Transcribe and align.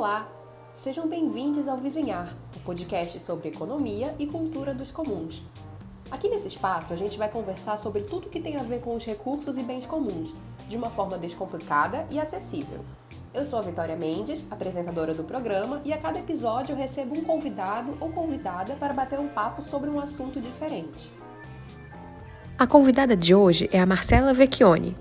Olá! 0.00 0.26
Sejam 0.72 1.06
bem-vindos 1.06 1.68
ao 1.68 1.76
Vizinhar, 1.76 2.34
o 2.56 2.60
podcast 2.60 3.20
sobre 3.20 3.50
economia 3.50 4.14
e 4.18 4.26
cultura 4.26 4.72
dos 4.72 4.90
comuns. 4.90 5.42
Aqui 6.10 6.26
nesse 6.26 6.48
espaço 6.48 6.94
a 6.94 6.96
gente 6.96 7.18
vai 7.18 7.28
conversar 7.28 7.76
sobre 7.76 8.00
tudo 8.04 8.30
que 8.30 8.40
tem 8.40 8.56
a 8.56 8.62
ver 8.62 8.80
com 8.80 8.96
os 8.96 9.04
recursos 9.04 9.58
e 9.58 9.62
bens 9.62 9.84
comuns, 9.84 10.32
de 10.66 10.74
uma 10.74 10.88
forma 10.88 11.18
descomplicada 11.18 12.06
e 12.10 12.18
acessível. 12.18 12.80
Eu 13.34 13.44
sou 13.44 13.58
a 13.58 13.62
Vitória 13.62 13.94
Mendes, 13.94 14.42
apresentadora 14.50 15.12
do 15.12 15.22
programa, 15.22 15.82
e 15.84 15.92
a 15.92 15.98
cada 15.98 16.18
episódio 16.18 16.72
eu 16.72 16.78
recebo 16.78 17.18
um 17.18 17.22
convidado 17.22 17.94
ou 18.00 18.10
convidada 18.10 18.76
para 18.76 18.94
bater 18.94 19.18
um 19.18 19.28
papo 19.28 19.60
sobre 19.60 19.90
um 19.90 20.00
assunto 20.00 20.40
diferente. 20.40 21.12
A 22.58 22.66
convidada 22.66 23.14
de 23.14 23.34
hoje 23.34 23.68
é 23.70 23.78
a 23.78 23.84
Marcela 23.84 24.32
Vecchione, 24.32 24.96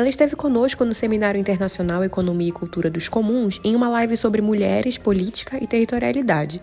ela 0.00 0.08
esteve 0.08 0.34
conosco 0.34 0.82
no 0.82 0.94
Seminário 0.94 1.38
Internacional 1.38 2.02
Economia 2.02 2.48
e 2.48 2.52
Cultura 2.52 2.88
dos 2.88 3.06
Comuns 3.06 3.60
em 3.62 3.76
uma 3.76 3.86
live 3.88 4.16
sobre 4.16 4.40
mulheres, 4.40 4.96
política 4.96 5.62
e 5.62 5.66
territorialidade. 5.66 6.60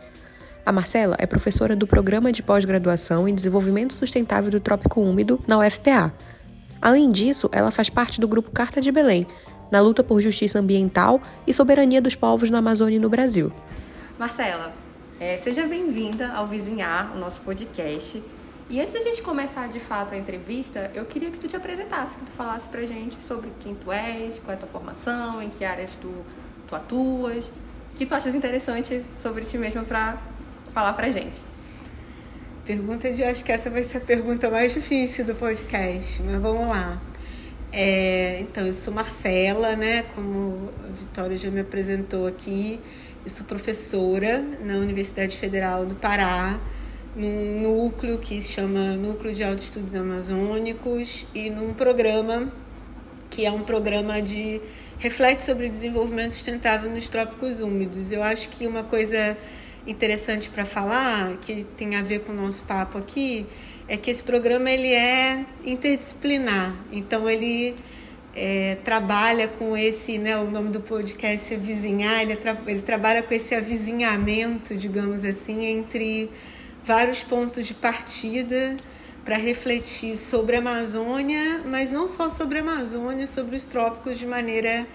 A 0.66 0.72
Marcela 0.72 1.16
é 1.20 1.28
professora 1.28 1.76
do 1.76 1.86
Programa 1.86 2.32
de 2.32 2.42
Pós-Graduação 2.42 3.28
em 3.28 3.36
Desenvolvimento 3.36 3.94
Sustentável 3.94 4.50
do 4.50 4.60
Trópico 4.60 5.00
Úmido 5.00 5.40
na 5.48 5.60
UFPA. 5.60 6.12
Além 6.82 7.12
disso, 7.12 7.48
ela 7.52 7.70
faz 7.70 7.92
parte 7.92 8.20
do 8.20 8.28
grupo 8.28 8.50
Carta 8.50 8.82
de 8.82 8.92
Belém, 8.92 9.28
na 9.72 9.80
luta 9.82 10.04
por 10.04 10.20
justiça 10.20 10.58
ambiental 10.58 11.22
e 11.46 11.54
soberania 11.54 12.02
dos 12.02 12.16
povos 12.16 12.50
na 12.50 12.58
Amazônia 12.58 12.98
e 12.98 13.00
no 13.00 13.08
Brasil. 13.08 13.52
Marcela, 14.18 14.74
é, 15.20 15.38
seja 15.38 15.68
bem-vinda 15.68 16.30
ao 16.30 16.48
Vizinhar, 16.48 17.16
o 17.16 17.20
nosso 17.20 17.40
podcast. 17.42 18.22
E 18.70 18.82
antes 18.82 18.92
de 18.92 19.00
a 19.00 19.04
gente 19.04 19.22
começar 19.22 19.70
de 19.70 19.80
fato 19.80 20.14
a 20.14 20.18
entrevista, 20.18 20.92
eu 20.94 21.06
queria 21.06 21.32
que 21.32 21.38
tu 21.38 21.48
te 21.48 21.56
apresentasse, 21.56 22.18
que 22.18 22.26
tu 22.26 22.32
falasse 22.32 22.68
pra 22.68 22.86
gente 22.86 23.22
sobre 23.22 23.50
quem 23.62 23.74
tu 23.74 23.90
és, 23.90 24.40
qual 24.40 24.52
é 24.52 24.56
a 24.56 24.58
tua 24.58 24.68
formação, 24.68 25.42
em 25.42 25.50
que 25.50 25.64
áreas 25.64 25.92
tu, 26.02 26.12
tu 26.68 26.76
atuas, 26.76 27.50
que 27.96 28.06
tu 28.06 28.14
achas 28.14 28.36
interessante 28.36 29.06
sobre 29.18 29.46
ti 29.46 29.58
mesma 29.58 29.84
pra 29.84 30.18
falar 30.74 30.92
pra 30.94 31.10
gente. 31.10 31.40
Pergunta 32.66 33.10
de, 33.10 33.24
acho 33.24 33.42
que 33.42 33.54
essa 33.54 33.70
vai 33.70 33.86
ser 33.86 34.00
a 34.00 34.02
pergunta 34.02 34.50
mais 34.50 34.74
difícil 34.74 35.24
do 35.24 35.34
podcast, 35.34 36.22
mas 36.24 36.42
vamos 36.42 36.68
lá. 36.68 37.02
É, 37.72 38.42
então, 38.42 38.68
eu 38.68 38.74
sou 38.74 38.94
Marcela, 38.94 39.78
né? 39.78 40.04
Como 40.14 40.72
a 40.84 40.92
Vitória 40.92 41.38
já 41.38 41.50
me 41.50 41.62
apresentou 41.62 42.28
aqui, 42.28 42.82
eu 43.24 43.30
sou 43.30 43.46
professora 43.46 44.44
na 44.62 44.76
Universidade 44.76 45.38
Federal 45.38 45.86
do 45.86 45.96
Pará 45.96 46.60
num 47.18 47.62
núcleo 47.62 48.20
que 48.20 48.40
se 48.40 48.54
chama 48.54 48.96
Núcleo 48.96 49.34
de 49.34 49.44
Autoestudos 49.44 49.96
Amazônicos 49.96 51.26
e 51.34 51.50
num 51.50 51.74
programa 51.74 52.54
que 53.28 53.44
é 53.44 53.52
um 53.52 53.64
programa 53.64 54.22
de 54.22 54.62
reflete 55.00 55.42
sobre 55.42 55.68
desenvolvimento 55.68 56.32
sustentável 56.32 56.90
nos 56.92 57.10
trópicos 57.10 57.60
úmidos. 57.60 58.12
Eu 58.12 58.22
acho 58.22 58.50
que 58.50 58.68
uma 58.68 58.84
coisa 58.84 59.36
interessante 59.88 60.50
para 60.50 60.64
falar, 60.64 61.38
que 61.38 61.66
tem 61.76 61.96
a 61.96 62.04
ver 62.04 62.20
com 62.20 62.32
o 62.32 62.36
nosso 62.36 62.64
papo 62.64 63.00
aqui, 63.00 63.48
é 63.88 63.98
que 63.98 64.12
esse 64.12 64.22
programa 64.22 64.70
ele 64.70 64.94
é 64.94 65.44
interdisciplinar. 65.66 66.76
Então 66.92 67.28
ele 67.28 67.74
é, 68.36 68.78
trabalha 68.84 69.48
com 69.48 69.76
esse, 69.76 70.20
né, 70.20 70.38
o 70.38 70.50
nome 70.50 70.70
do 70.70 70.82
podcast 70.82 71.52
é 71.52 71.58
Vizinhar, 71.58 72.22
ele, 72.22 72.36
tra 72.36 72.56
ele 72.68 72.82
trabalha 72.82 73.24
com 73.24 73.34
esse 73.34 73.56
avizinhamento, 73.56 74.76
digamos 74.76 75.26
assim, 75.26 75.66
entre 75.66 76.30
vários 76.88 77.22
pontos 77.22 77.68
de 77.68 77.74
partida 77.74 78.78
para 79.26 79.36
refletir 79.36 80.16
sobre 80.16 80.56
a 80.56 80.60
Amazônia, 80.60 81.62
mas 81.66 81.92
não 81.92 82.08
só 82.08 82.30
sobre 82.30 82.60
a 82.60 82.62
Amazônia, 82.62 83.28
sobre 83.28 83.58
os 83.58 83.68
trópicos 83.68 84.18
de 84.18 84.26
maneira 84.26 84.88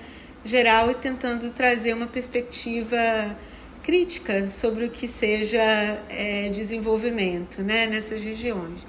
geral 0.42 0.90
e 0.90 0.94
tentando 0.94 1.50
trazer 1.50 1.92
uma 1.92 2.06
perspectiva 2.06 3.36
crítica 3.82 4.48
sobre 4.48 4.86
o 4.86 4.90
que 4.90 5.06
seja 5.06 5.60
é, 6.08 6.48
desenvolvimento 6.48 7.60
né, 7.60 7.84
nessas 7.84 8.22
regiões. 8.22 8.86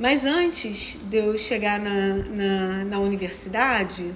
Mas 0.00 0.24
antes 0.24 0.98
de 1.04 1.18
eu 1.18 1.38
chegar 1.38 1.78
na, 1.78 2.16
na, 2.16 2.84
na 2.84 2.98
universidade, 2.98 4.12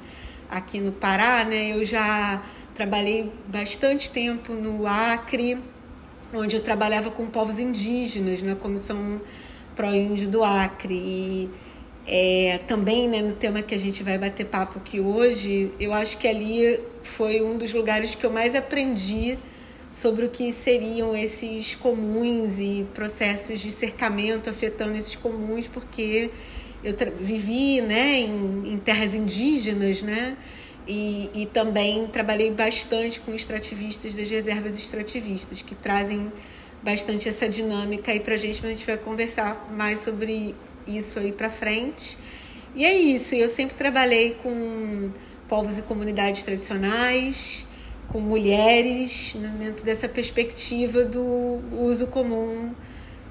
aqui 0.51 0.81
no 0.81 0.91
Pará, 0.91 1.45
né, 1.45 1.71
eu 1.71 1.85
já 1.85 2.43
trabalhei 2.75 3.33
bastante 3.47 4.11
tempo 4.11 4.55
no 4.55 4.89
Acre, 4.89 5.57
onde 6.35 6.57
eu 6.57 6.63
trabalhava 6.63 7.11
com 7.11 7.27
povos 7.27 7.59
indígenas 7.59 8.43
na 8.43 8.57
Comissão 8.57 9.21
Pro 9.77 9.95
Índio 9.95 10.29
do 10.29 10.43
Acre. 10.43 10.95
E 10.95 11.51
é, 12.07 12.61
também 12.67 13.09
né, 13.09 13.23
no 13.23 13.33
tema 13.33 13.63
que 13.63 13.75
a 13.75 13.79
gente 13.79 14.03
vai 14.03 14.19
bater 14.19 14.47
papo 14.47 14.79
aqui 14.79 15.01
hoje, 15.01 15.71
eu 15.79 15.93
acho 15.93 16.19
que 16.19 16.29
ali 16.29 16.79
foi 17.03 17.43
um 17.43 17.57
dos 17.57 17.73
lugares 17.73 18.15
que 18.15 18.25
eu 18.25 18.31
mais 18.31 18.55
aprendi 18.55 19.39
sobre 19.91 20.27
o 20.27 20.29
que 20.29 20.53
seriam 20.53 21.17
esses 21.17 21.77
comuns 21.77 22.59
e 22.59 22.85
processos 22.93 23.61
de 23.61 23.71
cercamento 23.71 24.51
afetando 24.51 24.97
esses 24.97 25.15
comuns, 25.15 25.69
porque 25.69 26.31
eu 26.83 26.95
vivi 27.21 27.81
né, 27.81 28.19
em, 28.19 28.73
em 28.75 28.79
terras 28.79 29.15
indígenas, 29.15 30.03
né? 30.03 30.37
E, 30.87 31.31
e 31.35 31.47
também 31.47 32.07
trabalhei 32.07 32.51
bastante 32.51 33.19
com 33.21 33.35
extrativistas 33.35 34.15
das 34.15 34.29
reservas 34.29 34.77
extrativistas, 34.77 35.63
que 35.63 35.75
trazem 35.75 36.31
bastante 36.83 37.29
essa 37.29 37.49
dinâmica 37.49 38.13
aí 38.13 38.21
para 38.21 38.35
a 38.35 38.37
gente, 38.37 38.61
mas 38.61 38.65
a 38.65 38.75
gente 38.75 38.87
vai 38.87 38.99
conversar 38.99 39.71
mais 39.75 40.01
sobre 40.01 40.55
isso 40.87 41.19
aí 41.19 41.33
para 41.33 41.49
frente. 41.49 42.19
E 42.75 42.85
é 42.85 42.93
isso, 42.93 43.35
eu 43.35 43.49
sempre 43.49 43.75
trabalhei 43.75 44.37
com 44.43 45.11
povos 45.49 45.79
e 45.79 45.83
comunidades 45.83 46.43
tradicionais, 46.43 47.67
com 48.09 48.21
mulheres, 48.21 49.35
né, 49.37 49.55
dentro 49.59 49.85
dessa 49.85 50.09
perspectiva 50.09 51.05
do 51.05 51.63
uso 51.73 52.09
comum 52.09 52.75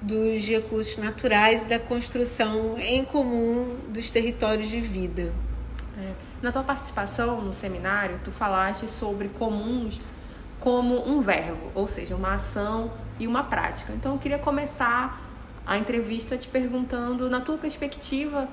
dos 0.01 0.43
recursos 0.45 0.97
naturais 0.97 1.61
e 1.61 1.65
da 1.65 1.79
construção 1.79 2.77
em 2.77 3.05
comum 3.05 3.77
dos 3.89 4.09
territórios 4.09 4.69
de 4.69 4.81
vida. 4.81 5.33
É. 5.97 6.32
Na 6.43 6.51
tua 6.51 6.61
participação 6.61 7.39
no 7.39 7.53
seminário, 7.53 8.19
tu 8.21 8.29
falaste 8.29 8.85
sobre 8.89 9.29
comuns 9.29 10.01
como 10.59 11.09
um 11.09 11.21
verbo, 11.21 11.71
ou 11.73 11.87
seja, 11.87 12.17
uma 12.17 12.33
ação 12.33 12.91
e 13.17 13.25
uma 13.25 13.45
prática. 13.45 13.93
Então, 13.93 14.11
eu 14.11 14.19
queria 14.19 14.37
começar 14.37 15.21
a 15.65 15.77
entrevista 15.77 16.37
te 16.37 16.49
perguntando, 16.49 17.29
na 17.29 17.39
tua 17.39 17.57
perspectiva, 17.57 18.49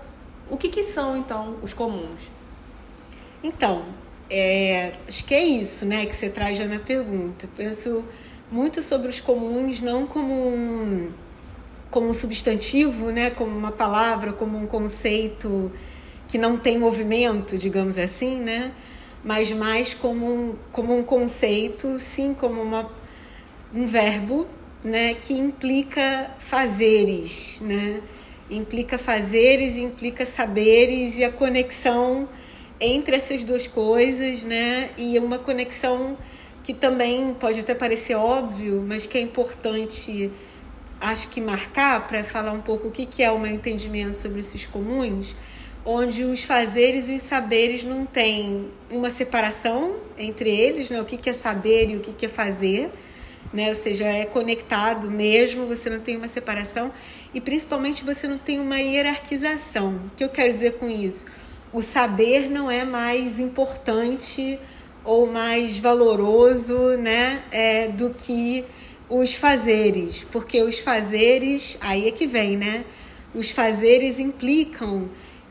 o 0.48 0.56
que, 0.56 0.68
que 0.68 0.84
são 0.84 1.16
então 1.16 1.56
os 1.64 1.72
comuns? 1.72 2.30
Então, 3.42 3.86
é, 4.30 4.92
acho 5.08 5.24
que 5.24 5.34
é 5.34 5.42
isso, 5.42 5.84
né, 5.84 6.06
que 6.06 6.14
você 6.14 6.30
traz 6.30 6.60
na 6.60 6.78
pergunta. 6.78 7.48
Penso 7.56 8.04
muito 8.52 8.80
sobre 8.82 9.08
os 9.08 9.18
comuns 9.18 9.80
não 9.80 10.06
como 10.06 10.32
um, 10.32 11.10
como 11.90 12.06
um 12.06 12.12
substantivo, 12.12 13.10
né, 13.10 13.30
como 13.30 13.50
uma 13.50 13.72
palavra, 13.72 14.32
como 14.32 14.56
um 14.56 14.68
conceito 14.68 15.72
que 16.30 16.38
não 16.38 16.56
tem 16.56 16.78
movimento, 16.78 17.58
digamos 17.58 17.98
assim, 17.98 18.36
né? 18.40 18.70
Mas 19.22 19.50
mais 19.50 19.92
como 19.94 20.26
um, 20.32 20.54
como 20.70 20.96
um 20.96 21.02
conceito, 21.02 21.98
sim, 21.98 22.32
como 22.32 22.62
uma, 22.62 22.88
um 23.74 23.84
verbo, 23.84 24.46
né? 24.84 25.14
Que 25.14 25.34
implica 25.34 26.30
fazeres, 26.38 27.60
né? 27.60 28.00
Implica 28.48 28.96
fazeres, 28.96 29.76
implica 29.76 30.24
saberes 30.24 31.18
e 31.18 31.24
a 31.24 31.32
conexão 31.32 32.28
entre 32.80 33.16
essas 33.16 33.42
duas 33.42 33.66
coisas, 33.66 34.44
né? 34.44 34.90
E 34.96 35.18
uma 35.18 35.38
conexão 35.38 36.16
que 36.62 36.72
também 36.72 37.34
pode 37.40 37.58
até 37.58 37.74
parecer 37.74 38.14
óbvio, 38.14 38.84
mas 38.86 39.04
que 39.04 39.18
é 39.18 39.20
importante, 39.20 40.30
acho 41.00 41.26
que 41.26 41.40
marcar 41.40 42.06
para 42.06 42.22
falar 42.22 42.52
um 42.52 42.60
pouco 42.60 42.86
o 42.86 42.90
que 42.92 43.20
é 43.20 43.32
o 43.32 43.38
meu 43.38 43.50
entendimento 43.50 44.16
sobre 44.16 44.38
esses 44.38 44.64
comuns 44.64 45.34
onde 45.84 46.24
os 46.24 46.42
fazeres 46.42 47.08
e 47.08 47.14
os 47.14 47.22
saberes 47.22 47.84
não 47.84 48.04
têm 48.04 48.68
uma 48.90 49.10
separação 49.10 49.96
entre 50.18 50.50
eles, 50.50 50.90
né? 50.90 51.00
o 51.00 51.04
que 51.04 51.28
é 51.28 51.32
saber 51.32 51.90
e 51.90 51.96
o 51.96 52.00
que 52.00 52.26
é 52.26 52.28
fazer, 52.28 52.90
né? 53.52 53.68
ou 53.68 53.74
seja, 53.74 54.04
é 54.04 54.24
conectado 54.24 55.10
mesmo, 55.10 55.66
você 55.66 55.88
não 55.88 56.00
tem 56.00 56.16
uma 56.16 56.28
separação 56.28 56.92
e 57.32 57.40
principalmente 57.40 58.04
você 58.04 58.28
não 58.28 58.38
tem 58.38 58.60
uma 58.60 58.78
hierarquização. 58.78 59.94
O 60.12 60.16
que 60.16 60.24
eu 60.24 60.28
quero 60.28 60.52
dizer 60.52 60.74
com 60.74 60.88
isso? 60.88 61.26
O 61.72 61.82
saber 61.82 62.50
não 62.50 62.70
é 62.70 62.84
mais 62.84 63.38
importante 63.38 64.58
ou 65.02 65.26
mais 65.26 65.78
valoroso 65.78 66.96
né? 66.98 67.42
É, 67.50 67.88
do 67.88 68.10
que 68.10 68.64
os 69.08 69.34
fazeres, 69.34 70.24
porque 70.30 70.62
os 70.62 70.78
fazeres, 70.78 71.76
aí 71.80 72.06
é 72.06 72.12
que 72.12 72.26
vem, 72.26 72.56
né? 72.56 72.84
Os 73.34 73.50
fazeres 73.50 74.18
implicam 74.18 75.08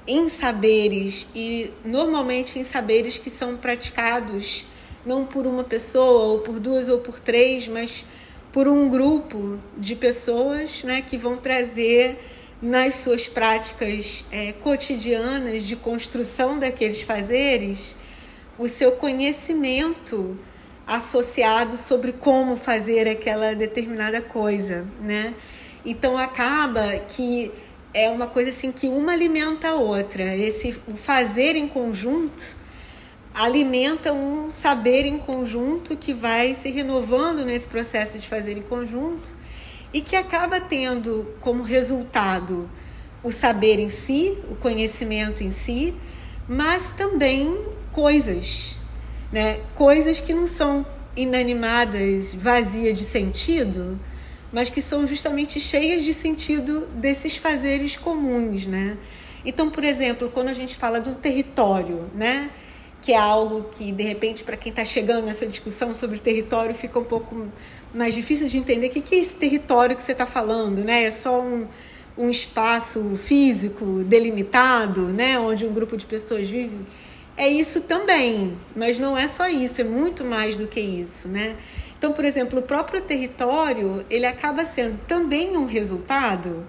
em 0.10 0.28
saberes 0.28 1.28
e 1.36 1.70
normalmente 1.86 2.58
em 2.58 2.64
saberes 2.64 3.20
que 3.20 3.30
são 3.30 3.56
praticados 3.56 4.66
não 5.06 5.24
por 5.24 5.46
uma 5.46 5.64
pessoa 5.64 6.34
ou 6.34 6.40
por 6.40 6.60
duas 6.60 6.90
ou 6.90 6.98
por 6.98 7.20
três, 7.20 7.68
mas 7.68 8.04
por 8.52 8.68
um 8.68 8.90
grupo 8.90 9.60
de 9.78 9.96
pessoas 9.96 10.84
né, 10.84 11.04
que 11.04 11.16
vão 11.16 11.38
trazer 11.38 12.18
nas 12.60 12.96
suas 12.96 13.28
práticas 13.28 14.26
é, 14.32 14.52
cotidianas 14.52 15.64
de 15.64 15.76
construção 15.76 16.58
daqueles 16.58 17.04
fazeres 17.04 17.96
o 18.58 18.68
seu 18.68 18.94
conhecimento 18.94 20.38
associado 20.88 21.78
sobre 21.78 22.12
como 22.12 22.58
fazer 22.58 23.08
aquela 23.08 23.54
determinada 23.54 24.22
coisa, 24.22 24.88
né? 25.00 25.36
Então 25.86 26.18
acaba 26.18 26.98
que 27.08 27.52
é 27.94 28.10
uma 28.10 28.28
coisa 28.28 28.50
assim 28.50 28.72
que 28.72 28.88
uma 28.88 29.14
alimenta 29.14 29.70
a 29.70 29.76
outra. 29.76 30.36
Esse 30.36 30.74
fazer 30.96 31.56
em 31.56 31.68
conjunto 31.68 32.58
alimenta 33.34 34.12
um 34.12 34.50
saber 34.50 35.06
em 35.06 35.18
conjunto 35.18 35.96
que 35.96 36.14
vai 36.14 36.54
se 36.54 36.70
renovando 36.70 37.46
nesse 37.46 37.68
processo 37.68 38.18
de 38.18 38.28
fazer 38.28 38.58
em 38.58 38.62
conjunto 38.62 39.36
e 39.94 40.02
que 40.02 40.16
acaba 40.16 40.60
tendo 40.60 41.36
como 41.40 41.64
resultado 41.64 42.70
o 43.24 43.32
saber 43.32 43.80
em 43.80 43.90
si, 43.90 44.38
o 44.50 44.56
conhecimento 44.56 45.44
em 45.44 45.52
si, 45.52 45.94
mas 46.48 46.92
também 46.92 47.58
coisas, 47.92 48.78
né? 49.32 49.60
Coisas 49.76 50.20
que 50.20 50.34
não 50.34 50.48
são 50.48 50.86
inanimadas, 51.16 52.34
vazias 52.34 52.98
de 52.98 53.04
sentido, 53.04 54.00
mas 54.52 54.70
que 54.70 54.82
são 54.82 55.06
justamente 55.06 55.60
cheias 55.60 56.04
de 56.04 56.14
sentido 56.14 56.88
desses 56.94 57.38
fazeres 57.38 57.96
comuns, 57.96 58.66
né? 58.66 58.98
Então, 59.46 59.70
por 59.70 59.84
exemplo, 59.84 60.30
quando 60.30 60.50
a 60.50 60.54
gente 60.54 60.76
fala 60.76 61.00
do 61.00 61.16
território, 61.16 62.10
né? 62.14 62.50
Que 63.02 63.14
é 63.14 63.18
algo 63.18 63.70
que, 63.72 63.92
de 63.92 64.04
repente, 64.04 64.44
para 64.44 64.58
quem 64.58 64.72
está 64.72 64.84
chegando 64.84 65.26
nessa 65.26 65.46
discussão 65.46 65.94
sobre 65.94 66.20
território, 66.20 66.76
fica 66.76 67.00
um 67.00 67.04
pouco 67.04 67.48
mais 67.94 68.14
difícil 68.14 68.50
de 68.50 68.58
entender 68.58 68.88
o 68.88 68.90
que, 68.90 69.16
é 69.16 69.20
esse 69.20 69.36
território 69.36 69.96
que 69.96 70.04
você 70.04 70.12
está 70.12 70.26
falando, 70.26 70.84
né? 70.84 71.04
É 71.04 71.12
só 71.12 71.42
um, 71.42 71.68
um 72.18 72.30
espaço 72.30 73.16
físico 73.16 74.04
delimitado, 74.04 75.04
né? 75.04 75.40
Onde 75.40 75.66
um 75.66 75.74
grupo 75.74 75.96
de 75.96 76.06
pessoas 76.06 76.50
vive. 76.50 76.76
É 77.38 77.48
isso 77.48 77.82
também, 77.82 78.58
mas 78.76 79.00
não 79.00 79.18
é 79.18 79.26
só 79.26 79.48
isso, 79.48 79.80
é 79.80 79.84
muito 79.86 80.26
mais 80.26 80.58
do 80.58 80.68
que 80.68 80.82
isso, 80.82 81.30
né? 81.30 81.56
Então, 82.00 82.14
por 82.14 82.24
exemplo, 82.24 82.60
o 82.60 82.62
próprio 82.64 83.02
território, 83.02 84.06
ele 84.10 84.26
acaba 84.26 84.64
sendo 84.64 84.98
também 85.06 85.58
um 85.58 85.66
resultado 85.66 86.66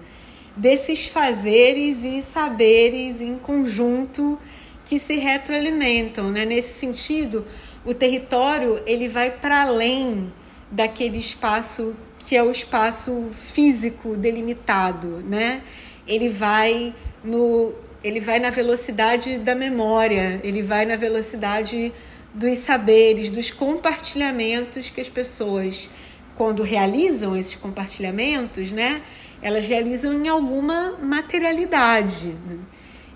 desses 0.57 1.05
fazeres 1.05 2.03
e 2.03 2.21
saberes 2.21 3.21
em 3.21 3.37
conjunto 3.37 4.37
que 4.85 4.99
se 4.99 5.15
retroalimentam, 5.15 6.29
né? 6.29 6.43
Nesse 6.43 6.77
sentido, 6.77 7.47
o 7.85 7.93
território 7.93 8.83
ele 8.85 9.07
vai 9.07 9.31
para 9.31 9.61
além 9.61 10.33
daquele 10.69 11.17
espaço 11.17 11.95
que 12.19 12.35
é 12.35 12.43
o 12.43 12.51
espaço 12.51 13.29
físico 13.31 14.17
delimitado, 14.17 15.23
né? 15.27 15.61
Ele 16.05 16.27
vai 16.27 16.93
no 17.23 17.73
ele 18.03 18.19
vai 18.19 18.39
na 18.39 18.49
velocidade 18.49 19.37
da 19.37 19.53
memória, 19.55 20.41
ele 20.43 20.61
vai 20.61 20.85
na 20.85 20.95
velocidade 20.95 21.93
dos 22.33 22.59
saberes, 22.59 23.29
dos 23.29 23.51
compartilhamentos 23.51 24.89
que 24.89 25.01
as 25.01 25.09
pessoas, 25.09 25.89
quando 26.35 26.63
realizam 26.63 27.35
esses 27.35 27.55
compartilhamentos, 27.55 28.71
né, 28.71 29.01
elas 29.41 29.65
realizam 29.65 30.13
em 30.13 30.27
alguma 30.27 30.97
materialidade. 31.01 32.35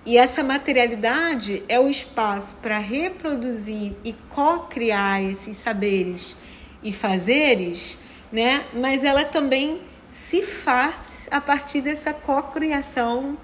E 0.05 0.17
essa 0.17 0.43
materialidade 0.43 1.63
é 1.67 1.79
o 1.79 1.89
espaço 1.89 2.57
para 2.61 2.77
reproduzir 2.77 3.93
e 4.03 4.13
co-criar 4.29 5.23
esses 5.23 5.57
saberes 5.57 6.37
e 6.83 6.93
fazeres, 6.93 7.97
né? 8.31 8.65
Mas 8.71 9.03
ela 9.03 9.25
também 9.25 9.81
se 10.07 10.43
faz 10.43 11.27
a 11.31 11.41
partir 11.41 11.81
dessa 11.81 12.13
co-criação 12.13 13.35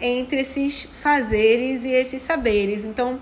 entre 0.00 0.40
esses 0.40 0.88
fazeres 1.00 1.84
e 1.84 1.90
esses 1.90 2.20
saberes. 2.20 2.84
Então, 2.84 3.20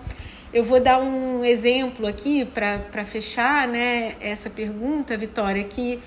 eu 0.56 0.64
vou 0.64 0.80
dar 0.80 0.98
um 0.98 1.44
exemplo 1.44 2.06
aqui 2.06 2.42
para 2.42 3.04
fechar 3.04 3.68
né, 3.68 4.14
essa 4.22 4.48
pergunta, 4.48 5.14
Vitória, 5.14 5.62
que 5.62 6.02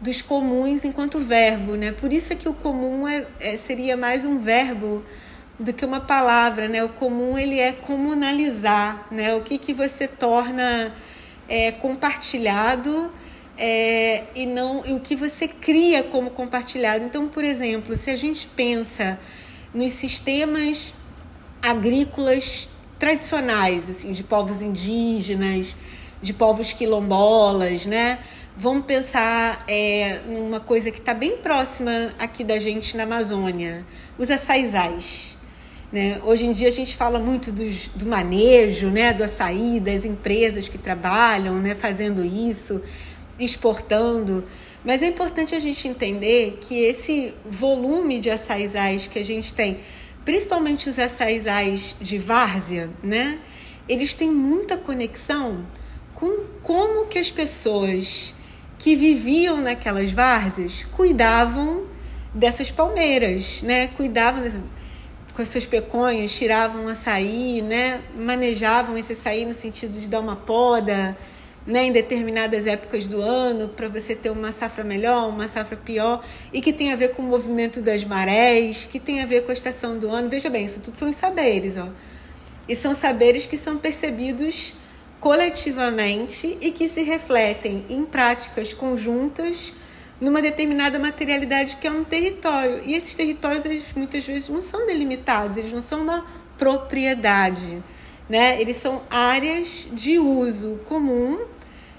dos 0.00 0.22
comuns 0.22 0.86
enquanto 0.86 1.18
verbo, 1.18 1.74
né? 1.74 1.92
Por 1.92 2.10
isso 2.10 2.32
é 2.32 2.36
que 2.36 2.48
o 2.48 2.54
comum 2.54 3.06
é, 3.06 3.26
é, 3.38 3.56
seria 3.56 3.98
mais 3.98 4.24
um 4.24 4.38
verbo 4.38 5.04
do 5.58 5.70
que 5.74 5.84
uma 5.84 6.00
palavra, 6.00 6.66
né? 6.66 6.82
O 6.82 6.88
comum 6.88 7.36
ele 7.36 7.58
é 7.58 7.72
comunalizar, 7.72 9.06
né? 9.10 9.34
O 9.34 9.42
que 9.42 9.58
que 9.58 9.74
você 9.74 10.08
torna 10.08 10.94
é, 11.46 11.70
compartilhado 11.70 13.12
é, 13.58 14.24
e 14.34 14.46
não 14.46 14.82
e 14.86 14.94
o 14.94 15.00
que 15.00 15.14
você 15.14 15.46
cria 15.46 16.02
como 16.02 16.30
compartilhado. 16.30 17.04
Então, 17.04 17.28
por 17.28 17.44
exemplo, 17.44 17.94
se 17.94 18.08
a 18.10 18.16
gente 18.16 18.46
pensa 18.46 19.20
nos 19.74 19.92
sistemas 19.92 20.94
agrícolas 21.60 22.66
tradicionais, 23.00 23.88
assim, 23.88 24.12
de 24.12 24.22
povos 24.22 24.60
indígenas, 24.60 25.74
de 26.20 26.34
povos 26.34 26.74
quilombolas, 26.74 27.86
né? 27.86 28.18
Vamos 28.54 28.84
pensar 28.84 29.64
é, 29.66 30.20
numa 30.28 30.60
coisa 30.60 30.90
que 30.90 30.98
está 30.98 31.14
bem 31.14 31.38
próxima 31.38 32.10
aqui 32.18 32.44
da 32.44 32.58
gente 32.58 32.94
na 32.98 33.04
Amazônia, 33.04 33.86
os 34.18 34.30
açaizais. 34.30 35.38
Né? 35.90 36.20
Hoje 36.22 36.44
em 36.44 36.52
dia 36.52 36.68
a 36.68 36.72
gente 36.72 36.94
fala 36.94 37.18
muito 37.18 37.50
do 37.50 38.04
manejo, 38.04 38.88
né? 38.88 39.14
do 39.14 39.24
açaí, 39.24 39.80
das 39.80 40.04
empresas 40.04 40.68
que 40.68 40.76
trabalham 40.76 41.56
né? 41.56 41.74
fazendo 41.74 42.22
isso, 42.22 42.82
exportando. 43.38 44.44
Mas 44.84 45.02
é 45.02 45.06
importante 45.06 45.54
a 45.54 45.60
gente 45.60 45.88
entender 45.88 46.58
que 46.60 46.78
esse 46.78 47.32
volume 47.44 48.18
de 48.18 48.28
açaizais 48.28 49.06
que 49.06 49.18
a 49.18 49.24
gente 49.24 49.54
tem 49.54 49.80
principalmente 50.30 50.88
os 50.88 50.96
açaizais 50.96 51.96
de 52.00 52.16
várzea, 52.16 52.88
né? 53.02 53.40
Eles 53.88 54.14
têm 54.14 54.30
muita 54.30 54.76
conexão 54.76 55.66
com 56.14 56.44
como 56.62 57.06
que 57.06 57.18
as 57.18 57.32
pessoas 57.32 58.32
que 58.78 58.94
viviam 58.94 59.60
naquelas 59.60 60.12
várzeas 60.12 60.86
cuidavam 60.92 61.82
dessas 62.32 62.70
palmeiras, 62.70 63.60
né? 63.62 63.88
Cuidavam 63.88 64.40
dessas, 64.40 64.62
com 65.34 65.42
as 65.42 65.48
suas 65.48 65.66
peconhas, 65.66 66.32
tiravam 66.32 66.86
açaí, 66.86 67.60
né? 67.60 68.00
Manejavam 68.16 68.96
esse 68.96 69.14
açaí 69.14 69.44
no 69.44 69.52
sentido 69.52 69.98
de 69.98 70.06
dar 70.06 70.20
uma 70.20 70.36
poda, 70.36 71.18
né, 71.66 71.84
em 71.84 71.92
determinadas 71.92 72.66
épocas 72.66 73.04
do 73.04 73.20
ano 73.20 73.68
para 73.68 73.88
você 73.88 74.14
ter 74.14 74.30
uma 74.30 74.52
safra 74.52 74.82
melhor, 74.82 75.28
uma 75.28 75.46
safra 75.46 75.76
pior, 75.76 76.24
e 76.52 76.60
que 76.60 76.72
tem 76.72 76.92
a 76.92 76.96
ver 76.96 77.14
com 77.14 77.22
o 77.22 77.26
movimento 77.26 77.80
das 77.80 78.04
marés, 78.04 78.88
que 78.90 78.98
tem 78.98 79.22
a 79.22 79.26
ver 79.26 79.44
com 79.44 79.50
a 79.50 79.54
estação 79.54 79.98
do 79.98 80.10
ano. 80.10 80.28
Veja 80.28 80.48
bem, 80.48 80.64
isso 80.64 80.80
tudo 80.80 80.96
são 80.96 81.12
saberes, 81.12 81.76
ó. 81.76 81.88
E 82.68 82.74
são 82.74 82.94
saberes 82.94 83.46
que 83.46 83.56
são 83.56 83.76
percebidos 83.78 84.74
coletivamente 85.20 86.56
e 86.60 86.70
que 86.70 86.88
se 86.88 87.02
refletem 87.02 87.84
em 87.88 88.04
práticas 88.04 88.72
conjuntas 88.72 89.72
numa 90.20 90.40
determinada 90.40 90.98
materialidade 90.98 91.76
que 91.76 91.86
é 91.86 91.90
um 91.90 92.04
território. 92.04 92.80
E 92.84 92.94
esses 92.94 93.14
territórios, 93.14 93.64
eles 93.64 93.92
muitas 93.94 94.24
vezes 94.24 94.48
não 94.48 94.60
são 94.60 94.86
delimitados, 94.86 95.56
eles 95.56 95.72
não 95.72 95.80
são 95.80 96.02
uma 96.02 96.24
propriedade 96.58 97.82
né? 98.30 98.60
Eles 98.60 98.76
são 98.76 99.02
áreas 99.10 99.88
de 99.92 100.20
uso 100.20 100.78
comum, 100.88 101.40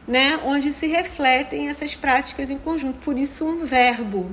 né? 0.07 0.39
Onde 0.45 0.71
se 0.71 0.87
refletem 0.87 1.67
essas 1.67 1.93
práticas 1.93 2.49
em 2.49 2.57
conjunto. 2.57 2.99
Por 2.99 3.19
isso 3.19 3.45
um 3.45 3.65
verbo, 3.65 4.31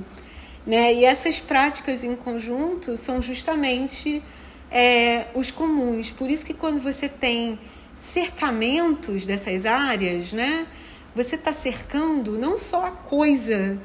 né? 0.65 0.93
E 0.93 1.03
essas 1.03 1.39
práticas 1.39 2.05
em 2.05 2.15
conjunto 2.15 2.95
são 2.95 3.21
justamente 3.21 4.23
é, 4.71 5.25
os 5.33 5.51
comuns. 5.51 6.09
Por 6.09 6.29
isso 6.29 6.45
que 6.45 6.53
quando 6.53 6.79
você 6.79 7.09
tem 7.09 7.59
cercamentos 7.97 9.25
dessas 9.25 9.65
áreas, 9.65 10.31
né? 10.31 10.67
Você 11.13 11.35
está 11.35 11.51
cercando 11.51 12.39
não 12.39 12.57
só 12.57 12.85
a 12.85 12.91
coisa 12.91 13.77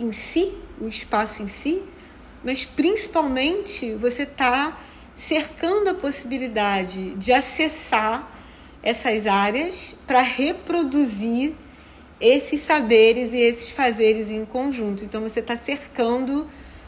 em 0.00 0.10
si, 0.10 0.54
o 0.80 0.88
espaço 0.88 1.42
em 1.42 1.48
si, 1.48 1.82
mas 2.42 2.64
principalmente 2.64 3.92
você 3.94 4.22
está 4.22 4.78
cercando 5.18 5.90
a 5.90 5.94
possibilidade 5.94 7.16
de 7.16 7.32
acessar 7.32 8.32
essas 8.80 9.26
áreas 9.26 9.96
para 10.06 10.22
reproduzir 10.22 11.54
esses 12.20 12.60
saberes 12.60 13.34
e 13.34 13.38
esses 13.38 13.70
fazeres 13.70 14.30
em 14.30 14.44
conjunto. 14.44 15.04
Então 15.04 15.20
você 15.20 15.40
está 15.40 15.56
cercando 15.56 16.46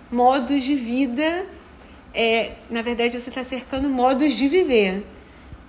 modos 0.08 0.62
de 0.62 0.76
vida, 0.76 1.44
é, 2.14 2.52
na 2.70 2.82
verdade 2.82 3.18
você 3.18 3.30
está 3.30 3.42
cercando 3.42 3.90
modos 3.90 4.34
de 4.34 4.46
viver, 4.46 5.04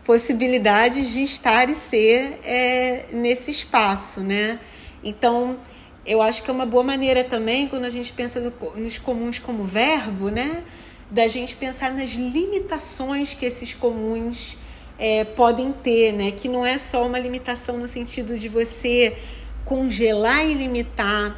possibilidades 0.04 1.10
de 1.10 1.24
estar 1.24 1.68
e 1.68 1.74
ser 1.74 2.40
é, 2.44 3.06
nesse 3.12 3.50
espaço, 3.50 4.22
né? 4.22 4.60
Então 5.04 5.58
eu 6.06 6.22
acho 6.22 6.44
que 6.44 6.52
é 6.52 6.54
uma 6.54 6.68
boa 6.68 6.84
maneira 6.84 7.24
também 7.24 7.68
quando 7.68 7.86
a 7.86 7.90
gente 7.90 8.14
pensa 8.14 8.40
no, 8.40 8.52
nos 8.76 9.00
comuns 9.00 9.40
como 9.40 9.64
verbo, 9.64 10.30
né? 10.30 10.64
Da 11.12 11.28
gente 11.28 11.58
pensar 11.58 11.94
nas 11.94 12.12
limitações 12.12 13.34
que 13.34 13.46
esses 13.46 13.74
comuns 13.74 14.58
é, 14.98 15.26
podem 15.26 15.74
ter, 15.74 16.14
né? 16.14 16.32
Que 16.32 16.48
não 16.48 16.66
é 16.66 16.78
só 16.78 17.06
uma 17.06 17.20
limitação 17.20 17.78
no 17.78 17.88
sentido 17.88 18.40
de 18.40 18.48
você 18.48 19.18
congelar 19.66 20.46
e 20.46 20.54
limitar 20.54 21.38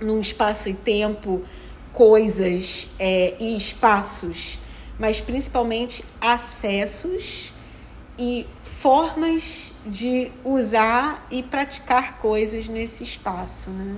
num 0.00 0.20
espaço 0.20 0.70
e 0.70 0.74
tempo 0.74 1.44
coisas 1.92 2.88
é, 2.98 3.34
e 3.38 3.54
espaços, 3.54 4.58
mas 4.98 5.20
principalmente 5.20 6.02
acessos 6.18 7.52
e 8.18 8.46
formas 8.62 9.72
de 9.84 10.30
usar 10.42 11.26
e 11.30 11.42
praticar 11.42 12.18
coisas 12.18 12.66
nesse 12.66 13.04
espaço, 13.04 13.68
né? 13.70 13.96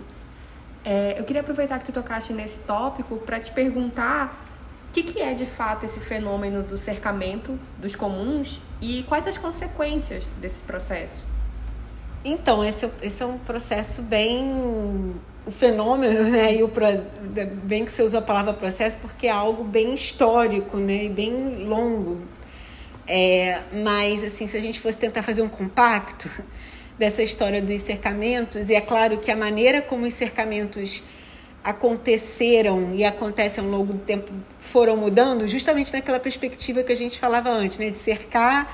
É, 0.85 1.19
eu 1.19 1.25
queria 1.25 1.41
aproveitar 1.41 1.79
que 1.79 1.87
tu 1.87 1.93
tocaste 1.93 2.33
nesse 2.33 2.59
tópico 2.61 3.17
para 3.19 3.41
te 3.41 3.51
perguntar 3.51 4.54
que, 4.95 5.03
que 5.03 5.21
é 5.21 5.35
de 5.35 5.45
fato 5.45 5.85
esse 5.85 5.99
fenômeno 5.99 6.63
do 6.63 6.79
cercamento 6.79 7.59
dos 7.79 7.97
comuns 7.97 8.61
e 8.81 9.03
quais 9.03 9.27
as 9.27 9.37
consequências 9.37 10.29
desse 10.41 10.61
processo. 10.63 11.25
Então, 12.25 12.65
esse, 12.65 12.87
é 12.87 12.91
esse 13.03 13.23
é 13.23 13.27
um 13.27 13.37
processo 13.37 14.01
bem. 14.01 15.15
O 15.45 15.51
fenômeno, 15.51 16.23
né? 16.31 16.55
E 16.55 16.63
o, 16.63 16.71
bem 17.65 17.85
que 17.85 17.91
você 17.91 18.03
usa 18.03 18.19
a 18.19 18.23
palavra 18.23 18.55
processo, 18.55 18.99
porque 19.01 19.27
é 19.27 19.31
algo 19.31 19.65
bem 19.65 19.93
histórico, 19.93 20.77
né? 20.77 21.05
E 21.05 21.09
bem 21.09 21.65
longo. 21.67 22.23
É, 23.07 23.63
mas, 23.85 24.23
assim, 24.23 24.47
se 24.47 24.57
a 24.57 24.61
gente 24.61 24.79
fosse 24.81 24.97
tentar 24.97 25.23
fazer 25.23 25.43
um 25.43 25.49
compacto 25.49 26.31
dessa 26.97 27.23
história 27.23 27.61
dos 27.61 27.83
cercamentos, 27.83 28.71
e 28.71 28.75
é 28.75 28.81
claro 28.81 29.19
que 29.19 29.31
a 29.31 29.37
maneira 29.37 29.83
como 29.83 30.07
os 30.07 30.15
cercamentos 30.15 31.03
aconteceram 31.65 32.95
e 32.95 33.03
acontecem 33.05 33.65
ao 33.65 33.71
longo 33.71 33.95
do 33.95 33.99
tempo 34.01 34.31
foram 34.61 34.97
mudando, 34.99 35.49
justamente 35.49 35.93
naquela 35.93 36.21
perspectiva 36.21 36.83
que 36.83 36.93
a 36.93 36.97
gente 36.97 37.19
falava 37.19 37.49
antes, 37.49 37.79
né? 37.79 37.89
De 37.89 37.99
cercar 37.99 38.71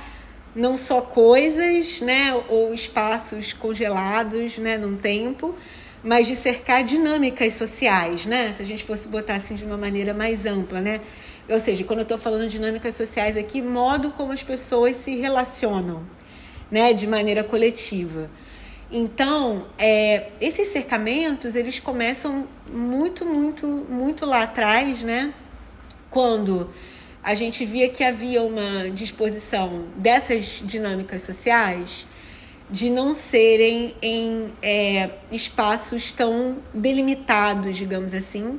não 0.55 0.77
só 0.77 1.01
coisas, 1.01 2.01
né, 2.01 2.35
ou 2.49 2.75
espaços 2.75 3.53
congelados, 3.53 4.59
né, 4.59 4.77
num 4.77 4.97
tempo, 4.97 5.55
mas 6.03 6.27
de 6.27 6.35
cercar 6.35 6.83
dinâmicas 6.83 7.55
sociais, 7.55 8.27
né? 8.27 8.51
Se 8.53 8.61
a 8.61 8.67
gente 8.67 8.83
fosse 8.83 9.07
botar 9.07 9.37
assim 9.37 9.55
de 9.55 9.65
uma 9.65 9.77
maneira 9.77 10.13
mais 10.13 10.47
ampla, 10.47 10.81
né? 10.81 11.01
Ou 11.49 11.61
seja, 11.61 11.85
quando 11.85 12.01
eu 12.01 12.05
estou 12.05 12.19
falando 12.19 12.43
de 12.43 12.57
dinâmicas 12.57 12.95
sociais 12.97 13.37
aqui, 13.37 13.63
modo 13.63 14.11
como 14.11 14.33
as 14.33 14.43
pessoas 14.43 14.97
se 14.97 15.15
relacionam, 15.17 16.03
né, 16.71 16.93
de 16.93 17.07
maneira 17.07 17.45
coletiva. 17.45 18.29
Então, 18.93 19.67
é, 19.79 20.31
esses 20.41 20.69
cercamentos 20.69 21.55
eles 21.55 21.79
começam 21.79 22.49
muito, 22.73 23.25
muito, 23.25 23.67
muito 23.67 24.27
lá 24.27 24.43
atrás, 24.43 25.03
né? 25.05 25.33
Quando 26.11 26.71
a 27.23 27.35
gente 27.35 27.65
via 27.65 27.89
que 27.89 28.03
havia 28.03 28.43
uma 28.43 28.91
disposição 28.91 29.87
dessas 29.97 30.63
dinâmicas 30.65 31.23
sociais 31.23 32.07
de 32.69 32.89
não 32.89 33.15
serem 33.15 33.95
em 34.01 34.53
é, 34.63 35.11
espaços 35.31 36.11
tão 36.13 36.59
delimitados, 36.73 37.77
digamos 37.77 38.15
assim, 38.15 38.59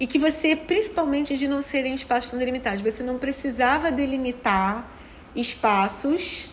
e 0.00 0.06
que 0.06 0.18
você, 0.18 0.54
principalmente 0.54 1.36
de 1.36 1.48
não 1.48 1.60
serem 1.60 1.94
espaços 1.94 2.30
tão 2.30 2.38
delimitados, 2.38 2.80
você 2.80 3.02
não 3.02 3.18
precisava 3.18 3.90
delimitar 3.90 4.88
espaços 5.34 6.48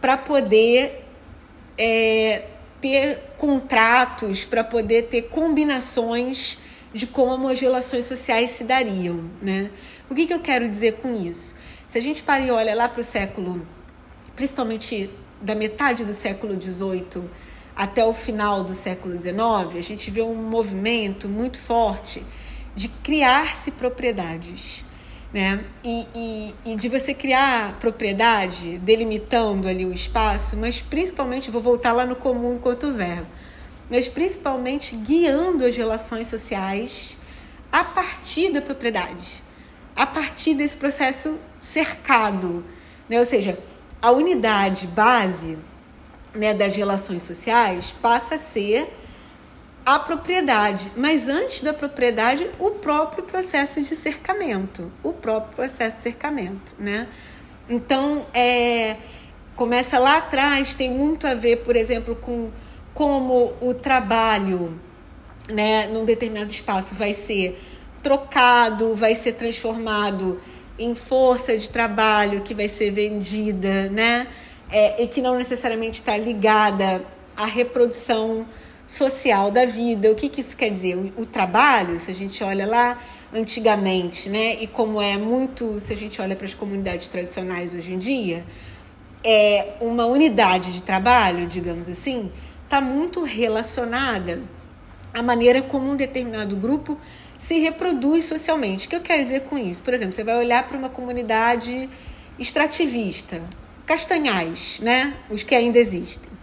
para 0.00 0.16
poder 0.16 1.03
é, 1.76 2.44
ter 2.80 3.34
contratos, 3.38 4.44
para 4.44 4.62
poder 4.62 5.04
ter 5.04 5.22
combinações 5.22 6.58
de 6.92 7.06
como 7.06 7.48
as 7.48 7.58
relações 7.58 8.04
sociais 8.04 8.50
se 8.50 8.62
dariam, 8.62 9.24
né? 9.42 9.70
O 10.08 10.14
que, 10.14 10.26
que 10.26 10.34
eu 10.34 10.40
quero 10.40 10.68
dizer 10.68 10.94
com 10.94 11.14
isso? 11.14 11.56
Se 11.86 11.98
a 11.98 12.00
gente 12.00 12.22
para 12.22 12.44
e 12.44 12.50
olha 12.50 12.74
lá 12.74 12.88
para 12.88 13.00
o 13.00 13.04
século, 13.04 13.66
principalmente 14.36 15.10
da 15.40 15.54
metade 15.54 16.04
do 16.04 16.12
século 16.12 16.60
XVIII 16.60 17.24
até 17.74 18.04
o 18.04 18.14
final 18.14 18.62
do 18.62 18.74
século 18.74 19.20
XIX, 19.20 19.76
a 19.76 19.80
gente 19.80 20.10
vê 20.10 20.22
um 20.22 20.34
movimento 20.34 21.28
muito 21.28 21.58
forte 21.58 22.22
de 22.74 22.88
criar-se 22.88 23.70
propriedades. 23.72 24.83
Né? 25.34 25.64
E, 25.82 26.06
e, 26.14 26.54
e, 26.64 26.76
de 26.76 26.88
você 26.88 27.12
criar 27.12 27.76
propriedade, 27.80 28.78
delimitando 28.78 29.66
ali 29.66 29.84
o 29.84 29.92
espaço, 29.92 30.56
mas 30.56 30.80
principalmente, 30.80 31.50
vou 31.50 31.60
voltar 31.60 31.92
lá 31.92 32.06
no 32.06 32.14
comum 32.14 32.54
enquanto 32.54 32.94
verbo, 32.94 33.26
mas 33.90 34.06
principalmente 34.06 34.94
guiando 34.94 35.66
as 35.66 35.76
relações 35.76 36.28
sociais 36.28 37.18
a 37.72 37.82
partir 37.82 38.52
da 38.52 38.62
propriedade 38.62 39.42
a 39.96 40.06
partir 40.06 40.54
desse 40.54 40.76
processo 40.76 41.38
cercado, 41.58 42.64
né? 43.08 43.18
ou 43.18 43.24
seja, 43.24 43.58
a 44.02 44.10
unidade 44.10 44.86
base 44.86 45.58
né, 46.34 46.52
das 46.52 46.74
relações 46.74 47.22
sociais 47.22 47.94
passa 48.02 48.34
a 48.34 48.38
ser 48.38 48.88
a 49.84 49.98
propriedade, 49.98 50.90
mas 50.96 51.28
antes 51.28 51.60
da 51.60 51.74
propriedade, 51.74 52.48
o 52.58 52.72
próprio 52.72 53.22
processo 53.24 53.82
de 53.82 53.94
cercamento, 53.94 54.90
o 55.02 55.12
próprio 55.12 55.54
processo 55.54 55.98
de 55.98 56.02
cercamento, 56.02 56.74
né? 56.78 57.06
Então, 57.68 58.26
é, 58.32 58.96
começa 59.54 59.98
lá 59.98 60.18
atrás, 60.18 60.72
tem 60.72 60.90
muito 60.90 61.26
a 61.26 61.34
ver, 61.34 61.58
por 61.58 61.76
exemplo, 61.76 62.16
com 62.16 62.50
como 62.94 63.52
o 63.60 63.74
trabalho, 63.74 64.78
né, 65.52 65.88
num 65.88 66.04
determinado 66.04 66.50
espaço 66.50 66.94
vai 66.94 67.12
ser 67.12 67.60
trocado, 68.02 68.94
vai 68.94 69.14
ser 69.14 69.32
transformado 69.32 70.40
em 70.78 70.94
força 70.94 71.56
de 71.58 71.68
trabalho 71.68 72.42
que 72.42 72.54
vai 72.54 72.68
ser 72.68 72.90
vendida, 72.90 73.88
né? 73.90 74.28
É, 74.70 75.02
e 75.02 75.06
que 75.06 75.20
não 75.20 75.36
necessariamente 75.36 76.00
está 76.00 76.16
ligada 76.16 77.04
à 77.36 77.46
reprodução 77.46 78.46
social 78.86 79.50
da 79.50 79.64
vida. 79.64 80.10
O 80.10 80.14
que, 80.14 80.28
que 80.28 80.40
isso 80.40 80.56
quer 80.56 80.70
dizer? 80.70 80.96
O, 80.96 81.22
o, 81.22 81.26
trabalho, 81.26 81.98
se 81.98 82.10
a 82.10 82.14
gente 82.14 82.42
olha 82.42 82.66
lá 82.66 82.98
antigamente, 83.32 84.28
né? 84.28 84.62
E 84.62 84.66
como 84.66 85.00
é 85.00 85.16
muito, 85.16 85.78
se 85.78 85.92
a 85.92 85.96
gente 85.96 86.20
olha 86.20 86.36
para 86.36 86.46
as 86.46 86.54
comunidades 86.54 87.08
tradicionais 87.08 87.74
hoje 87.74 87.94
em 87.94 87.98
dia, 87.98 88.44
é 89.22 89.74
uma 89.80 90.06
unidade 90.06 90.72
de 90.72 90.82
trabalho, 90.82 91.46
digamos 91.46 91.88
assim, 91.88 92.30
está 92.64 92.80
muito 92.80 93.22
relacionada 93.22 94.42
à 95.12 95.22
maneira 95.22 95.62
como 95.62 95.90
um 95.90 95.96
determinado 95.96 96.56
grupo 96.56 96.98
se 97.38 97.58
reproduz 97.58 98.24
socialmente. 98.24 98.86
O 98.86 98.90
que 98.90 98.96
eu 98.96 99.00
quero 99.00 99.22
dizer 99.22 99.40
com 99.42 99.58
isso? 99.58 99.82
Por 99.82 99.92
exemplo, 99.92 100.12
você 100.12 100.24
vai 100.24 100.36
olhar 100.36 100.66
para 100.66 100.76
uma 100.76 100.88
comunidade 100.88 101.88
extrativista, 102.38 103.40
castanhais, 103.86 104.80
né? 104.80 105.14
Os 105.30 105.42
que 105.42 105.54
ainda 105.54 105.78
existem. 105.78 106.33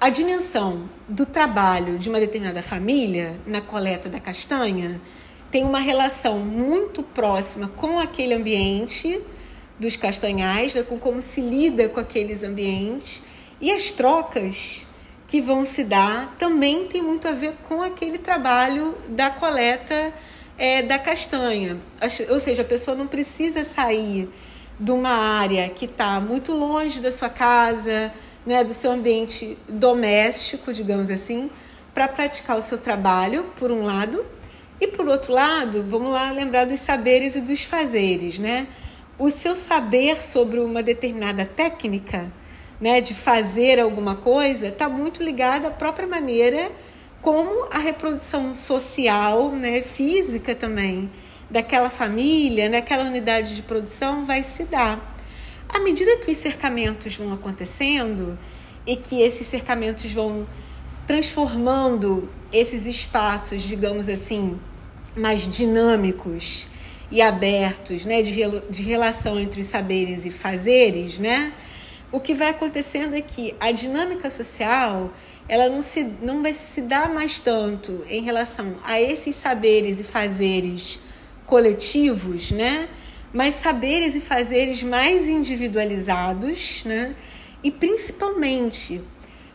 A 0.00 0.10
dimensão 0.10 0.88
do 1.08 1.26
trabalho 1.26 1.98
de 1.98 2.08
uma 2.08 2.20
determinada 2.20 2.62
família 2.62 3.34
na 3.44 3.60
coleta 3.60 4.08
da 4.08 4.20
castanha 4.20 5.00
tem 5.50 5.64
uma 5.64 5.80
relação 5.80 6.38
muito 6.38 7.02
próxima 7.02 7.66
com 7.66 7.98
aquele 7.98 8.32
ambiente 8.32 9.20
dos 9.76 9.96
castanhais, 9.96 10.72
né? 10.72 10.84
com 10.84 11.00
como 11.00 11.20
se 11.20 11.40
lida 11.40 11.88
com 11.88 11.98
aqueles 11.98 12.44
ambientes 12.44 13.20
e 13.60 13.72
as 13.72 13.90
trocas 13.90 14.86
que 15.26 15.40
vão 15.40 15.64
se 15.64 15.82
dar 15.82 16.36
também 16.38 16.86
tem 16.86 17.02
muito 17.02 17.26
a 17.26 17.32
ver 17.32 17.54
com 17.68 17.82
aquele 17.82 18.18
trabalho 18.18 18.96
da 19.08 19.30
coleta 19.30 20.14
é, 20.56 20.80
da 20.80 20.96
castanha. 20.96 21.76
Ou 22.30 22.38
seja, 22.38 22.62
a 22.62 22.64
pessoa 22.64 22.96
não 22.96 23.08
precisa 23.08 23.64
sair 23.64 24.30
de 24.78 24.92
uma 24.92 25.10
área 25.10 25.68
que 25.68 25.86
está 25.86 26.20
muito 26.20 26.52
longe 26.52 27.00
da 27.00 27.10
sua 27.10 27.28
casa, 27.28 28.12
né, 28.46 28.64
do 28.64 28.72
seu 28.72 28.92
ambiente 28.92 29.56
doméstico, 29.68 30.72
digamos 30.72 31.10
assim, 31.10 31.50
para 31.92 32.08
praticar 32.08 32.56
o 32.56 32.62
seu 32.62 32.78
trabalho, 32.78 33.44
por 33.58 33.70
um 33.70 33.84
lado, 33.84 34.24
e 34.80 34.86
por 34.86 35.08
outro 35.08 35.32
lado, 35.32 35.84
vamos 35.88 36.12
lá 36.12 36.30
lembrar 36.30 36.64
dos 36.64 36.78
saberes 36.80 37.34
e 37.34 37.40
dos 37.40 37.64
fazeres, 37.64 38.38
né? 38.38 38.68
O 39.18 39.30
seu 39.30 39.56
saber 39.56 40.22
sobre 40.22 40.60
uma 40.60 40.82
determinada 40.82 41.44
técnica 41.44 42.30
né, 42.80 43.00
de 43.00 43.14
fazer 43.14 43.80
alguma 43.80 44.14
coisa, 44.14 44.68
está 44.68 44.88
muito 44.88 45.22
ligada 45.22 45.68
à 45.68 45.70
própria 45.70 46.06
maneira 46.06 46.70
como 47.20 47.66
a 47.72 47.78
reprodução 47.78 48.54
social, 48.54 49.50
né, 49.50 49.82
física 49.82 50.54
também, 50.54 51.10
daquela 51.50 51.90
família, 51.90 52.68
naquela 52.68 53.04
né, 53.04 53.10
unidade 53.10 53.56
de 53.56 53.62
produção 53.62 54.24
vai 54.24 54.42
se 54.42 54.64
dar. 54.64 55.17
À 55.68 55.80
medida 55.80 56.16
que 56.18 56.30
os 56.30 56.36
cercamentos 56.36 57.14
vão 57.16 57.32
acontecendo 57.32 58.38
e 58.86 58.96
que 58.96 59.20
esses 59.20 59.46
cercamentos 59.46 60.12
vão 60.12 60.46
transformando 61.06 62.28
esses 62.52 62.86
espaços, 62.86 63.62
digamos 63.62 64.08
assim, 64.08 64.58
mais 65.16 65.46
dinâmicos 65.46 66.66
e 67.10 67.22
abertos, 67.22 68.04
né, 68.04 68.22
de, 68.22 68.34
de 68.70 68.82
relação 68.82 69.38
entre 69.38 69.60
os 69.60 69.66
saberes 69.66 70.24
e 70.24 70.30
fazeres, 70.30 71.18
né, 71.18 71.52
o 72.10 72.20
que 72.20 72.34
vai 72.34 72.48
acontecendo 72.48 73.14
é 73.14 73.20
que 73.20 73.54
a 73.60 73.70
dinâmica 73.70 74.30
social 74.30 75.12
ela 75.48 75.68
não, 75.68 75.80
se, 75.80 76.04
não 76.22 76.42
vai 76.42 76.52
se 76.52 76.82
dar 76.82 77.12
mais 77.12 77.38
tanto 77.38 78.04
em 78.08 78.22
relação 78.22 78.76
a 78.84 79.00
esses 79.00 79.34
saberes 79.34 79.98
e 80.00 80.04
fazeres 80.04 81.00
coletivos, 81.46 82.50
né? 82.50 82.88
Mas 83.32 83.54
saberes 83.54 84.14
e 84.14 84.20
fazeres 84.20 84.82
mais 84.82 85.28
individualizados, 85.28 86.82
né? 86.84 87.14
e 87.62 87.70
principalmente, 87.70 89.00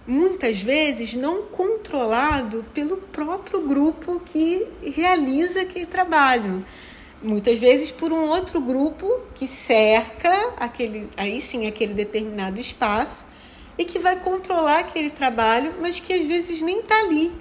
muitas 0.06 0.62
vezes, 0.62 1.14
não 1.14 1.44
controlado 1.44 2.66
pelo 2.74 2.98
próprio 2.98 3.62
grupo 3.62 4.22
que 4.26 4.68
realiza 4.84 5.62
aquele 5.62 5.86
trabalho 5.86 6.66
muitas 7.24 7.58
vezes 7.58 7.90
por 7.90 8.12
um 8.12 8.28
outro 8.28 8.60
grupo 8.60 9.22
que 9.34 9.48
cerca 9.48 10.54
aquele, 10.58 11.10
aí 11.16 11.40
sim, 11.40 11.66
aquele 11.66 11.94
determinado 11.94 12.60
espaço 12.60 13.26
e 13.78 13.86
que 13.86 13.98
vai 13.98 14.20
controlar 14.20 14.80
aquele 14.80 15.10
trabalho, 15.10 15.74
mas 15.82 16.00
que 16.00 16.14
às 16.14 16.26
vezes 16.26 16.62
nem 16.62 16.80
está 16.80 17.00
ali, 17.00 17.32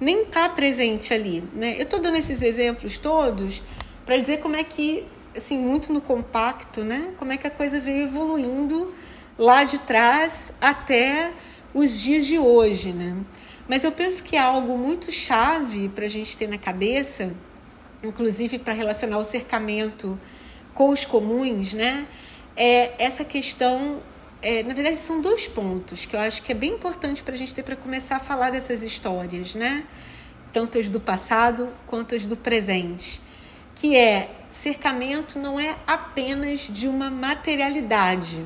nem 0.00 0.22
está 0.22 0.48
presente 0.48 1.14
ali. 1.14 1.42
Né? 1.54 1.76
Eu 1.78 1.84
estou 1.84 2.00
dando 2.00 2.16
esses 2.16 2.42
exemplos 2.42 2.98
todos 2.98 3.62
para 4.04 4.16
dizer 4.16 4.38
como 4.38 4.56
é 4.56 4.64
que, 4.64 5.06
assim, 5.36 5.58
muito 5.58 5.92
no 5.92 6.00
compacto, 6.00 6.82
né? 6.82 7.12
como 7.16 7.32
é 7.32 7.36
que 7.36 7.46
a 7.46 7.50
coisa 7.50 7.80
veio 7.80 8.04
evoluindo 8.04 8.92
lá 9.38 9.64
de 9.64 9.78
trás 9.78 10.52
até 10.60 11.32
os 11.72 11.98
dias 11.98 12.26
de 12.26 12.38
hoje. 12.38 12.92
Né? 12.92 13.16
Mas 13.68 13.84
eu 13.84 13.92
penso 13.92 14.22
que 14.24 14.36
é 14.36 14.40
algo 14.40 14.76
muito 14.76 15.10
chave 15.12 15.88
para 15.88 16.04
a 16.04 16.08
gente 16.08 16.36
ter 16.36 16.48
na 16.48 16.58
cabeça 16.58 17.32
inclusive 18.02 18.58
para 18.58 18.72
relacionar 18.72 19.18
o 19.18 19.24
cercamento 19.24 20.18
com 20.74 20.90
os 20.90 21.04
comuns, 21.04 21.74
né? 21.74 22.06
É 22.56 22.92
essa 22.98 23.24
questão, 23.24 24.00
é, 24.42 24.62
na 24.62 24.74
verdade, 24.74 24.98
são 24.98 25.20
dois 25.20 25.46
pontos 25.46 26.06
que 26.06 26.16
eu 26.16 26.20
acho 26.20 26.42
que 26.42 26.52
é 26.52 26.54
bem 26.54 26.72
importante 26.72 27.22
para 27.22 27.34
a 27.34 27.36
gente 27.36 27.54
ter 27.54 27.62
para 27.62 27.76
começar 27.76 28.16
a 28.16 28.20
falar 28.20 28.50
dessas 28.50 28.82
histórias, 28.82 29.54
né? 29.54 29.84
Tanto 30.52 30.78
as 30.78 30.88
do 30.88 31.00
passado 31.00 31.68
quanto 31.86 32.14
as 32.14 32.24
do 32.24 32.36
presente. 32.36 33.20
Que 33.74 33.96
é 33.96 34.30
cercamento 34.50 35.38
não 35.38 35.58
é 35.58 35.76
apenas 35.86 36.60
de 36.60 36.88
uma 36.88 37.10
materialidade. 37.10 38.44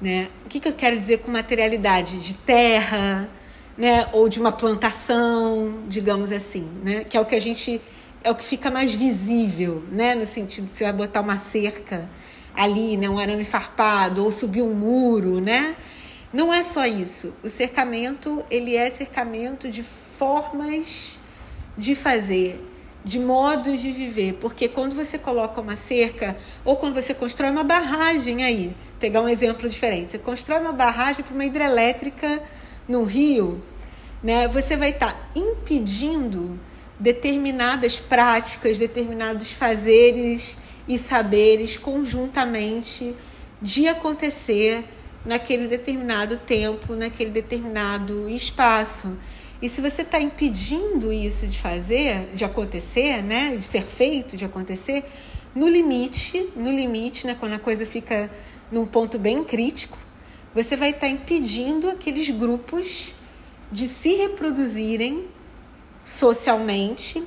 Né? 0.00 0.28
O 0.46 0.48
que, 0.48 0.60
que 0.60 0.68
eu 0.68 0.72
quero 0.72 0.98
dizer 0.98 1.18
com 1.18 1.30
materialidade? 1.30 2.18
De 2.18 2.34
terra, 2.34 3.28
né? 3.76 4.08
ou 4.12 4.28
de 4.28 4.40
uma 4.40 4.52
plantação, 4.52 5.82
digamos 5.86 6.32
assim, 6.32 6.68
né? 6.82 7.04
que 7.04 7.16
é 7.16 7.20
o 7.20 7.24
que 7.24 7.34
a 7.34 7.40
gente 7.40 7.80
é 8.22 8.30
o 8.30 8.34
que 8.34 8.44
fica 8.44 8.70
mais 8.70 8.92
visível, 8.92 9.82
né? 9.90 10.14
No 10.14 10.26
sentido 10.26 10.66
de 10.66 10.70
você 10.70 10.84
vai 10.84 10.92
botar 10.92 11.22
uma 11.22 11.38
cerca 11.38 12.08
ali, 12.54 12.96
né? 12.96 13.08
Um 13.08 13.18
arame 13.18 13.44
farpado 13.44 14.22
ou 14.22 14.30
subir 14.30 14.62
um 14.62 14.74
muro, 14.74 15.40
né? 15.40 15.74
Não 16.32 16.52
é 16.52 16.62
só 16.62 16.86
isso. 16.86 17.34
O 17.42 17.48
cercamento, 17.48 18.44
ele 18.50 18.76
é 18.76 18.90
cercamento 18.90 19.70
de 19.70 19.84
formas 20.18 21.18
de 21.76 21.94
fazer, 21.94 22.60
de 23.04 23.18
modos 23.18 23.80
de 23.80 23.92
viver, 23.92 24.34
porque 24.34 24.68
quando 24.68 24.94
você 24.94 25.18
coloca 25.18 25.60
uma 25.60 25.76
cerca 25.76 26.36
ou 26.64 26.76
quando 26.76 26.94
você 26.94 27.14
constrói 27.14 27.50
uma 27.50 27.64
barragem 27.64 28.44
aí, 28.44 28.74
pegar 28.98 29.22
um 29.22 29.28
exemplo 29.28 29.68
diferente, 29.68 30.10
você 30.10 30.18
constrói 30.18 30.60
uma 30.60 30.72
barragem 30.72 31.24
para 31.24 31.34
uma 31.34 31.44
hidrelétrica 31.44 32.42
no 32.86 33.02
rio, 33.02 33.62
né? 34.22 34.46
Você 34.48 34.76
vai 34.76 34.90
estar 34.90 35.12
tá 35.12 35.20
impedindo 35.34 36.58
determinadas 36.98 37.98
práticas, 37.98 38.76
determinados 38.76 39.50
fazeres 39.50 40.58
e 40.86 40.98
saberes 40.98 41.78
conjuntamente 41.78 43.14
de 43.62 43.88
acontecer 43.88 44.84
naquele 45.24 45.66
determinado 45.66 46.36
tempo, 46.36 46.94
naquele 46.94 47.30
determinado 47.30 48.28
espaço. 48.28 49.16
E 49.62 49.68
se 49.68 49.80
você 49.80 50.02
está 50.02 50.18
impedindo 50.18 51.12
isso 51.12 51.46
de 51.46 51.58
fazer, 51.58 52.30
de 52.32 52.44
acontecer, 52.44 53.22
né, 53.22 53.56
de 53.56 53.66
ser 53.66 53.82
feito, 53.82 54.36
de 54.36 54.44
acontecer, 54.44 55.04
no 55.54 55.68
limite, 55.68 56.48
no 56.56 56.70
limite, 56.70 57.26
né, 57.26 57.36
quando 57.38 57.52
a 57.54 57.58
coisa 57.58 57.84
fica 57.84 58.30
num 58.72 58.86
ponto 58.86 59.18
bem 59.18 59.44
crítico, 59.44 59.98
você 60.54 60.76
vai 60.76 60.90
estar 60.90 61.06
tá 61.06 61.08
impedindo 61.08 61.90
aqueles 61.90 62.30
grupos 62.30 63.14
de 63.70 63.86
se 63.86 64.14
reproduzirem 64.14 65.26
socialmente, 66.02 67.22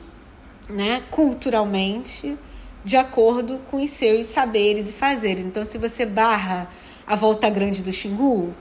né, 0.67 1.03
culturalmente, 1.11 2.37
de 2.83 2.97
acordo 2.97 3.59
com 3.69 3.81
os 3.81 3.91
seus 3.91 4.25
saberes 4.25 4.89
e 4.89 4.93
fazeres. 4.93 5.45
Então, 5.45 5.63
se 5.63 5.77
você 5.77 6.05
barra 6.05 6.69
a 7.05 7.15
Volta 7.15 7.49
Grande 7.49 7.81
do 7.81 7.93
Xingu, 7.93 8.53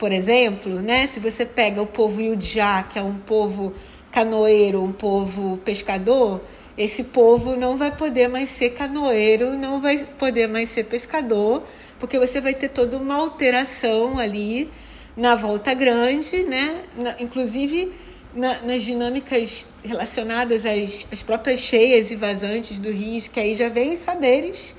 por 0.00 0.12
exemplo, 0.12 0.80
né, 0.80 1.06
se 1.06 1.20
você 1.20 1.44
pega 1.44 1.82
o 1.82 1.86
povo 1.86 2.22
Yudjá, 2.22 2.82
que 2.84 2.98
é 2.98 3.02
um 3.02 3.18
povo 3.18 3.74
canoeiro, 4.10 4.82
um 4.82 4.92
povo 4.92 5.58
pescador, 5.58 6.40
esse 6.76 7.04
povo 7.04 7.54
não 7.54 7.76
vai 7.76 7.94
poder 7.94 8.26
mais 8.26 8.48
ser 8.48 8.70
canoeiro, 8.70 9.58
não 9.58 9.78
vai 9.78 9.98
poder 10.18 10.48
mais 10.48 10.70
ser 10.70 10.84
pescador, 10.84 11.64
porque 11.98 12.18
você 12.18 12.40
vai 12.40 12.54
ter 12.54 12.70
toda 12.70 12.96
uma 12.96 13.14
alteração 13.14 14.18
ali 14.18 14.70
na 15.14 15.36
Volta 15.36 15.74
Grande, 15.74 16.44
né? 16.44 16.80
Inclusive 17.18 17.92
na, 18.34 18.62
nas 18.62 18.82
dinâmicas 18.82 19.66
relacionadas 19.84 20.64
às, 20.64 21.06
às 21.12 21.22
próprias 21.22 21.60
cheias 21.60 22.10
e 22.10 22.16
vazantes 22.16 22.78
do 22.78 22.90
rio, 22.90 23.20
que 23.30 23.38
aí 23.38 23.54
já 23.54 23.68
vem 23.68 23.90
os 23.92 23.98
saberes 23.98 24.74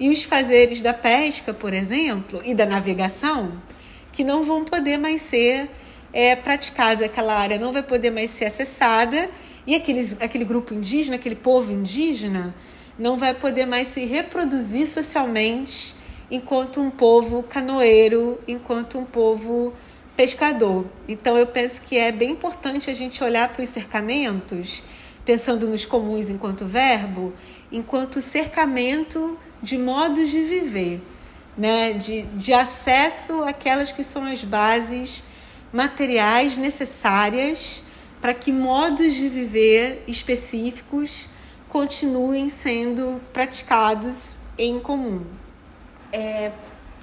e 0.00 0.10
os 0.10 0.24
fazeres 0.24 0.80
da 0.80 0.92
pesca, 0.92 1.54
por 1.54 1.72
exemplo, 1.72 2.42
e 2.44 2.52
da 2.52 2.66
navegação, 2.66 3.52
que 4.14 4.22
não 4.24 4.44
vão 4.44 4.64
poder 4.64 4.96
mais 4.96 5.20
ser 5.20 5.68
é, 6.12 6.30
aquela 7.04 7.34
área 7.34 7.58
não 7.58 7.72
vai 7.72 7.82
poder 7.82 8.10
mais 8.10 8.30
ser 8.30 8.44
acessada, 8.44 9.28
e 9.66 9.74
aqueles, 9.74 10.16
aquele 10.22 10.44
grupo 10.44 10.72
indígena, 10.72 11.16
aquele 11.16 11.34
povo 11.34 11.72
indígena, 11.72 12.54
não 12.96 13.16
vai 13.16 13.34
poder 13.34 13.66
mais 13.66 13.88
se 13.88 14.04
reproduzir 14.04 14.86
socialmente 14.86 15.96
enquanto 16.30 16.80
um 16.80 16.90
povo 16.90 17.42
canoeiro, 17.42 18.38
enquanto 18.46 18.98
um 18.98 19.04
povo 19.04 19.72
pescador. 20.16 20.86
Então 21.08 21.36
eu 21.36 21.48
penso 21.48 21.82
que 21.82 21.98
é 21.98 22.12
bem 22.12 22.30
importante 22.30 22.88
a 22.88 22.94
gente 22.94 23.24
olhar 23.24 23.48
para 23.52 23.64
os 23.64 23.68
cercamentos, 23.68 24.84
pensando 25.24 25.66
nos 25.66 25.84
comuns 25.84 26.30
enquanto 26.30 26.64
verbo, 26.64 27.32
enquanto 27.72 28.20
cercamento 28.20 29.36
de 29.60 29.76
modos 29.76 30.30
de 30.30 30.40
viver, 30.42 31.00
né? 31.56 31.92
de, 31.92 32.22
de 32.22 32.52
acesso 32.52 33.42
àquelas 33.44 33.92
que 33.92 34.02
são 34.02 34.24
as 34.24 34.42
bases 34.42 35.22
materiais 35.72 36.56
necessárias 36.56 37.82
para 38.20 38.32
que 38.32 38.50
modos 38.52 39.14
de 39.14 39.28
viver 39.28 40.02
específicos 40.06 41.28
continuem 41.68 42.48
sendo 42.48 43.20
praticados 43.32 44.36
em 44.56 44.78
comum. 44.78 45.24
É, 46.12 46.52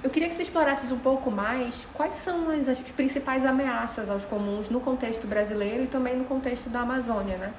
eu 0.02 0.10
queria 0.10 0.28
que 0.28 0.34
tu 0.34 0.42
explorasses 0.42 0.90
um 0.90 0.98
pouco 0.98 1.30
mais 1.30 1.86
quais 1.92 2.16
são 2.16 2.50
as, 2.50 2.66
as 2.66 2.80
principais 2.80 3.44
ameaças 3.44 4.10
aos 4.10 4.24
comuns 4.24 4.68
no 4.68 4.80
contexto 4.80 5.26
brasileiro 5.26 5.84
e 5.84 5.86
também 5.86 6.16
no 6.16 6.24
contexto 6.24 6.68
da 6.68 6.80
Amazônia, 6.80 7.36
né? 7.38 7.52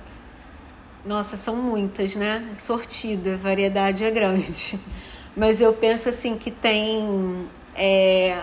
Nossa, 1.05 1.37
são 1.37 1.55
muitas, 1.55 2.15
né? 2.15 2.49
Sortida, 2.55 3.37
variedade 3.37 4.03
é 4.03 4.11
grande. 4.11 4.79
Mas 5.35 5.59
eu 5.59 5.73
penso 5.73 6.09
assim 6.09 6.37
que 6.37 6.51
tem. 6.51 7.47
É, 7.75 8.39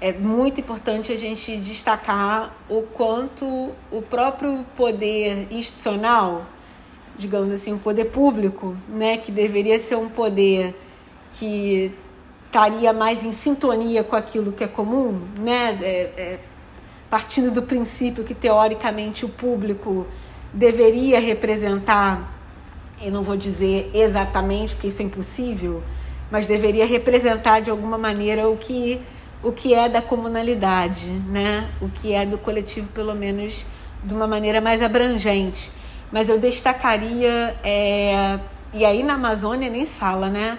é 0.00 0.12
muito 0.12 0.60
importante 0.60 1.12
a 1.12 1.16
gente 1.16 1.56
destacar 1.58 2.54
o 2.68 2.82
quanto 2.82 3.44
o 3.90 4.00
próprio 4.00 4.64
poder 4.74 5.46
institucional, 5.50 6.46
digamos 7.18 7.50
assim, 7.50 7.74
o 7.74 7.78
poder 7.78 8.06
público, 8.06 8.74
né, 8.88 9.18
que 9.18 9.30
deveria 9.30 9.78
ser 9.78 9.96
um 9.96 10.08
poder 10.08 10.74
que 11.32 11.92
estaria 12.46 12.92
mais 12.94 13.22
em 13.22 13.32
sintonia 13.32 14.02
com 14.02 14.16
aquilo 14.16 14.52
que 14.52 14.64
é 14.64 14.66
comum, 14.66 15.20
né? 15.38 15.78
É, 15.82 15.86
é, 16.16 16.40
partindo 17.10 17.50
do 17.50 17.62
princípio 17.62 18.24
que 18.24 18.34
teoricamente 18.34 19.24
o 19.24 19.28
público 19.28 20.06
deveria 20.52 21.20
representar, 21.20 22.39
eu 23.00 23.10
não 23.10 23.22
vou 23.22 23.36
dizer 23.36 23.90
exatamente 23.94 24.74
porque 24.74 24.88
isso 24.88 25.02
é 25.02 25.04
impossível, 25.04 25.82
mas 26.30 26.46
deveria 26.46 26.86
representar 26.86 27.60
de 27.60 27.70
alguma 27.70 27.98
maneira 27.98 28.48
o 28.48 28.56
que 28.56 29.00
o 29.42 29.52
que 29.52 29.72
é 29.72 29.88
da 29.88 30.02
comunalidade, 30.02 31.06
né? 31.06 31.70
O 31.80 31.88
que 31.88 32.12
é 32.12 32.26
do 32.26 32.36
coletivo, 32.36 32.88
pelo 32.88 33.14
menos 33.14 33.64
de 34.04 34.14
uma 34.14 34.26
maneira 34.26 34.60
mais 34.60 34.82
abrangente. 34.82 35.72
Mas 36.12 36.28
eu 36.28 36.38
destacaria, 36.38 37.56
é, 37.64 38.38
e 38.74 38.84
aí 38.84 39.02
na 39.02 39.14
Amazônia 39.14 39.70
nem 39.70 39.82
se 39.84 39.96
fala, 39.96 40.28
né? 40.28 40.58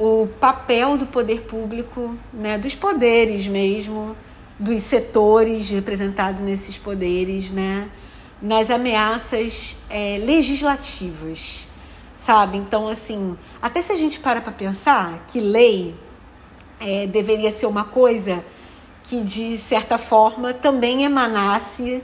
o 0.00 0.26
papel 0.40 0.96
do 0.96 1.06
poder 1.06 1.42
público, 1.42 2.16
né, 2.32 2.56
dos 2.56 2.74
poderes 2.74 3.46
mesmo, 3.46 4.16
dos 4.58 4.82
setores 4.82 5.68
representados 5.68 6.40
nesses 6.40 6.78
poderes, 6.78 7.50
né, 7.50 7.86
nas 8.40 8.70
ameaças 8.70 9.76
é, 9.90 10.16
legislativas, 10.16 11.66
sabe? 12.30 12.58
Então, 12.58 12.86
assim, 12.86 13.36
até 13.60 13.82
se 13.82 13.90
a 13.90 13.96
gente 13.96 14.20
para 14.20 14.40
para 14.40 14.52
pensar 14.52 15.24
que 15.26 15.40
lei 15.40 15.96
é, 16.78 17.04
deveria 17.04 17.50
ser 17.50 17.66
uma 17.66 17.82
coisa 17.82 18.44
que, 19.02 19.20
de 19.22 19.58
certa 19.58 19.98
forma, 19.98 20.54
também 20.54 21.02
emanasse 21.02 22.00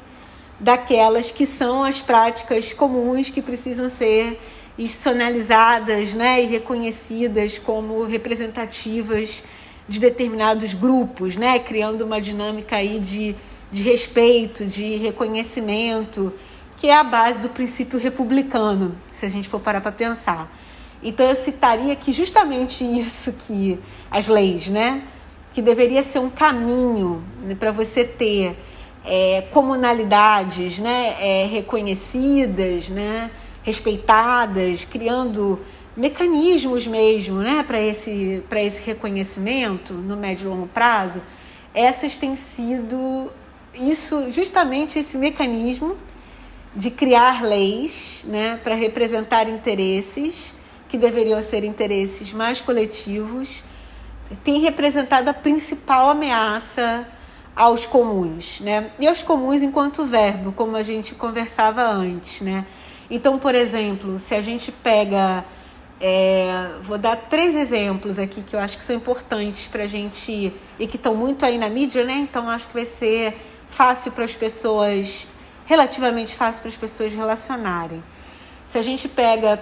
daquelas 0.58 1.30
que 1.30 1.46
são 1.46 1.84
as 1.84 2.00
práticas 2.00 2.72
comuns 2.72 3.30
que 3.30 3.40
precisam 3.40 3.88
ser 3.88 4.40
institucionalizadas 4.76 6.12
né, 6.12 6.42
e 6.42 6.46
reconhecidas 6.46 7.56
como 7.56 8.02
representativas 8.02 9.44
de 9.88 10.00
determinados 10.00 10.74
grupos, 10.74 11.36
né, 11.36 11.60
criando 11.60 12.02
uma 12.02 12.20
dinâmica 12.20 12.74
aí 12.74 12.98
de, 12.98 13.36
de 13.70 13.80
respeito, 13.84 14.66
de 14.66 14.96
reconhecimento, 14.96 16.32
que 16.76 16.88
é 16.88 16.94
a 16.94 17.02
base 17.02 17.38
do 17.38 17.48
princípio 17.48 17.98
republicano, 17.98 18.94
se 19.10 19.24
a 19.24 19.28
gente 19.28 19.48
for 19.48 19.60
parar 19.60 19.80
para 19.80 19.92
pensar. 19.92 20.50
Então 21.02 21.26
eu 21.26 21.36
citaria 21.36 21.94
que 21.96 22.12
justamente 22.12 22.84
isso 22.84 23.32
que 23.32 23.78
as 24.10 24.28
leis, 24.28 24.68
né, 24.68 25.02
que 25.52 25.62
deveria 25.62 26.02
ser 26.02 26.18
um 26.18 26.30
caminho 26.30 27.22
né, 27.42 27.54
para 27.54 27.70
você 27.70 28.04
ter 28.04 28.56
é, 29.04 29.42
comunalidades, 29.50 30.78
né, 30.78 31.14
é, 31.20 31.46
reconhecidas, 31.46 32.88
né, 32.88 33.30
respeitadas, 33.62 34.84
criando 34.84 35.60
mecanismos 35.96 36.86
mesmo, 36.86 37.38
né, 37.38 37.64
para 37.66 37.80
esse 37.80 38.44
para 38.48 38.62
esse 38.62 38.82
reconhecimento 38.82 39.94
no 39.94 40.16
médio 40.16 40.46
e 40.46 40.48
longo 40.48 40.66
prazo. 40.66 41.22
Essas 41.72 42.14
têm 42.16 42.36
sido 42.36 43.30
isso 43.74 44.30
justamente 44.30 44.98
esse 44.98 45.16
mecanismo 45.16 45.96
de 46.76 46.90
criar 46.90 47.42
leis, 47.42 48.22
né, 48.24 48.60
para 48.62 48.74
representar 48.74 49.48
interesses 49.48 50.54
que 50.88 50.98
deveriam 50.98 51.40
ser 51.42 51.64
interesses 51.64 52.32
mais 52.32 52.60
coletivos, 52.60 53.64
tem 54.44 54.60
representado 54.60 55.30
a 55.30 55.34
principal 55.34 56.10
ameaça 56.10 57.08
aos 57.54 57.86
comuns, 57.86 58.60
né? 58.60 58.90
E 58.98 59.06
aos 59.06 59.22
comuns 59.22 59.62
enquanto 59.62 60.04
verbo, 60.04 60.52
como 60.52 60.76
a 60.76 60.82
gente 60.82 61.14
conversava 61.14 61.82
antes, 61.82 62.42
né? 62.42 62.66
Então, 63.10 63.38
por 63.38 63.54
exemplo, 63.54 64.18
se 64.18 64.34
a 64.34 64.42
gente 64.42 64.70
pega, 64.70 65.44
é, 65.98 66.72
vou 66.82 66.98
dar 66.98 67.16
três 67.16 67.56
exemplos 67.56 68.18
aqui 68.18 68.42
que 68.42 68.54
eu 68.54 68.60
acho 68.60 68.76
que 68.76 68.84
são 68.84 68.94
importantes 68.94 69.66
para 69.66 69.84
a 69.84 69.86
gente 69.86 70.52
e 70.78 70.86
que 70.86 70.96
estão 70.96 71.14
muito 71.14 71.46
aí 71.46 71.56
na 71.56 71.70
mídia, 71.70 72.04
né? 72.04 72.14
Então, 72.16 72.50
acho 72.50 72.66
que 72.66 72.74
vai 72.74 72.84
ser 72.84 73.34
fácil 73.70 74.12
para 74.12 74.24
as 74.24 74.34
pessoas, 74.34 75.26
relativamente 75.66 76.34
fácil 76.34 76.62
para 76.62 76.70
as 76.70 76.76
pessoas 76.76 77.12
relacionarem. 77.12 78.02
Se 78.66 78.78
a 78.78 78.82
gente 78.82 79.08
pega 79.08 79.60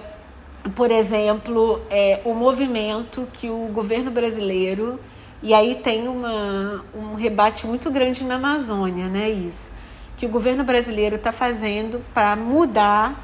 por 0.73 0.89
exemplo, 0.89 1.81
é, 1.91 2.21
o 2.25 2.33
movimento 2.33 3.27
que 3.31 3.49
o 3.49 3.67
governo 3.67 4.09
brasileiro, 4.09 4.99
e 5.43 5.53
aí 5.53 5.75
tem 5.75 6.07
uma, 6.07 6.83
um 6.95 7.13
rebate 7.13 7.67
muito 7.67 7.91
grande 7.91 8.23
na 8.23 8.35
Amazônia, 8.35 9.07
né? 9.07 9.29
Isso, 9.29 9.71
que 10.17 10.25
o 10.25 10.29
governo 10.29 10.63
brasileiro 10.63 11.17
está 11.17 11.31
fazendo 11.31 12.03
para 12.13 12.35
mudar 12.35 13.23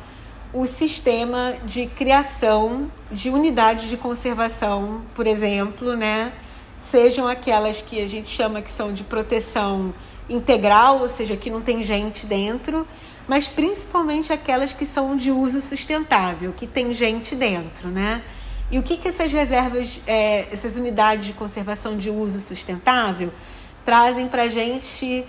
o 0.54 0.68
sistema 0.68 1.56
de 1.66 1.88
criação 1.88 2.92
de 3.10 3.30
unidades 3.30 3.90
de 3.90 3.98
conservação, 3.98 5.02
por 5.16 5.26
exemplo, 5.26 5.96
né? 5.96 6.34
Sejam 6.80 7.28
aquelas 7.28 7.82
que 7.82 8.02
a 8.02 8.08
gente 8.08 8.30
chama 8.30 8.62
que 8.62 8.72
são 8.72 8.94
de 8.94 9.04
proteção 9.04 9.94
integral, 10.32 11.02
ou 11.02 11.10
seja, 11.10 11.36
que 11.36 11.50
não 11.50 11.62
tem 11.62 11.84
gente 11.84 12.26
dentro, 12.26 12.88
mas 13.28 13.48
principalmente 13.48 14.34
aquelas 14.34 14.74
que 14.74 14.86
são 14.86 15.16
de 15.16 15.32
uso 15.32 15.62
sustentável, 15.62 16.54
que 16.54 16.66
tem 16.66 16.94
gente 16.94 17.36
dentro, 17.36 17.90
né? 17.90 18.24
E 18.72 18.80
o 18.80 18.84
que, 18.84 18.96
que 18.96 19.08
essas 19.08 19.32
reservas, 19.32 20.02
é, 20.08 20.48
essas 20.52 20.78
unidades 20.78 21.26
de 21.26 21.34
conservação 21.34 21.98
de 21.98 22.10
uso 22.10 22.40
sustentável 22.40 23.32
trazem 23.84 24.28
para 24.28 24.44
a 24.44 24.48
gente 24.48 25.26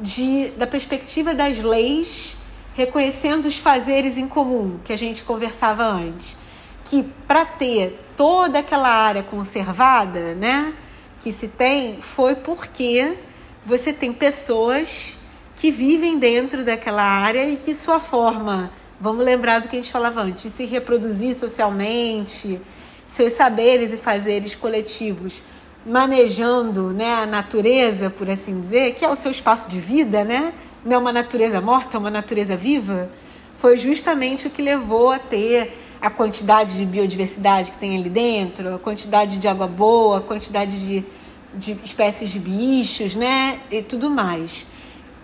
de, 0.00 0.48
da 0.56 0.66
perspectiva 0.66 1.34
das 1.34 1.58
leis, 1.58 2.36
reconhecendo 2.74 3.46
os 3.46 3.58
fazeres 3.58 4.16
em 4.16 4.26
comum 4.26 4.78
que 4.84 4.92
a 4.92 4.96
gente 4.96 5.22
conversava 5.22 5.84
antes, 5.84 6.36
que 6.84 7.02
para 7.26 7.44
ter 7.44 8.02
toda 8.16 8.60
aquela 8.60 8.88
área 8.88 9.22
conservada, 9.22 10.34
né, 10.34 10.72
que 11.20 11.32
se 11.32 11.48
tem, 11.48 12.00
foi 12.00 12.34
porque 12.34 13.16
você 13.66 13.92
tem 13.92 14.12
pessoas 14.12 15.18
que 15.56 15.72
vivem 15.72 16.18
dentro 16.18 16.64
daquela 16.64 17.02
área 17.02 17.48
e 17.48 17.56
que 17.56 17.74
sua 17.74 17.98
forma, 17.98 18.70
vamos 19.00 19.24
lembrar 19.24 19.60
do 19.60 19.68
que 19.68 19.76
a 19.76 19.80
gente 19.80 19.90
falava 19.90 20.22
antes, 20.22 20.52
se 20.52 20.64
reproduzir 20.64 21.34
socialmente, 21.34 22.60
seus 23.08 23.32
saberes 23.32 23.92
e 23.92 23.96
fazeres 23.96 24.54
coletivos, 24.54 25.42
manejando 25.84 26.90
né, 26.90 27.14
a 27.14 27.26
natureza, 27.26 28.08
por 28.08 28.30
assim 28.30 28.60
dizer, 28.60 28.94
que 28.94 29.04
é 29.04 29.08
o 29.08 29.16
seu 29.16 29.30
espaço 29.30 29.68
de 29.68 29.80
vida, 29.80 30.22
né? 30.22 30.52
não 30.84 30.96
é 30.96 30.98
uma 30.98 31.12
natureza 31.12 31.60
morta, 31.60 31.96
é 31.96 32.00
uma 32.00 32.10
natureza 32.10 32.56
viva, 32.56 33.10
foi 33.58 33.76
justamente 33.76 34.46
o 34.46 34.50
que 34.50 34.62
levou 34.62 35.10
a 35.10 35.18
ter 35.18 35.76
a 36.00 36.08
quantidade 36.08 36.76
de 36.76 36.86
biodiversidade 36.86 37.72
que 37.72 37.78
tem 37.78 37.96
ali 37.96 38.08
dentro, 38.08 38.76
a 38.76 38.78
quantidade 38.78 39.38
de 39.38 39.48
água 39.48 39.66
boa, 39.66 40.18
a 40.18 40.20
quantidade 40.20 40.78
de, 40.78 41.04
de 41.54 41.72
espécies 41.84 42.30
de 42.30 42.38
bichos, 42.38 43.14
né? 43.14 43.60
E 43.70 43.82
tudo 43.82 44.10
mais 44.10 44.66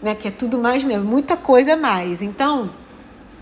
né, 0.02 0.16
que 0.16 0.26
é 0.26 0.30
tudo 0.30 0.58
mais 0.58 0.82
mesmo, 0.82 1.04
muita 1.04 1.37
coisa 1.37 1.76
mais. 1.76 2.20
Então, 2.20 2.70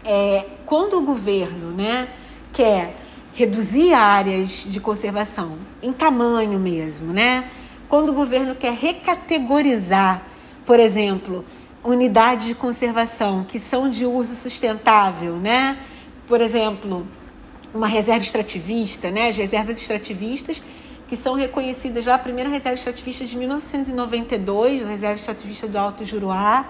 é, 0.04 0.44
quando 0.66 0.98
o 0.98 1.02
governo 1.02 1.70
né, 1.70 2.06
quer 2.52 2.94
reduzir 3.32 3.94
áreas 3.94 4.64
de 4.66 4.78
conservação 4.78 5.56
em 5.82 5.92
tamanho 5.92 6.58
mesmo, 6.58 7.12
né? 7.12 7.48
Quando 7.88 8.10
o 8.10 8.12
governo 8.12 8.54
quer 8.54 8.74
recategorizar, 8.74 10.22
por 10.66 10.78
exemplo, 10.78 11.44
unidades 11.82 12.46
de 12.46 12.54
conservação 12.54 13.44
que 13.48 13.58
são 13.58 13.90
de 13.90 14.04
uso 14.04 14.34
sustentável, 14.34 15.36
né? 15.36 15.78
Por 16.28 16.40
exemplo, 16.40 17.06
uma 17.72 17.86
reserva 17.86 18.22
extrativista, 18.22 19.10
né? 19.10 19.28
As 19.28 19.36
reservas 19.36 19.80
extrativistas 19.80 20.60
que 21.10 21.16
são 21.16 21.34
reconhecidas 21.34 22.04
já 22.04 22.14
a 22.14 22.18
primeira 22.20 22.48
reserva 22.48 22.76
extrativista 22.76 23.24
de 23.24 23.36
1992, 23.36 24.84
a 24.84 24.86
reserva 24.86 25.16
extrativista 25.16 25.66
do 25.66 25.76
Alto 25.76 26.04
Juruá, 26.04 26.66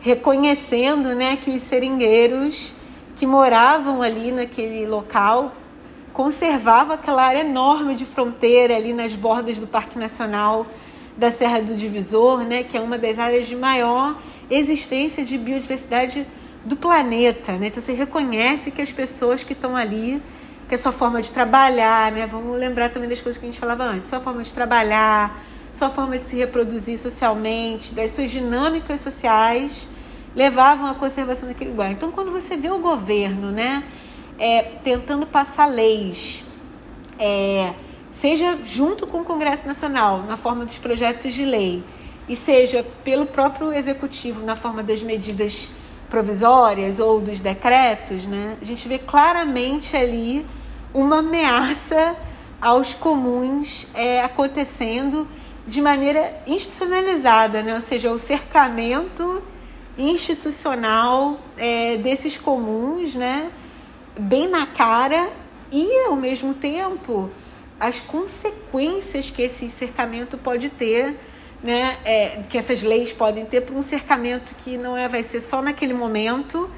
reconhecendo 0.00 1.14
né, 1.14 1.36
que 1.36 1.52
os 1.52 1.62
seringueiros 1.62 2.74
que 3.14 3.28
moravam 3.28 4.02
ali 4.02 4.32
naquele 4.32 4.84
local 4.86 5.54
conservavam 6.12 6.94
aquela 6.94 7.22
área 7.22 7.42
enorme 7.42 7.94
de 7.94 8.04
fronteira 8.04 8.74
ali 8.74 8.92
nas 8.92 9.12
bordas 9.12 9.56
do 9.56 9.68
Parque 9.68 9.96
Nacional 9.96 10.66
da 11.16 11.30
Serra 11.30 11.60
do 11.60 11.76
Divisor, 11.76 12.40
né, 12.40 12.64
que 12.64 12.76
é 12.76 12.80
uma 12.80 12.98
das 12.98 13.20
áreas 13.20 13.46
de 13.46 13.54
maior 13.54 14.20
existência 14.50 15.24
de 15.24 15.38
biodiversidade 15.38 16.26
do 16.64 16.74
planeta. 16.74 17.52
Né? 17.52 17.68
Então 17.68 17.80
você 17.80 17.92
reconhece 17.92 18.72
que 18.72 18.82
as 18.82 18.90
pessoas 18.90 19.44
que 19.44 19.52
estão 19.52 19.76
ali 19.76 20.20
que 20.68 20.74
é 20.74 20.78
sua 20.78 20.92
forma 20.92 21.22
de 21.22 21.30
trabalhar, 21.30 22.10
né? 22.10 22.26
Vamos 22.26 22.58
lembrar 22.58 22.90
também 22.90 23.08
das 23.08 23.20
coisas 23.20 23.38
que 23.38 23.46
a 23.46 23.50
gente 23.50 23.60
falava 23.60 23.84
antes. 23.84 24.08
Sua 24.08 24.20
forma 24.20 24.42
de 24.42 24.52
trabalhar, 24.52 25.40
sua 25.72 25.90
forma 25.90 26.18
de 26.18 26.24
se 26.24 26.36
reproduzir 26.36 26.98
socialmente, 26.98 27.94
das 27.94 28.10
suas 28.12 28.30
dinâmicas 28.30 29.00
sociais 29.00 29.88
levavam 30.34 30.86
à 30.86 30.94
conservação 30.94 31.48
daquele 31.48 31.70
lugar. 31.70 31.92
Então, 31.92 32.10
quando 32.10 32.30
você 32.30 32.56
vê 32.56 32.70
o 32.70 32.78
governo, 32.78 33.50
né, 33.50 33.84
é, 34.38 34.62
tentando 34.62 35.26
passar 35.26 35.66
leis, 35.66 36.44
é, 37.18 37.72
seja 38.10 38.58
junto 38.64 39.06
com 39.06 39.20
o 39.20 39.24
Congresso 39.24 39.66
Nacional, 39.66 40.22
na 40.24 40.36
forma 40.36 40.66
dos 40.66 40.78
projetos 40.78 41.32
de 41.32 41.44
lei, 41.44 41.82
e 42.28 42.34
seja 42.34 42.84
pelo 43.04 43.24
próprio 43.24 43.72
executivo, 43.72 44.44
na 44.44 44.56
forma 44.56 44.82
das 44.82 45.02
medidas 45.02 45.70
provisórias 46.08 46.98
ou 46.98 47.20
dos 47.20 47.40
decretos, 47.40 48.26
né, 48.26 48.56
a 48.60 48.64
gente 48.64 48.86
vê 48.88 48.98
claramente 48.98 49.96
ali 49.96 50.46
uma 50.94 51.18
ameaça 51.18 52.16
aos 52.60 52.94
comuns 52.94 53.86
é, 53.94 54.22
acontecendo 54.22 55.28
de 55.66 55.82
maneira 55.82 56.32
institucionalizada, 56.46 57.62
né? 57.62 57.74
ou 57.74 57.80
seja, 57.80 58.10
o 58.10 58.18
cercamento 58.18 59.42
institucional 59.98 61.40
é, 61.56 61.96
desses 61.96 62.38
comuns, 62.38 63.14
né? 63.14 63.50
bem 64.18 64.48
na 64.48 64.66
cara 64.66 65.28
e, 65.70 66.06
ao 66.06 66.16
mesmo 66.16 66.54
tempo, 66.54 67.30
as 67.78 68.00
consequências 68.00 69.30
que 69.30 69.42
esse 69.42 69.68
cercamento 69.68 70.38
pode 70.38 70.70
ter, 70.70 71.18
né? 71.66 71.98
É, 72.04 72.42
que 72.48 72.56
essas 72.56 72.82
leis 72.82 73.12
podem 73.12 73.44
ter 73.44 73.60
para 73.60 73.74
um 73.74 73.82
cercamento 73.82 74.54
que 74.62 74.78
não 74.78 74.96
é, 74.96 75.08
vai 75.08 75.22
ser 75.22 75.40
só 75.40 75.60
naquele 75.60 75.92
momento, 75.92 76.70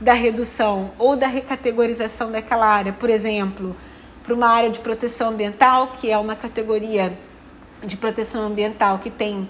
da 0.00 0.12
redução 0.12 0.90
ou 0.98 1.16
da 1.16 1.26
recategorização 1.26 2.30
daquela 2.30 2.66
área, 2.66 2.92
por 2.92 3.08
exemplo, 3.08 3.74
para 4.22 4.34
uma 4.34 4.48
área 4.48 4.68
de 4.68 4.80
proteção 4.80 5.30
ambiental, 5.30 5.94
que 5.96 6.10
é 6.10 6.18
uma 6.18 6.36
categoria 6.36 7.16
de 7.82 7.96
proteção 7.96 8.42
ambiental 8.44 8.98
que 8.98 9.10
tem 9.10 9.48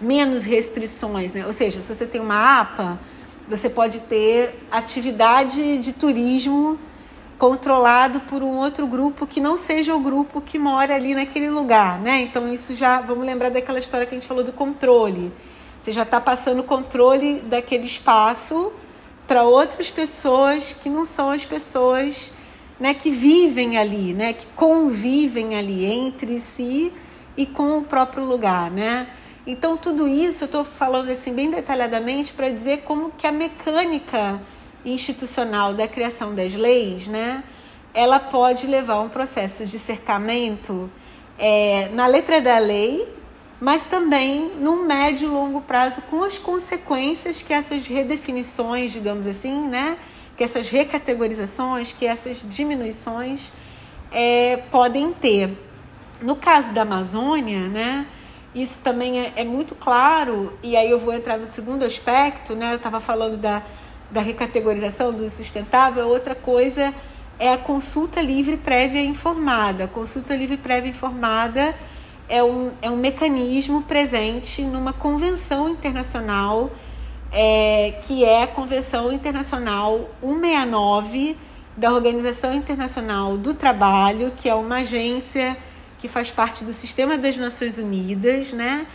menos 0.00 0.44
restrições, 0.44 1.32
né? 1.32 1.44
Ou 1.46 1.52
seja, 1.52 1.82
se 1.82 1.92
você 1.92 2.06
tem 2.06 2.20
uma 2.20 2.60
APA, 2.60 2.98
você 3.48 3.68
pode 3.68 4.00
ter 4.00 4.58
atividade 4.70 5.78
de 5.78 5.92
turismo 5.92 6.78
controlado 7.38 8.20
por 8.20 8.42
um 8.42 8.56
outro 8.56 8.86
grupo 8.86 9.26
que 9.26 9.40
não 9.40 9.56
seja 9.56 9.94
o 9.94 10.00
grupo 10.00 10.40
que 10.40 10.58
mora 10.58 10.94
ali 10.94 11.14
naquele 11.14 11.50
lugar, 11.50 12.00
né? 12.00 12.22
Então 12.22 12.52
isso 12.52 12.74
já 12.74 13.00
vamos 13.00 13.26
lembrar 13.26 13.50
daquela 13.50 13.78
história 13.78 14.06
que 14.06 14.14
a 14.14 14.18
gente 14.18 14.28
falou 14.28 14.42
do 14.42 14.52
controle. 14.52 15.32
Você 15.80 15.92
já 15.92 16.02
está 16.02 16.20
passando 16.20 16.60
o 16.60 16.64
controle 16.64 17.40
daquele 17.40 17.84
espaço 17.84 18.72
para 19.26 19.42
outras 19.42 19.90
pessoas 19.90 20.72
que 20.72 20.88
não 20.88 21.04
são 21.04 21.30
as 21.30 21.44
pessoas 21.44 22.32
né, 22.78 22.94
que 22.94 23.10
vivem 23.10 23.76
ali, 23.76 24.12
né, 24.12 24.32
que 24.32 24.46
convivem 24.48 25.56
ali 25.56 25.84
entre 25.84 26.40
si 26.40 26.92
e 27.36 27.44
com 27.46 27.78
o 27.78 27.82
próprio 27.82 28.24
lugar, 28.24 28.70
né? 28.70 29.08
Então 29.46 29.76
tudo 29.76 30.08
isso 30.08 30.44
eu 30.44 30.46
estou 30.46 30.64
falando 30.64 31.10
assim 31.10 31.32
bem 31.32 31.50
detalhadamente 31.50 32.32
para 32.32 32.48
dizer 32.48 32.78
como 32.78 33.10
que 33.10 33.26
a 33.26 33.32
mecânica 33.32 34.40
institucional 34.86 35.74
da 35.74 35.88
criação 35.88 36.34
das 36.34 36.54
leis, 36.54 37.08
né, 37.08 37.42
ela 37.92 38.20
pode 38.20 38.66
levar 38.66 38.94
a 38.94 39.00
um 39.00 39.08
processo 39.08 39.66
de 39.66 39.78
cercamento 39.78 40.90
é, 41.38 41.88
na 41.92 42.06
letra 42.06 42.40
da 42.40 42.58
lei, 42.58 43.08
mas 43.60 43.84
também 43.84 44.52
no 44.58 44.84
médio 44.84 45.28
e 45.28 45.30
longo 45.30 45.60
prazo 45.62 46.02
com 46.02 46.22
as 46.22 46.38
consequências 46.38 47.42
que 47.42 47.52
essas 47.52 47.86
redefinições, 47.86 48.92
digamos 48.92 49.26
assim, 49.26 49.66
né, 49.66 49.96
que 50.36 50.44
essas 50.44 50.68
recategorizações, 50.68 51.92
que 51.92 52.06
essas 52.06 52.40
diminuições 52.44 53.50
é, 54.12 54.58
podem 54.70 55.12
ter. 55.12 55.50
No 56.20 56.36
caso 56.36 56.72
da 56.72 56.82
Amazônia, 56.82 57.68
né, 57.68 58.06
isso 58.54 58.78
também 58.80 59.20
é, 59.20 59.32
é, 59.36 59.44
muito 59.44 59.74
claro, 59.74 60.52
e 60.62 60.76
aí 60.76 60.90
eu 60.90 60.98
vou 60.98 61.14
entrar 61.14 61.38
no 61.38 61.46
segundo 61.46 61.84
aspecto, 61.84 62.54
né, 62.54 62.72
eu 62.72 62.76
estava 62.76 63.00
falando 63.00 63.36
da, 63.36 63.62
da 64.10 64.20
recategorização 64.20 65.12
do 65.12 65.28
sustentável, 65.28 66.08
outra 66.08 66.34
coisa 66.34 66.94
é 67.38 67.52
a 67.52 67.58
consulta 67.58 68.20
livre 68.20 68.56
prévia 68.56 69.02
informada. 69.02 69.84
A 69.84 69.88
consulta 69.88 70.34
livre 70.34 70.56
prévia 70.56 70.90
informada 70.90 71.74
é 72.28 72.42
um, 72.42 72.72
é 72.82 72.90
um 72.90 72.96
mecanismo 72.96 73.82
presente 73.82 74.62
numa 74.62 74.92
convenção 74.92 75.68
internacional, 75.68 76.70
é, 77.32 77.98
que 78.02 78.24
é 78.24 78.44
a 78.44 78.46
Convenção 78.46 79.12
Internacional 79.12 80.08
169 80.20 81.36
da 81.76 81.92
Organização 81.92 82.54
Internacional 82.54 83.36
do 83.36 83.52
Trabalho, 83.52 84.32
que 84.34 84.48
é 84.48 84.54
uma 84.54 84.76
agência 84.78 85.56
que 85.98 86.08
faz 86.08 86.30
parte 86.30 86.64
do 86.64 86.72
sistema 86.72 87.18
das 87.18 87.36
Nações 87.36 87.78
Unidas, 87.78 88.52
né? 88.52 88.86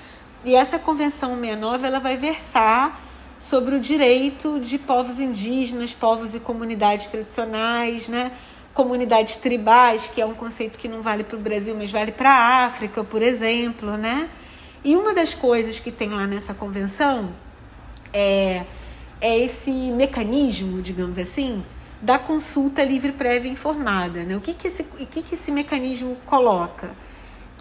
E 0.44 0.56
essa 0.56 0.80
Convenção 0.80 1.36
169 1.36 1.86
ela 1.86 2.00
vai 2.00 2.18
versar 2.18 3.00
sobre 3.42 3.74
o 3.74 3.80
direito 3.80 4.60
de 4.60 4.78
povos 4.78 5.20
indígenas, 5.20 5.92
povos 5.92 6.36
e 6.36 6.40
comunidades 6.40 7.08
tradicionais, 7.08 8.08
né? 8.08 8.34
comunidades 8.72 9.36
tribais, 9.36 10.06
que 10.06 10.22
é 10.22 10.26
um 10.26 10.36
conceito 10.36 10.78
que 10.78 10.88
não 10.88 11.02
vale 11.02 11.24
para 11.24 11.38
o 11.38 11.40
Brasil, 11.40 11.76
mas 11.76 11.92
vale 11.92 12.12
para 12.12 12.30
a 12.30 12.66
África, 12.66 13.04
por 13.04 13.24
exemplo. 13.24 13.98
Né? 13.98 14.30
E 14.86 14.96
uma 14.96 15.12
das 15.12 15.34
coisas 15.34 15.80
que 15.80 15.92
tem 15.92 16.10
lá 16.10 16.28
nessa 16.28 16.54
convenção 16.54 17.32
é, 18.14 18.64
é 19.20 19.40
esse 19.40 19.72
mecanismo, 19.72 20.80
digamos 20.80 21.18
assim, 21.18 21.64
da 22.00 22.20
consulta 22.20 22.84
livre 22.84 23.12
prévia 23.12 23.52
informada. 23.52 24.24
Né? 24.24 24.38
O 24.38 24.40
que, 24.40 24.54
que, 24.54 24.68
esse, 24.68 24.84
o 24.84 25.08
que, 25.08 25.24
que 25.24 25.34
esse 25.34 25.52
mecanismo 25.52 26.16
coloca? 26.28 26.92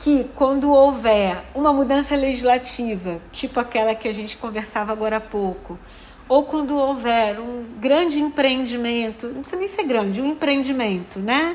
Que 0.01 0.25
quando 0.35 0.73
houver 0.73 1.45
uma 1.55 1.75
mudança 1.75 2.17
legislativa, 2.17 3.21
tipo 3.31 3.61
aquela 3.61 3.95
que 3.95 4.09
a 4.09 4.15
gente 4.15 4.35
conversava 4.39 4.93
agora 4.93 5.19
há 5.19 5.21
pouco, 5.21 5.79
ou 6.27 6.45
quando 6.45 6.75
houver 6.79 7.39
um 7.39 7.67
grande 7.79 8.19
empreendimento, 8.19 9.27
não 9.27 9.41
precisa 9.41 9.59
nem 9.59 9.69
ser 9.69 9.85
grande, 9.85 10.23
um 10.23 10.27
empreendimento, 10.27 11.19
né? 11.19 11.55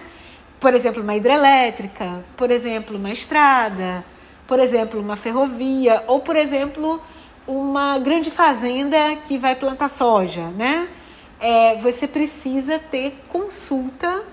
Por 0.59 0.75
exemplo, 0.75 1.01
uma 1.01 1.15
hidrelétrica, 1.15 2.23
por 2.37 2.51
exemplo, 2.51 2.97
uma 2.97 3.11
estrada, 3.11 4.05
por 4.45 4.59
exemplo, 4.59 4.99
uma 4.99 5.15
ferrovia, 5.15 6.03
ou 6.05 6.19
por 6.19 6.35
exemplo, 6.35 7.01
uma 7.47 7.97
grande 7.97 8.29
fazenda 8.29 9.15
que 9.23 9.39
vai 9.39 9.55
plantar 9.55 9.87
soja, 9.87 10.49
né? 10.49 10.87
É, 11.39 11.77
você 11.77 12.07
precisa 12.07 12.77
ter 12.77 13.23
consulta 13.27 14.23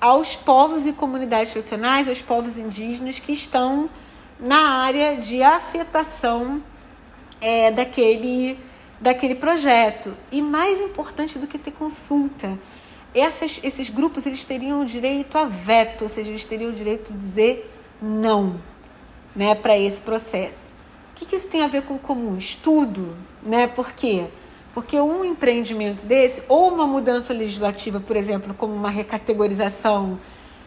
aos 0.00 0.34
povos 0.36 0.86
e 0.86 0.92
comunidades 0.92 1.52
tradicionais, 1.52 2.08
aos 2.08 2.20
povos 2.20 2.58
indígenas 2.58 3.18
que 3.18 3.32
estão 3.32 3.88
na 4.38 4.80
área 4.80 5.16
de 5.16 5.42
afetação 5.42 6.62
é, 7.40 7.70
daquele, 7.70 8.58
daquele 9.00 9.34
projeto. 9.34 10.16
E 10.30 10.42
mais 10.42 10.80
importante 10.80 11.38
do 11.38 11.46
que 11.46 11.58
ter 11.58 11.72
consulta, 11.72 12.58
essas, 13.14 13.60
esses 13.62 13.88
grupos 13.88 14.26
eles 14.26 14.44
teriam 14.44 14.82
o 14.82 14.84
direito 14.84 15.38
a 15.38 15.44
veto, 15.44 16.02
ou 16.02 16.08
seja, 16.08 16.30
eles 16.30 16.44
teriam 16.44 16.70
o 16.70 16.74
direito 16.74 17.12
de 17.12 17.18
dizer 17.18 17.70
não 18.02 18.60
né, 19.34 19.54
para 19.54 19.78
esse 19.78 20.00
processo. 20.00 20.74
O 21.12 21.14
que, 21.14 21.26
que 21.26 21.36
isso 21.36 21.48
tem 21.48 21.62
a 21.62 21.68
ver 21.68 21.82
com 21.82 21.94
o 21.94 21.98
comum? 21.98 22.36
Estudo, 22.36 23.16
né? 23.42 23.68
Por 23.68 23.92
quê? 23.92 24.26
Porque 24.26 24.43
um 25.00 25.24
empreendimento 25.24 26.04
desse, 26.04 26.42
ou 26.48 26.72
uma 26.72 26.86
mudança 26.86 27.32
legislativa, 27.32 28.00
por 28.00 28.16
exemplo, 28.16 28.54
como 28.54 28.74
uma 28.74 28.90
recategorização 28.90 30.18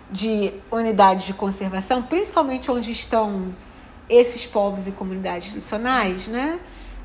de 0.10 0.54
unidades 0.72 1.26
de 1.26 1.34
conservação, 1.34 2.02
principalmente 2.02 2.72
onde 2.72 2.92
estão 2.92 3.54
esses 4.10 4.46
povos 4.46 4.88
e 4.88 4.92
comunidades 4.92 5.50
tradicionais, 5.50 6.28
né, 6.28 6.60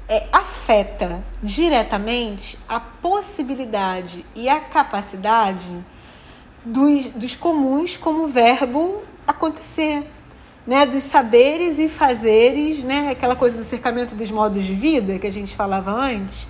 é, 0.09 0.27
afeta 0.33 1.23
diretamente 1.43 2.59
a 2.69 2.79
possibilidade 2.79 4.25
e 4.35 4.49
a 4.49 4.61
capacidade 4.61 5.85
dos, 6.65 7.07
dos 7.07 7.35
comuns 7.35 7.97
como 7.97 8.29
verbo 8.29 9.03
acontecer, 9.27 10.09
né, 10.65 10.87
dos 10.87 11.03
saberes 11.03 11.79
e 11.79 11.89
fazeres, 11.89 12.85
né, 12.85 13.11
aquela 13.11 13.35
coisa 13.35 13.57
do 13.57 13.65
cercamento 13.65 14.15
dos 14.15 14.31
modos 14.31 14.65
de 14.65 14.75
vida 14.75 15.19
que 15.19 15.27
a 15.27 15.33
gente 15.33 15.57
falava 15.57 15.91
antes, 15.91 16.47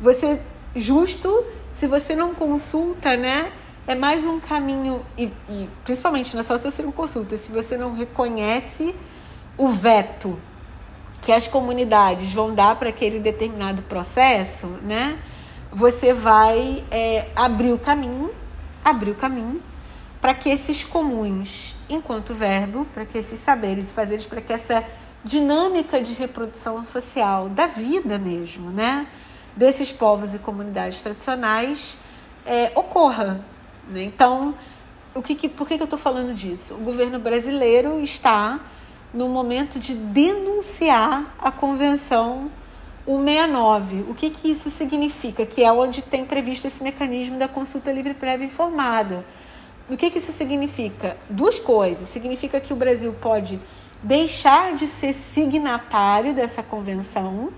você 0.00 0.40
justo 0.74 1.44
se 1.72 1.86
você 1.86 2.14
não 2.14 2.34
consulta, 2.34 3.16
né? 3.16 3.52
É 3.86 3.94
mais 3.94 4.24
um 4.24 4.40
caminho 4.40 5.04
e, 5.16 5.30
e 5.48 5.68
principalmente 5.84 6.34
não 6.34 6.40
é 6.40 6.42
só 6.42 6.58
se 6.58 6.70
você 6.70 6.82
não 6.82 6.92
consulta, 6.92 7.36
se 7.36 7.52
você 7.52 7.76
não 7.76 7.94
reconhece 7.94 8.94
o 9.56 9.68
veto 9.68 10.38
que 11.20 11.32
as 11.32 11.48
comunidades 11.48 12.32
vão 12.32 12.54
dar 12.54 12.76
para 12.76 12.88
aquele 12.88 13.18
determinado 13.18 13.82
processo, 13.82 14.66
né? 14.82 15.18
Você 15.72 16.12
vai 16.12 16.84
é, 16.90 17.28
abrir 17.34 17.72
o 17.72 17.78
caminho, 17.78 18.30
abrir 18.84 19.10
o 19.10 19.14
caminho 19.14 19.60
para 20.20 20.34
que 20.34 20.48
esses 20.48 20.82
comuns, 20.82 21.74
enquanto 21.88 22.34
verbo, 22.34 22.86
para 22.92 23.04
que 23.04 23.18
esses 23.18 23.38
saberes 23.38 23.90
e 23.90 23.92
fazeres, 23.92 24.24
para 24.24 24.40
que 24.40 24.52
essa 24.52 24.84
dinâmica 25.24 26.00
de 26.00 26.14
reprodução 26.14 26.82
social 26.84 27.48
da 27.48 27.66
vida 27.66 28.18
mesmo, 28.18 28.70
né? 28.70 29.06
Desses 29.56 29.90
povos 29.90 30.34
e 30.34 30.38
comunidades 30.38 31.00
tradicionais 31.00 31.96
é, 32.44 32.70
ocorra. 32.74 33.40
Né? 33.88 34.04
Então, 34.04 34.54
o 35.14 35.22
que, 35.22 35.34
que, 35.34 35.48
por 35.48 35.66
que, 35.66 35.76
que 35.76 35.82
eu 35.82 35.86
estou 35.86 35.98
falando 35.98 36.34
disso? 36.34 36.74
O 36.74 36.78
governo 36.78 37.18
brasileiro 37.18 37.98
está 38.00 38.60
no 39.14 39.28
momento 39.28 39.78
de 39.78 39.94
denunciar 39.94 41.34
a 41.38 41.50
Convenção 41.50 42.50
169. 43.06 44.04
O 44.08 44.14
que, 44.14 44.30
que 44.30 44.50
isso 44.50 44.68
significa? 44.68 45.46
Que 45.46 45.64
é 45.64 45.72
onde 45.72 46.02
tem 46.02 46.24
previsto 46.24 46.66
esse 46.66 46.82
mecanismo 46.82 47.38
da 47.38 47.48
consulta 47.48 47.90
livre 47.90 48.14
prévia 48.14 48.46
informada. 48.46 49.24
O 49.88 49.96
que, 49.96 50.10
que 50.10 50.18
isso 50.18 50.32
significa? 50.32 51.16
Duas 51.30 51.58
coisas. 51.58 52.08
Significa 52.08 52.60
que 52.60 52.72
o 52.72 52.76
Brasil 52.76 53.14
pode 53.14 53.58
deixar 54.02 54.74
de 54.74 54.86
ser 54.86 55.12
signatário 55.12 56.34
dessa 56.34 56.62
convenção 56.62 57.50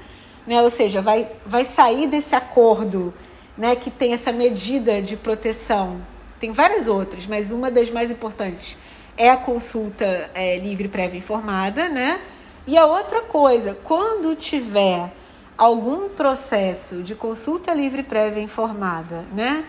né? 0.48 0.62
ou 0.62 0.70
seja, 0.70 1.02
vai, 1.02 1.28
vai 1.44 1.64
sair 1.64 2.08
desse 2.08 2.34
acordo 2.34 3.12
né, 3.56 3.76
que 3.76 3.90
tem 3.90 4.14
essa 4.14 4.32
medida 4.32 5.02
de 5.02 5.14
proteção. 5.16 6.00
Tem 6.40 6.52
várias 6.52 6.88
outras, 6.88 7.26
mas 7.26 7.52
uma 7.52 7.70
das 7.70 7.90
mais 7.90 8.11
importantes 8.11 8.78
é 9.16 9.28
a 9.28 9.37
consulta 9.37 10.30
é, 10.34 10.58
livre 10.58 10.88
prévia 10.88 11.18
informada, 11.18 11.88
né? 11.88 12.20
E 12.66 12.78
a 12.78 12.87
outra 12.87 13.22
coisa, 13.22 13.76
quando 13.82 14.37
tiver 14.37 15.12
algum 15.56 16.08
processo 16.08 17.02
de 17.02 17.14
consulta 17.14 17.74
livre 17.74 18.04
prévia 18.04 18.40
informada, 18.40 19.24
né, 19.34 19.64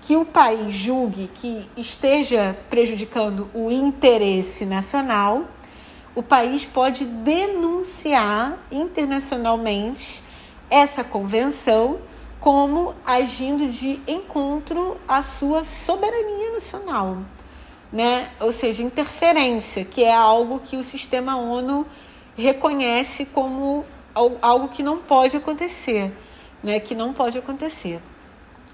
que 0.00 0.16
o 0.16 0.24
país 0.24 0.74
julgue 0.74 1.28
que 1.34 1.68
esteja 1.76 2.56
prejudicando 2.70 3.50
o 3.52 3.70
interesse 3.70 4.64
nacional, 4.64 5.44
o 6.14 6.22
país 6.22 6.64
pode 6.64 7.04
denunciar 7.04 8.56
internacionalmente 8.70 10.23
essa 10.74 11.04
convenção 11.04 12.00
como 12.40 12.96
agindo 13.06 13.68
de 13.68 14.00
encontro 14.08 14.96
à 15.06 15.22
sua 15.22 15.64
soberania 15.64 16.50
nacional, 16.50 17.18
né? 17.92 18.28
Ou 18.40 18.50
seja, 18.50 18.82
interferência, 18.82 19.84
que 19.84 20.02
é 20.02 20.12
algo 20.12 20.58
que 20.58 20.76
o 20.76 20.82
sistema 20.82 21.36
ONU 21.36 21.86
reconhece 22.36 23.24
como 23.24 23.84
algo 24.42 24.66
que 24.68 24.82
não 24.82 24.98
pode 24.98 25.36
acontecer, 25.36 26.12
né? 26.60 26.80
Que 26.80 26.94
não 26.94 27.12
pode 27.12 27.38
acontecer. 27.38 28.00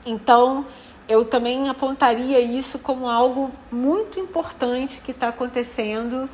Então, 0.06 0.64
eu 1.06 1.26
também 1.26 1.68
apontaria 1.68 2.40
isso 2.40 2.78
como 2.78 3.10
algo 3.10 3.50
muito 3.70 4.18
importante 4.18 5.02
que 5.04 5.10
está 5.10 5.28
acontecendo 5.28 6.30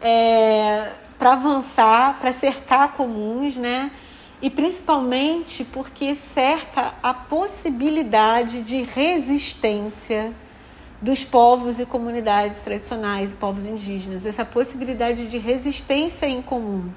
é, 0.00 0.90
para 1.16 1.34
avançar, 1.34 2.18
para 2.18 2.32
cercar 2.32 2.94
comuns, 2.94 3.54
né? 3.54 3.92
E 4.44 4.50
principalmente 4.50 5.64
porque 5.64 6.14
cerca 6.14 6.92
a 7.02 7.14
possibilidade 7.14 8.60
de 8.60 8.82
resistência 8.82 10.34
dos 11.00 11.24
povos 11.24 11.80
e 11.80 11.86
comunidades 11.86 12.60
tradicionais, 12.60 13.32
povos 13.32 13.64
indígenas, 13.64 14.26
essa 14.26 14.44
possibilidade 14.44 15.28
de 15.28 15.38
resistência 15.38 16.26
em 16.26 16.42
comum. 16.42 16.92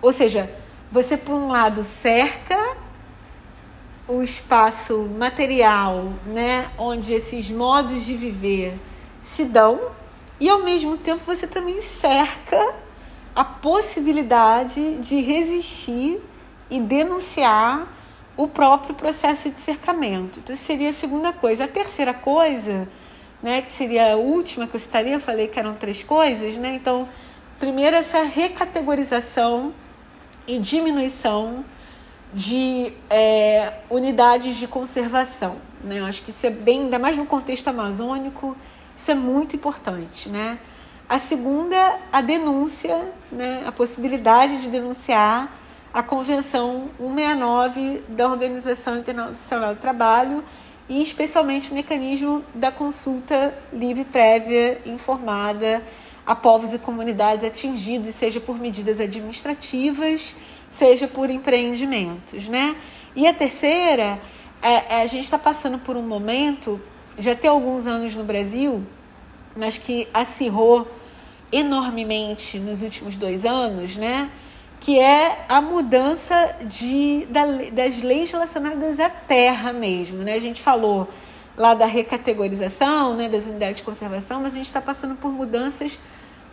Ou 0.00 0.12
seja, 0.12 0.48
você 0.92 1.16
por 1.16 1.34
um 1.34 1.48
lado 1.48 1.82
cerca 1.82 2.76
o 4.06 4.22
espaço 4.22 5.10
material, 5.18 6.12
né, 6.24 6.70
onde 6.78 7.12
esses 7.12 7.50
modos 7.50 8.06
de 8.06 8.16
viver 8.16 8.78
se 9.20 9.44
dão 9.44 9.90
e 10.38 10.48
ao 10.48 10.62
mesmo 10.62 10.96
tempo 10.96 11.22
você 11.26 11.48
também 11.48 11.82
cerca 11.82 12.74
a 13.34 13.42
possibilidade 13.42 14.98
de 14.98 15.20
resistir 15.20 16.22
e 16.70 16.80
denunciar 16.80 17.86
o 18.36 18.46
próprio 18.46 18.94
processo 18.94 19.50
de 19.50 19.58
cercamento. 19.58 20.38
Então, 20.38 20.54
seria 20.54 20.90
a 20.90 20.92
segunda 20.92 21.32
coisa. 21.32 21.64
A 21.64 21.68
terceira 21.68 22.12
coisa, 22.12 22.86
né, 23.42 23.62
que 23.62 23.72
seria 23.72 24.12
a 24.12 24.16
última 24.16 24.66
que 24.66 24.76
eu 24.76 24.80
citaria, 24.80 25.14
eu 25.14 25.20
falei 25.20 25.48
que 25.48 25.58
eram 25.58 25.74
três 25.74 26.02
coisas, 26.02 26.56
né? 26.58 26.74
Então, 26.74 27.08
primeiro, 27.58 27.96
essa 27.96 28.22
recategorização 28.22 29.72
e 30.46 30.58
diminuição 30.58 31.64
de 32.32 32.92
é, 33.08 33.72
unidades 33.88 34.56
de 34.56 34.66
conservação. 34.66 35.56
Né? 35.82 36.00
Eu 36.00 36.04
acho 36.04 36.22
que 36.22 36.30
isso 36.30 36.46
é 36.46 36.50
bem, 36.50 36.82
ainda 36.82 36.98
mais 36.98 37.16
no 37.16 37.24
contexto 37.26 37.68
amazônico, 37.68 38.56
isso 38.96 39.10
é 39.10 39.14
muito 39.14 39.56
importante. 39.56 40.28
Né? 40.28 40.58
A 41.08 41.18
segunda, 41.18 41.98
a 42.12 42.20
denúncia, 42.20 43.08
né? 43.30 43.62
a 43.66 43.72
possibilidade 43.72 44.60
de 44.60 44.68
denunciar 44.68 45.50
a 45.96 46.02
Convenção 46.02 46.90
169 46.98 48.02
da 48.06 48.28
Organização 48.28 48.98
Internacional 48.98 49.74
do 49.74 49.80
Trabalho 49.80 50.44
e 50.90 51.00
especialmente 51.00 51.70
o 51.70 51.74
mecanismo 51.74 52.44
da 52.54 52.70
consulta 52.70 53.54
livre, 53.72 54.04
prévia, 54.04 54.78
informada 54.84 55.82
a 56.26 56.34
povos 56.34 56.74
e 56.74 56.78
comunidades 56.78 57.46
atingidos, 57.46 58.14
seja 58.14 58.38
por 58.38 58.58
medidas 58.58 59.00
administrativas, 59.00 60.36
seja 60.70 61.08
por 61.08 61.30
empreendimentos, 61.30 62.46
né? 62.46 62.76
E 63.14 63.26
a 63.26 63.32
terceira, 63.32 64.20
é, 64.60 64.96
é 64.98 65.02
a 65.02 65.06
gente 65.06 65.24
está 65.24 65.38
passando 65.38 65.78
por 65.78 65.96
um 65.96 66.02
momento, 66.02 66.78
já 67.18 67.34
tem 67.34 67.48
alguns 67.48 67.86
anos 67.86 68.14
no 68.14 68.22
Brasil, 68.22 68.82
mas 69.56 69.78
que 69.78 70.06
acirrou 70.12 70.86
enormemente 71.50 72.58
nos 72.58 72.82
últimos 72.82 73.16
dois 73.16 73.46
anos, 73.46 73.96
né? 73.96 74.30
Que 74.80 74.98
é 74.98 75.44
a 75.48 75.60
mudança 75.60 76.56
de, 76.62 77.26
da, 77.30 77.44
das 77.72 78.02
leis 78.02 78.30
relacionadas 78.30 79.00
à 79.00 79.08
terra 79.08 79.72
mesmo. 79.72 80.18
Né? 80.18 80.34
A 80.34 80.40
gente 80.40 80.60
falou 80.60 81.08
lá 81.56 81.74
da 81.74 81.86
recategorização, 81.86 83.14
né, 83.16 83.28
das 83.28 83.46
unidades 83.46 83.76
de 83.76 83.82
conservação, 83.82 84.42
mas 84.42 84.52
a 84.52 84.56
gente 84.56 84.66
está 84.66 84.80
passando 84.80 85.16
por 85.16 85.32
mudanças 85.32 85.98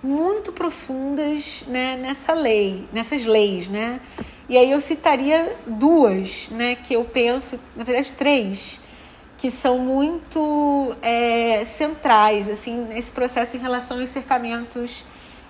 muito 0.02 0.52
profundas 0.52 1.64
né, 1.68 1.98
nessa 1.98 2.34
lei, 2.34 2.86
nessas 2.92 3.26
leis. 3.26 3.68
Né? 3.68 4.00
E 4.48 4.58
aí 4.58 4.72
eu 4.72 4.80
citaria 4.80 5.56
duas, 5.68 6.50
né, 6.50 6.76
que 6.76 6.94
eu 6.94 7.04
penso, 7.04 7.60
na 7.76 7.84
verdade 7.84 8.12
três, 8.14 8.80
que 9.38 9.52
são 9.52 9.78
muito 9.78 10.96
é, 11.02 11.64
centrais 11.66 12.50
assim, 12.50 12.86
nesse 12.86 13.12
processo 13.12 13.58
em 13.58 13.60
relação 13.60 14.00
aos 14.00 14.10
cercamentos 14.10 15.04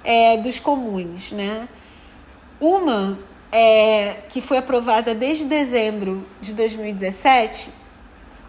é, 0.03 0.37
dos 0.37 0.59
comuns. 0.59 1.31
Né? 1.31 1.67
Uma 2.63 3.19
é, 3.51 4.21
que 4.29 4.39
foi 4.39 4.57
aprovada 4.57 5.13
desde 5.13 5.43
dezembro 5.43 6.25
de 6.39 6.53
2017, 6.53 7.69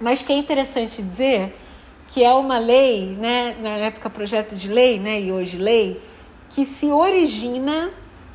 mas 0.01 0.23
que 0.23 0.33
é 0.33 0.37
interessante 0.37 1.03
dizer 1.03 1.59
que 2.07 2.23
é 2.23 2.33
uma 2.33 2.61
lei, 2.61 3.17
né, 3.19 3.57
na 3.61 3.71
época 3.71 4.09
projeto 4.09 4.55
de 4.55 4.69
lei, 4.69 5.01
né, 5.01 5.21
e 5.21 5.33
hoje 5.33 5.59
lei, 5.59 6.01
que 6.49 6.65
se 6.65 6.93
origina 6.93 7.91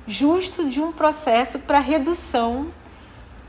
justo 0.05 0.67
de 0.67 0.81
um 0.81 0.91
processo 0.91 1.59
para 1.59 1.79
redução 1.79 2.73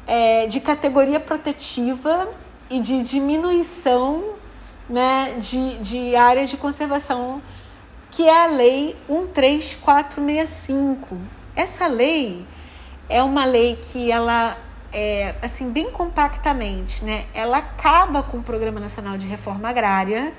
é, 0.07 0.47
de 0.47 0.61
categoria 0.61 1.19
protetiva 1.19 2.29
e 2.71 2.79
de 2.79 3.03
diminuição 3.03 4.35
né, 4.89 5.35
de, 5.37 5.79
de 5.79 6.15
áreas 6.15 6.49
de 6.49 6.57
conservação, 6.57 7.43
que 8.13 8.29
é 8.29 8.45
a 8.45 8.47
Lei 8.47 8.95
13465, 9.09 11.40
essa 11.55 11.87
lei 11.87 12.45
é 13.09 13.23
uma 13.23 13.45
lei 13.45 13.79
que 13.81 14.11
ela 14.11 14.57
é, 14.93 15.35
assim 15.43 15.71
bem 15.71 15.91
compactamente, 15.91 17.05
né? 17.05 17.27
Ela 17.35 17.59
acaba 17.59 18.23
com 18.23 18.39
o 18.39 18.43
Programa 18.43 18.81
Nacional 18.81 19.17
de 19.17 19.27
Reforma 19.27 19.69
Agrária, 19.69 20.33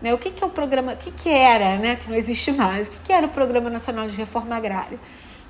né? 0.00 0.12
O 0.12 0.18
que, 0.18 0.30
que 0.30 0.42
é 0.42 0.46
o 0.46 0.50
programa? 0.50 0.92
O 0.92 0.96
que, 0.96 1.10
que 1.10 1.28
era, 1.28 1.78
né? 1.78 1.96
Que 1.96 2.08
não 2.08 2.16
existe 2.16 2.52
mais. 2.52 2.88
O 2.88 2.92
que, 2.92 2.98
que 3.04 3.12
era 3.12 3.26
o 3.26 3.30
Programa 3.30 3.70
Nacional 3.70 4.08
de 4.08 4.16
Reforma 4.16 4.56
Agrária? 4.56 4.98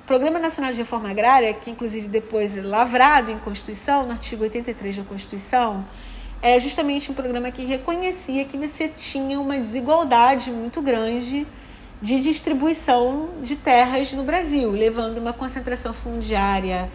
O 0.03 0.07
Programa 0.07 0.39
Nacional 0.39 0.71
de 0.71 0.77
Reforma 0.77 1.09
Agrária, 1.09 1.53
que 1.53 1.69
inclusive 1.69 2.07
depois 2.07 2.55
é 2.55 2.61
lavrado 2.61 3.31
em 3.31 3.37
Constituição, 3.39 4.05
no 4.05 4.13
artigo 4.13 4.43
83 4.43 4.97
da 4.97 5.03
Constituição, 5.03 5.85
é 6.41 6.59
justamente 6.59 7.11
um 7.11 7.13
programa 7.13 7.51
que 7.51 7.65
reconhecia 7.65 8.45
que 8.45 8.57
você 8.57 8.87
tinha 8.87 9.39
uma 9.39 9.57
desigualdade 9.57 10.51
muito 10.51 10.81
grande 10.81 11.45
de 12.01 12.19
distribuição 12.21 13.29
de 13.41 13.55
terras 13.55 14.13
no 14.13 14.23
Brasil, 14.23 14.71
levando 14.71 15.17
uma 15.17 15.33
concentração 15.33 15.93
fundiária 15.93 16.89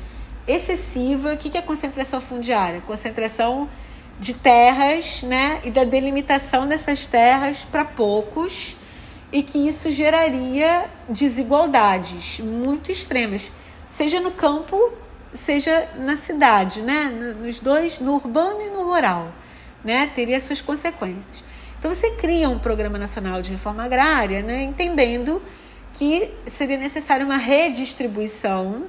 excessiva. 0.47 1.35
O 1.35 1.37
que 1.37 1.57
é 1.57 1.63
concentração 1.63 2.21
fundiária? 2.21 2.81
Concentração 2.81 3.69
de 4.21 4.35
terras 4.35 5.23
né, 5.23 5.61
e 5.65 5.71
da 5.71 5.85
delimitação 5.85 6.69
dessas 6.69 7.07
terras 7.07 7.59
para 7.71 7.85
poucos 7.85 8.77
e 9.33 9.43
que 9.43 9.67
isso 9.67 9.91
geraria 9.91 10.85
desigualdades 11.09 12.39
muito 12.39 12.93
extremas, 12.93 13.51
seja 13.91 14.21
no 14.21 14.31
campo, 14.31 14.93
seja 15.33 15.89
na 15.97 16.17
cidade, 16.17 16.83
né? 16.83 17.05
nos 17.41 17.59
dois, 17.59 17.99
no 17.99 18.15
urbano 18.15 18.61
e 18.61 18.71
no 18.71 18.85
rural. 18.85 19.33
Né? 19.83 20.07
Teria 20.15 20.39
suas 20.39 20.61
consequências. 20.61 21.43
Então 21.83 21.93
você 21.93 22.13
cria 22.13 22.49
um 22.49 22.61
programa 22.61 22.97
nacional 22.97 23.43
de 23.43 23.51
reforma 23.51 23.83
agrária, 23.83 24.41
né, 24.41 24.63
entendendo 24.63 25.43
que 25.93 26.31
seria 26.47 26.77
necessária 26.77 27.27
uma 27.27 27.37
redistribuição 27.37 28.85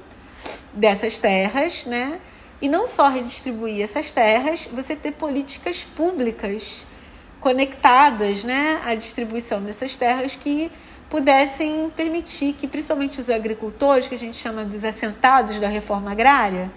dessas 0.72 1.18
terras, 1.18 1.84
né? 1.86 2.20
E 2.62 2.68
não 2.68 2.86
só 2.86 3.08
redistribuir 3.08 3.82
essas 3.82 4.12
terras, 4.12 4.68
você 4.72 4.94
ter 4.94 5.10
políticas 5.10 5.82
públicas 5.96 6.86
conectadas, 7.40 8.44
né, 8.44 8.80
à 8.84 8.94
distribuição 8.94 9.60
dessas 9.60 9.96
terras 9.96 10.36
que 10.36 10.70
pudessem 11.10 11.90
permitir 11.96 12.52
que 12.52 12.68
principalmente 12.68 13.18
os 13.18 13.28
agricultores, 13.28 14.06
que 14.06 14.14
a 14.14 14.18
gente 14.18 14.36
chama 14.36 14.64
dos 14.64 14.84
assentados 14.84 15.58
da 15.58 15.66
reforma 15.66 16.12
agrária, 16.12 16.70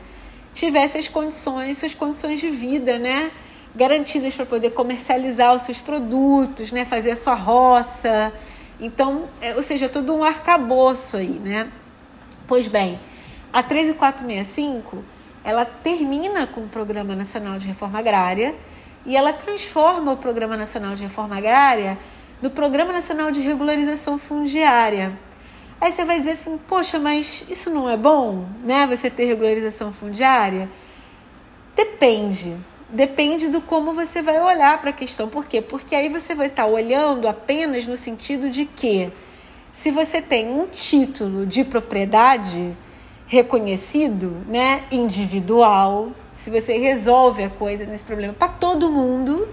tivessem 0.51 0.97
as 0.97 1.07
condições, 1.07 1.77
suas 1.77 1.93
condições 1.93 2.39
de 2.39 2.49
vida, 2.49 2.97
né? 2.97 3.29
Garantidas 3.77 4.35
para 4.35 4.45
poder 4.45 4.71
comercializar 4.71 5.55
os 5.55 5.61
seus 5.61 5.77
produtos, 5.77 6.71
né, 6.71 6.83
fazer 6.83 7.11
a 7.11 7.15
sua 7.15 7.35
roça. 7.35 8.33
Então, 8.79 9.29
é, 9.39 9.55
ou 9.55 9.61
seja, 9.61 9.87
todo 9.87 10.13
um 10.13 10.23
arcabouço 10.23 11.15
aí, 11.15 11.29
né? 11.29 11.67
Pois 12.47 12.67
bem, 12.67 12.99
a 13.53 13.61
13465, 13.61 15.03
ela 15.43 15.63
termina 15.63 16.47
com 16.47 16.61
o 16.61 16.67
Programa 16.67 17.15
Nacional 17.15 17.59
de 17.59 17.67
Reforma 17.67 17.99
Agrária 17.99 18.55
e 19.05 19.15
ela 19.15 19.31
transforma 19.31 20.11
o 20.11 20.17
Programa 20.17 20.57
Nacional 20.57 20.95
de 20.95 21.03
Reforma 21.03 21.37
Agrária 21.37 21.97
no 22.41 22.49
Programa 22.49 22.91
Nacional 22.91 23.31
de 23.31 23.41
Regularização 23.41 24.17
Fundiária. 24.17 25.17
Aí 25.79 25.91
você 25.91 26.03
vai 26.03 26.19
dizer 26.19 26.31
assim, 26.31 26.57
poxa, 26.57 26.97
mas 26.97 27.45
isso 27.47 27.69
não 27.69 27.87
é 27.87 27.95
bom, 27.95 28.45
né? 28.63 28.87
Você 28.87 29.09
ter 29.09 29.25
regularização 29.25 29.93
fundiária? 29.93 30.67
Depende 31.75 32.57
depende 32.89 33.49
do 33.49 33.61
como 33.61 33.93
você 33.93 34.21
vai 34.21 34.39
olhar 34.39 34.79
para 34.79 34.91
a 34.91 34.93
questão. 34.93 35.27
Por 35.27 35.45
quê? 35.45 35.61
Porque 35.61 35.95
aí 35.95 36.09
você 36.09 36.33
vai 36.33 36.47
estar 36.47 36.65
olhando 36.65 37.27
apenas 37.27 37.85
no 37.85 37.95
sentido 37.95 38.49
de 38.49 38.65
que 38.65 39.11
se 39.71 39.91
você 39.91 40.21
tem 40.21 40.49
um 40.49 40.65
título 40.67 41.45
de 41.45 41.63
propriedade 41.63 42.75
reconhecido, 43.27 44.37
né, 44.47 44.85
individual, 44.89 46.11
se 46.33 46.49
você 46.49 46.77
resolve 46.77 47.43
a 47.43 47.49
coisa 47.49 47.85
nesse 47.85 48.05
problema 48.05 48.33
para 48.33 48.47
todo 48.47 48.89
mundo, 48.89 49.47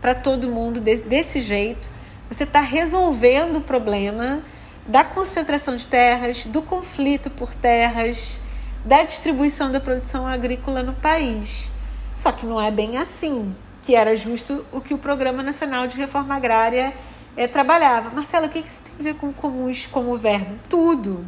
para 0.00 0.14
todo 0.14 0.48
mundo 0.48 0.80
desse 0.80 1.40
jeito, 1.40 1.90
você 2.30 2.44
está 2.44 2.60
resolvendo 2.60 3.56
o 3.56 3.60
problema 3.60 4.40
da 4.86 5.02
concentração 5.04 5.76
de 5.76 5.86
terras, 5.86 6.44
do 6.46 6.62
conflito 6.62 7.28
por 7.28 7.52
terras, 7.54 8.38
da 8.84 9.02
distribuição 9.02 9.70
da 9.70 9.80
produção 9.80 10.26
agrícola 10.26 10.82
no 10.82 10.94
país. 10.94 11.70
Só 12.20 12.30
que 12.30 12.44
não 12.44 12.60
é 12.60 12.70
bem 12.70 12.98
assim, 12.98 13.56
que 13.82 13.94
era 13.94 14.14
justo 14.14 14.62
o 14.70 14.78
que 14.78 14.92
o 14.92 14.98
Programa 14.98 15.42
Nacional 15.42 15.86
de 15.86 15.96
Reforma 15.96 16.36
Agrária 16.36 16.92
é, 17.34 17.46
trabalhava. 17.46 18.10
Marcelo, 18.10 18.44
o 18.44 18.50
que 18.50 18.58
isso 18.58 18.82
tem 18.82 18.92
a 19.00 19.02
ver 19.02 19.14
com 19.18 19.32
comuns 19.32 19.86
como 19.86 20.14
verbo? 20.18 20.54
Tudo. 20.68 21.24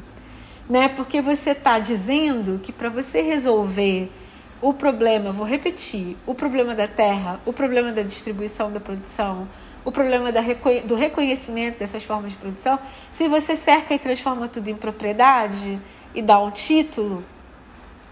Né? 0.69 0.89
Porque 0.89 1.23
você 1.23 1.53
está 1.53 1.79
dizendo 1.79 2.61
que 2.63 2.71
para 2.71 2.91
você 2.91 3.23
resolver 3.23 4.13
o 4.61 4.75
problema, 4.75 5.33
vou 5.33 5.47
repetir, 5.47 6.15
o 6.27 6.35
problema 6.35 6.75
da 6.75 6.87
terra, 6.87 7.41
o 7.47 7.55
problema 7.55 7.91
da 7.91 8.03
distribuição 8.03 8.71
da 8.71 8.79
produção, 8.79 9.49
o 9.87 9.91
problema 9.91 10.31
da, 10.31 10.43
do 10.85 10.95
reconhecimento 10.95 11.79
dessas 11.79 12.05
formas 12.05 12.33
de 12.33 12.37
produção, 12.37 12.79
se 13.11 13.29
você 13.29 13.57
cerca 13.57 13.95
e 13.95 13.99
transforma 13.99 14.47
tudo 14.47 14.69
em 14.69 14.75
propriedade 14.75 15.81
e 16.15 16.21
dá 16.21 16.39
um 16.39 16.51
título, 16.51 17.25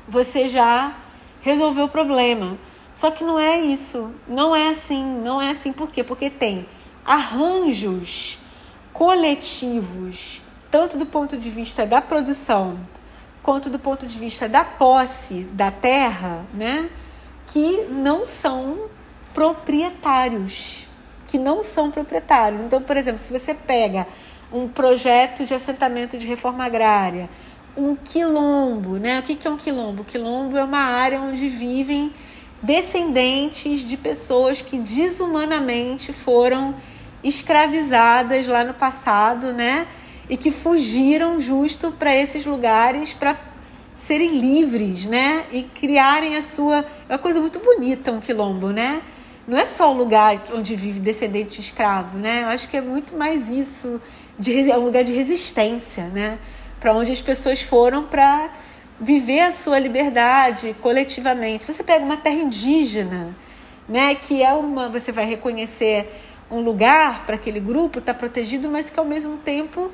você 0.08 0.48
já 0.48 0.96
resolveu 1.42 1.84
o 1.84 1.88
problema. 1.90 2.56
Só 3.00 3.10
que 3.10 3.24
não 3.24 3.38
é 3.38 3.58
isso, 3.58 4.14
não 4.28 4.54
é 4.54 4.68
assim, 4.68 5.02
não 5.02 5.40
é 5.40 5.48
assim 5.48 5.72
por 5.72 5.90
quê? 5.90 6.04
Porque 6.04 6.28
tem 6.28 6.66
arranjos 7.02 8.38
coletivos, 8.92 10.42
tanto 10.70 10.98
do 10.98 11.06
ponto 11.06 11.38
de 11.38 11.48
vista 11.48 11.86
da 11.86 12.02
produção 12.02 12.78
quanto 13.42 13.70
do 13.70 13.78
ponto 13.78 14.06
de 14.06 14.18
vista 14.18 14.46
da 14.46 14.64
posse 14.64 15.44
da 15.52 15.70
terra, 15.70 16.44
né, 16.52 16.90
que 17.46 17.86
não 17.88 18.26
são 18.26 18.90
proprietários, 19.32 20.86
que 21.26 21.38
não 21.38 21.64
são 21.64 21.90
proprietários. 21.90 22.60
Então, 22.60 22.82
por 22.82 22.98
exemplo, 22.98 23.18
se 23.18 23.32
você 23.32 23.54
pega 23.54 24.06
um 24.52 24.68
projeto 24.68 25.46
de 25.46 25.54
assentamento 25.54 26.18
de 26.18 26.26
reforma 26.26 26.66
agrária, 26.66 27.30
um 27.74 27.96
quilombo, 27.96 28.98
né? 28.98 29.20
O 29.20 29.22
que 29.22 29.48
é 29.48 29.50
um 29.50 29.56
quilombo? 29.56 30.04
Quilombo 30.04 30.58
é 30.58 30.64
uma 30.64 30.80
área 30.80 31.18
onde 31.18 31.48
vivem 31.48 32.12
descendentes 32.62 33.80
de 33.80 33.96
pessoas 33.96 34.60
que 34.60 34.78
desumanamente 34.78 36.12
foram 36.12 36.74
escravizadas 37.22 38.46
lá 38.46 38.64
no 38.64 38.74
passado, 38.74 39.52
né? 39.52 39.86
E 40.28 40.36
que 40.36 40.50
fugiram 40.50 41.40
justo 41.40 41.92
para 41.92 42.14
esses 42.14 42.44
lugares 42.44 43.12
para 43.12 43.36
serem 43.94 44.38
livres, 44.38 45.06
né? 45.06 45.44
E 45.50 45.62
criarem 45.62 46.36
a 46.36 46.42
sua. 46.42 46.84
É 47.08 47.12
uma 47.12 47.18
coisa 47.18 47.40
muito 47.40 47.58
bonita 47.58 48.12
um 48.12 48.20
quilombo, 48.20 48.70
né? 48.70 49.02
Não 49.46 49.58
é 49.58 49.66
só 49.66 49.92
um 49.92 49.96
lugar 49.96 50.40
onde 50.54 50.76
vive 50.76 51.00
descendente 51.00 51.56
de 51.56 51.60
escravo, 51.60 52.18
né? 52.18 52.42
Eu 52.44 52.48
acho 52.48 52.68
que 52.68 52.76
é 52.76 52.80
muito 52.80 53.16
mais 53.16 53.48
isso. 53.48 54.00
De, 54.38 54.70
é 54.70 54.78
um 54.78 54.84
lugar 54.84 55.04
de 55.04 55.12
resistência, 55.12 56.04
né? 56.04 56.38
Para 56.78 56.94
onde 56.94 57.12
as 57.12 57.20
pessoas 57.20 57.60
foram 57.60 58.04
para 58.04 58.48
viver 59.00 59.40
a 59.40 59.50
sua 59.50 59.78
liberdade 59.78 60.76
coletivamente. 60.80 61.64
Você 61.64 61.82
pega 61.82 62.04
uma 62.04 62.18
terra 62.18 62.36
indígena, 62.36 63.34
né? 63.88 64.14
Que 64.14 64.42
é 64.42 64.52
uma. 64.52 64.88
Você 64.90 65.10
vai 65.10 65.24
reconhecer 65.24 66.22
um 66.50 66.60
lugar 66.60 67.24
para 67.24 67.36
aquele 67.36 67.60
grupo, 67.60 68.00
está 68.00 68.12
protegido, 68.12 68.68
mas 68.68 68.90
que 68.90 68.98
ao 68.98 69.06
mesmo 69.06 69.38
tempo 69.38 69.90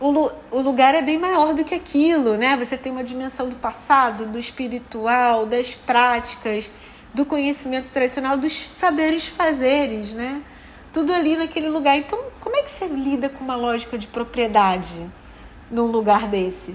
o, 0.00 0.30
o 0.50 0.60
lugar 0.60 0.94
é 0.94 1.02
bem 1.02 1.18
maior 1.18 1.52
do 1.52 1.64
que 1.64 1.74
aquilo, 1.74 2.36
né? 2.36 2.56
Você 2.56 2.76
tem 2.76 2.90
uma 2.90 3.04
dimensão 3.04 3.48
do 3.48 3.56
passado, 3.56 4.24
do 4.24 4.38
espiritual, 4.38 5.44
das 5.44 5.74
práticas, 5.74 6.70
do 7.12 7.26
conhecimento 7.26 7.90
tradicional, 7.90 8.38
dos 8.38 8.52
saberes 8.52 9.26
fazeres, 9.26 10.14
né? 10.14 10.40
Tudo 10.92 11.12
ali 11.12 11.36
naquele 11.36 11.68
lugar. 11.68 11.96
Então, 11.98 12.18
como 12.40 12.56
é 12.56 12.62
que 12.62 12.70
você 12.70 12.86
lida 12.86 13.28
com 13.28 13.44
uma 13.44 13.56
lógica 13.56 13.98
de 13.98 14.06
propriedade 14.06 15.06
num 15.70 15.86
lugar 15.86 16.26
desse? 16.26 16.74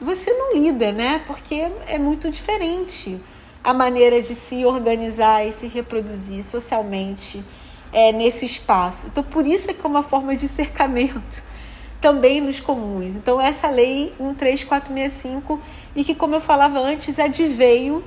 Você 0.00 0.32
não 0.32 0.54
lida, 0.54 0.92
né? 0.92 1.20
Porque 1.26 1.68
é 1.86 1.98
muito 1.98 2.30
diferente 2.30 3.20
a 3.64 3.74
maneira 3.74 4.22
de 4.22 4.34
se 4.34 4.64
organizar 4.64 5.44
e 5.44 5.52
se 5.52 5.66
reproduzir 5.66 6.44
socialmente 6.44 7.44
é, 7.92 8.12
nesse 8.12 8.46
espaço. 8.46 9.08
Então, 9.08 9.24
por 9.24 9.46
isso 9.46 9.70
é 9.70 9.74
que 9.74 9.84
é 9.84 9.88
uma 9.88 10.02
forma 10.02 10.36
de 10.36 10.46
cercamento 10.48 11.42
também 12.00 12.40
nos 12.40 12.60
comuns. 12.60 13.16
Então, 13.16 13.40
essa 13.40 13.68
lei 13.68 14.14
13465, 14.18 15.60
e 15.96 16.04
que, 16.04 16.14
como 16.14 16.36
eu 16.36 16.40
falava 16.40 16.78
antes, 16.78 17.18
adveio 17.18 18.04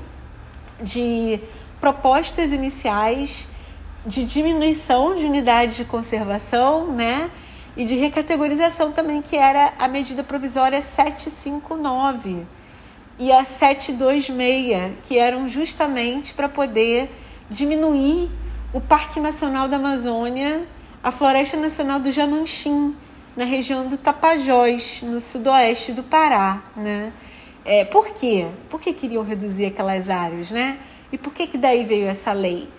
de 0.82 1.40
propostas 1.80 2.54
iniciais 2.54 3.48
de 4.06 4.24
diminuição 4.24 5.14
de 5.14 5.26
unidade 5.26 5.76
de 5.76 5.86
conservação, 5.86 6.92
né? 6.92 7.30
E 7.76 7.86
de 7.86 7.96
recategorização 7.96 8.92
também, 8.92 9.22
que 9.22 9.38
era 9.38 9.74
a 9.80 9.88
medida 9.88 10.24
provisória 10.24 10.82
759 10.82 12.46
e 13.18 13.32
a 13.32 13.46
726, 13.46 14.94
que 15.04 15.18
eram 15.18 15.48
justamente 15.48 16.34
para 16.34 16.50
poder 16.50 17.10
diminuir 17.50 18.30
o 18.74 18.82
Parque 18.82 19.20
Nacional 19.20 19.68
da 19.68 19.78
Amazônia, 19.78 20.66
a 21.04 21.12
Floresta 21.12 21.58
Nacional 21.58 22.00
do 22.00 22.12
Jamanchim, 22.12 22.96
na 23.36 23.46
região 23.46 23.88
do 23.88 23.98
Tapajós, 23.98 25.02
no 25.04 25.20
sudoeste 25.20 25.92
do 25.92 26.04
Pará. 26.04 26.62
Né? 26.76 27.12
É, 27.64 27.86
por 27.86 28.10
quê? 28.10 28.48
Por 28.70 28.82
que 28.82 28.94
queriam 28.94 29.24
reduzir 29.24 29.66
aquelas 29.66 30.10
áreas? 30.10 30.52
Né? 30.52 30.78
E 31.12 31.18
por 31.18 31.34
que, 31.34 31.48
que 31.48 31.58
daí 31.58 31.84
veio 31.84 32.08
essa 32.08 32.34
lei? 32.34 32.70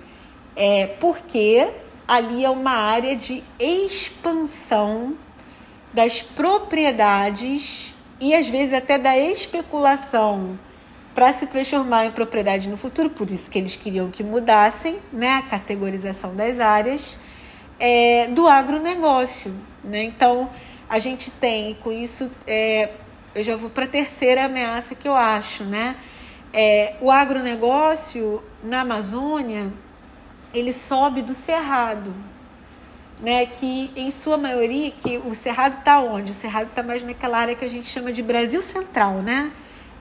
É 0.56 0.86
porque 0.86 1.68
ali 2.06 2.44
é 2.44 2.50
uma 2.50 2.72
área 2.72 3.16
de 3.16 3.42
expansão 3.58 5.14
das 5.92 6.22
propriedades 6.22 7.94
e 8.20 8.34
às 8.34 8.48
vezes 8.48 8.74
até 8.74 8.98
da 8.98 9.18
especulação 9.18 10.58
para 11.14 11.32
se 11.32 11.46
transformar 11.46 12.06
em 12.06 12.10
propriedade 12.10 12.70
no 12.70 12.76
futuro, 12.76 13.10
por 13.10 13.30
isso 13.30 13.50
que 13.50 13.58
eles 13.58 13.76
queriam 13.76 14.10
que 14.10 14.22
mudassem 14.24 14.98
né, 15.12 15.34
a 15.34 15.42
categorização 15.42 16.34
das 16.34 16.58
áreas 16.58 17.18
é, 17.78 18.28
do 18.28 18.46
agronegócio. 18.46 19.52
Né? 19.84 20.04
Então, 20.04 20.48
a 20.88 20.98
gente 20.98 21.30
tem 21.30 21.74
com 21.74 21.92
isso, 21.92 22.30
é, 22.46 22.90
eu 23.34 23.42
já 23.42 23.56
vou 23.56 23.68
para 23.68 23.84
a 23.84 23.88
terceira 23.88 24.44
ameaça 24.44 24.94
que 24.94 25.08
eu 25.08 25.16
acho, 25.16 25.64
né? 25.64 25.96
É, 26.52 26.94
o 27.00 27.10
agronegócio 27.10 28.42
na 28.62 28.82
Amazônia 28.82 29.72
ele 30.52 30.72
sobe 30.72 31.22
do 31.22 31.34
cerrado, 31.34 32.14
né? 33.20 33.46
Que 33.46 33.90
em 33.96 34.10
sua 34.10 34.36
maioria, 34.36 34.90
que 34.90 35.18
o 35.18 35.34
cerrado 35.34 35.78
está 35.78 36.00
onde? 36.00 36.32
O 36.32 36.34
cerrado 36.34 36.68
está 36.68 36.82
mais 36.82 37.02
naquela 37.02 37.38
área 37.38 37.54
que 37.54 37.64
a 37.64 37.70
gente 37.70 37.86
chama 37.86 38.12
de 38.12 38.22
Brasil 38.22 38.62
Central, 38.62 39.14
né? 39.22 39.52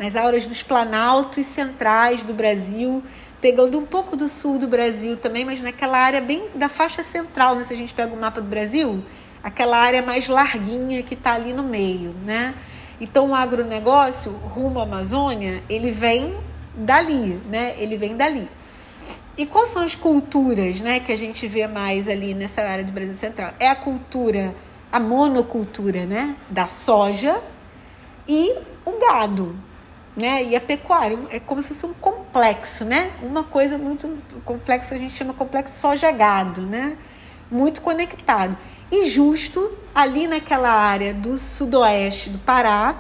nas 0.02 0.16
áreas 0.16 0.48
dos 0.48 0.64
planaltos 0.64 1.46
centrais 1.46 2.24
do 2.24 2.34
Brasil, 2.34 3.04
pegando 3.40 3.78
um 3.78 3.86
pouco 3.86 4.16
do 4.16 4.28
sul 4.28 4.58
do 4.58 4.68
Brasil 4.68 5.16
também, 5.16 5.46
mas 5.46 5.62
naquela 5.62 6.00
área 6.00 6.20
bem 6.20 6.46
da 6.56 6.68
faixa 6.68 7.04
central, 7.04 7.56
né? 7.56 7.66
se 7.66 7.72
a 7.72 7.78
gente 7.78 7.94
pega 7.94 8.12
o 8.12 8.20
mapa 8.20 8.42
do 8.42 8.48
Brasil, 8.48 9.04
aquela 9.44 9.78
área 9.78 10.02
mais 10.02 10.28
larguinha 10.28 11.04
que 11.04 11.14
está 11.14 11.34
ali 11.34 11.54
no 11.54 11.62
meio, 11.62 12.16
né? 12.26 12.56
Então 13.00 13.30
o 13.30 13.36
agronegócio 13.36 14.32
rumo 14.32 14.80
à 14.80 14.84
Amazônia, 14.84 15.62
ele 15.70 15.92
vem 15.92 16.36
dali, 16.76 17.40
né? 17.48 17.76
Ele 17.78 17.96
vem 17.96 18.18
dali. 18.18 18.50
E 19.42 19.46
quais 19.48 19.70
são 19.70 19.82
as 19.82 19.96
culturas, 19.96 20.82
né, 20.82 21.00
que 21.00 21.12
a 21.12 21.18
gente 21.18 21.48
vê 21.48 21.66
mais 21.66 22.08
ali 22.08 22.36
nessa 22.36 22.62
área 22.62 22.84
do 22.84 22.92
Brasil 22.92 23.16
Central? 23.16 23.56
É 23.60 23.70
a 23.70 23.76
cultura, 23.76 24.54
a 24.92 25.00
monocultura, 25.00 26.06
né, 26.06 26.36
da 26.48 26.68
soja 26.68 27.42
e 28.28 28.56
o 28.86 29.00
gado, 29.00 29.56
né? 30.16 30.44
E 30.44 30.56
a 30.56 30.62
pecuária 30.62 31.18
é 31.32 31.40
como 31.40 31.60
se 31.64 31.70
fosse 31.70 31.88
um 31.88 31.94
complexo, 31.96 32.86
né? 32.86 33.14
Uma 33.24 33.44
coisa 33.44 33.80
muito 33.80 34.16
complexa, 34.46 34.94
a 34.94 34.98
gente 35.00 35.16
chama 35.16 35.34
complexo 35.34 35.80
soja-gado, 35.80 36.62
né? 36.62 36.96
Muito 37.50 37.82
conectado. 37.82 38.56
E 38.92 39.06
justo 39.06 39.76
ali 39.96 40.28
naquela 40.28 40.72
área 40.72 41.16
do 41.16 41.36
sudoeste 41.40 42.30
do 42.30 42.38
Pará, 42.38 42.94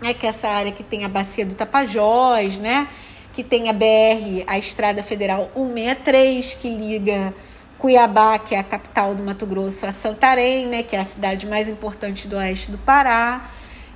né? 0.00 0.14
que 0.14 0.24
é 0.24 0.28
essa 0.28 0.46
área 0.46 0.70
que 0.70 0.84
tem 0.84 1.04
a 1.04 1.08
bacia 1.08 1.44
do 1.44 1.56
Tapajós, 1.56 2.60
né? 2.60 2.86
Que 3.34 3.44
tem 3.44 3.68
a 3.68 3.72
BR, 3.72 4.44
a 4.46 4.56
Estrada 4.56 5.02
Federal 5.02 5.50
163, 5.54 6.54
que 6.54 6.68
liga 6.70 7.34
Cuiabá, 7.78 8.38
que 8.38 8.54
é 8.54 8.58
a 8.58 8.64
capital 8.64 9.14
do 9.14 9.22
Mato 9.22 9.44
Grosso, 9.44 9.84
a 9.84 9.92
Santarém, 9.92 10.66
né? 10.66 10.82
Que 10.82 10.96
é 10.96 11.00
a 11.00 11.04
cidade 11.04 11.46
mais 11.46 11.68
importante 11.68 12.26
do 12.26 12.36
oeste 12.36 12.70
do 12.70 12.78
Pará 12.78 13.50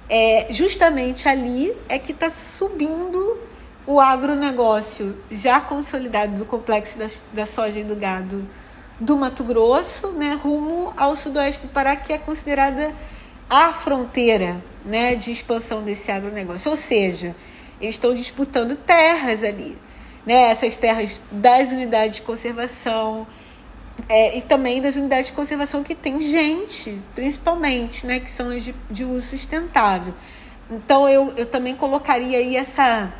é, 0.08 0.46
justamente 0.50 1.28
ali 1.28 1.74
é 1.88 1.98
que 1.98 2.12
está 2.12 2.30
subindo 2.30 3.38
o 3.86 4.00
agronegócio 4.00 5.18
já 5.30 5.60
consolidado 5.60 6.36
do 6.36 6.44
complexo 6.44 6.98
da, 6.98 7.06
da 7.32 7.46
soja 7.46 7.80
e 7.80 7.84
do 7.84 7.94
gado 7.94 8.46
do 8.98 9.16
Mato 9.16 9.44
Grosso, 9.44 10.08
né, 10.12 10.38
rumo 10.42 10.92
ao 10.96 11.14
sudoeste 11.14 11.66
do 11.66 11.72
Pará, 11.72 11.94
que 11.94 12.12
é 12.12 12.18
considerada 12.18 12.92
a 13.48 13.72
fronteira 13.72 14.56
né, 14.84 15.14
de 15.14 15.30
expansão 15.30 15.82
desse 15.82 16.10
agronegócio. 16.10 16.70
Ou 16.70 16.76
seja, 16.76 17.34
eles 17.80 17.94
estão 17.94 18.14
disputando 18.14 18.76
terras 18.76 19.44
ali. 19.44 19.76
Né, 20.26 20.50
essas 20.50 20.76
terras 20.76 21.18
das 21.30 21.70
unidades 21.70 22.16
de 22.16 22.22
conservação, 22.22 23.26
é, 24.08 24.36
e 24.36 24.42
também 24.42 24.80
das 24.80 24.96
unidades 24.96 25.28
de 25.28 25.32
conservação 25.32 25.82
que 25.82 25.94
tem 25.94 26.20
gente, 26.20 27.00
principalmente, 27.14 28.06
né, 28.06 28.20
que 28.20 28.30
são 28.30 28.56
de, 28.56 28.74
de 28.90 29.04
uso 29.04 29.28
sustentável. 29.28 30.12
Então 30.70 31.08
eu, 31.08 31.32
eu 31.36 31.46
também 31.46 31.74
colocaria 31.74 32.38
aí 32.38 32.56
essa, 32.56 33.12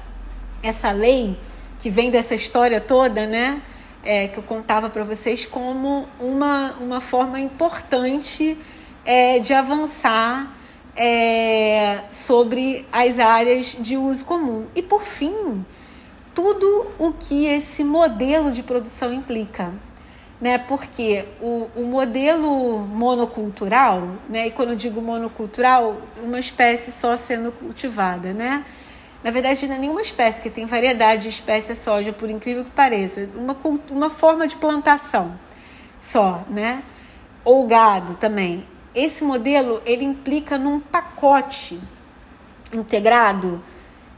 essa 0.63 0.91
lei 0.91 1.39
que 1.79 1.89
vem 1.89 2.11
dessa 2.11 2.35
história 2.35 2.81
toda, 2.81 3.27
né, 3.27 3.63
é, 4.05 4.29
que 4.29 4.39
eu 4.39 4.43
contava 4.43 4.91
para 4.91 5.03
vocês 5.03 5.47
como 5.47 6.07
uma, 6.21 6.75
uma 6.81 7.01
forma 7.01 7.41
importante 7.41 8.57
é, 9.05 9.39
de 9.39 9.55
avançar 9.55 10.58
é, 10.99 12.01
sobre 12.11 12.87
as 12.93 13.19
áreas 13.19 13.77
de 13.79 13.97
uso 13.97 14.25
comum. 14.27 14.67
E 14.75 14.83
por 14.83 15.03
fim, 15.03 15.65
tudo 16.35 16.87
o 16.99 17.13
que 17.13 17.47
esse 17.47 17.83
modelo 17.83 18.53
de 18.53 18.63
produção 18.63 19.13
implica 19.13 19.73
né? 20.41 20.57
Porque 20.57 21.25
o, 21.41 21.69
o 21.75 21.85
modelo 21.85 22.79
monocultural, 22.79 24.17
né? 24.29 24.47
E 24.47 24.51
quando 24.51 24.71
eu 24.71 24.77
digo 24.77 25.01
monocultural, 25.01 26.01
uma 26.23 26.39
espécie 26.39 26.93
só 26.93 27.17
sendo 27.17 27.51
cultivada, 27.53 28.33
né? 28.33 28.65
Na 29.23 29.33
verdade, 29.33 29.67
não 29.67 29.75
é 29.75 29.79
nenhuma 29.79 30.01
espécie, 30.01 30.39
porque 30.39 30.51
tem 30.51 30.65
variedade 30.65 31.23
de 31.23 31.29
espécie 31.29 31.75
soja, 31.75 32.13
por 32.13 32.31
incrível 32.31 32.65
que 32.65 32.71
pareça. 32.71 33.29
Uma, 33.35 33.57
uma 33.91 34.11
forma 34.11 34.47
de 34.47 34.55
plantação 34.55 35.37
só, 36.01 36.45
né? 36.49 36.83
ou 37.45 37.67
gado 37.67 38.15
também. 38.15 38.65
Esse 38.99 39.23
modelo 39.23 39.81
ele 39.87 40.05
implica 40.05 40.59
num 40.59 40.81
pacote 40.81 41.79
integrado 42.73 43.63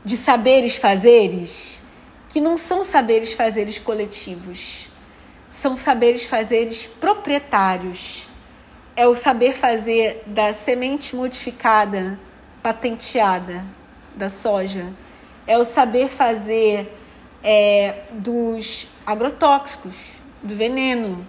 de 0.03 0.17
saberes 0.17 0.77
fazeres 0.77 1.83
que 2.31 2.41
não 2.41 2.57
são 2.57 2.83
saberes 2.83 3.35
fazeres 3.35 3.79
coletivos, 3.79 4.89
são 5.51 5.77
saberes 5.77 6.25
fazeres 6.25 6.87
proprietários. 6.99 8.27
É 8.97 9.07
o 9.07 9.15
saber 9.15 9.55
fazer 9.55 10.23
da 10.25 10.55
semente 10.55 11.15
modificada, 11.15 12.19
patenteada 12.63 13.63
da 14.17 14.31
soja. 14.31 14.91
É 15.47 15.59
o 15.59 15.65
saber 15.67 16.09
fazer 16.09 16.91
é, 17.45 18.05
dos 18.13 18.89
agrotóxicos, 19.05 19.97
do 20.43 20.57
veneno 20.57 21.27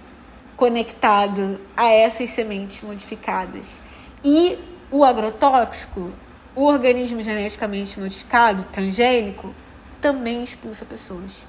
conectado 0.61 1.59
a 1.75 1.87
essas 1.87 2.29
sementes 2.29 2.83
modificadas. 2.83 3.81
E 4.23 4.59
o 4.91 5.03
agrotóxico, 5.03 6.11
o 6.55 6.65
organismo 6.65 7.19
geneticamente 7.19 7.99
modificado, 7.99 8.63
transgênico, 8.71 9.55
também 9.99 10.43
expulsa 10.43 10.85
pessoas. 10.85 11.47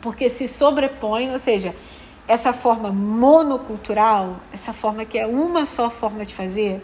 Porque 0.00 0.30
se 0.30 0.48
sobrepõe, 0.48 1.30
ou 1.30 1.38
seja, 1.38 1.76
essa 2.26 2.54
forma 2.54 2.90
monocultural, 2.90 4.40
essa 4.50 4.72
forma 4.72 5.04
que 5.04 5.18
é 5.18 5.26
uma 5.26 5.66
só 5.66 5.90
forma 5.90 6.24
de 6.24 6.34
fazer, 6.34 6.82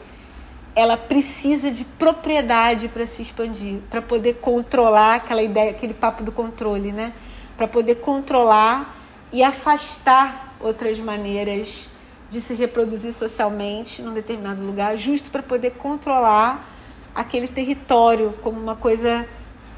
ela 0.77 0.99
precisa 0.99 1.71
de 1.71 1.87
propriedade 1.87 2.89
para 2.89 3.07
se 3.07 3.23
expandir, 3.23 3.79
para 3.89 4.03
poder 4.03 4.35
controlar 4.35 5.15
aquela 5.15 5.43
ideia, 5.43 5.71
aquele 5.71 5.95
papo 5.95 6.23
do 6.23 6.31
controle, 6.31 6.93
né? 6.93 7.15
Para 7.57 7.67
poder 7.67 7.95
controlar 8.03 8.95
e 9.33 9.43
afastar 9.43 10.52
outras 10.63 10.99
maneiras 10.99 11.89
de 12.31 12.41
se 12.41 12.55
reproduzir 12.55 13.13
socialmente 13.13 14.01
num 14.01 14.15
determinado 14.15 14.65
lugar, 14.65 14.97
justo 14.97 15.31
para 15.31 15.43
poder 15.43 15.73
controlar 15.73 16.69
aquele 17.15 17.47
território 17.49 18.33
como 18.43 18.59
uma 18.59 18.77
coisa 18.77 19.27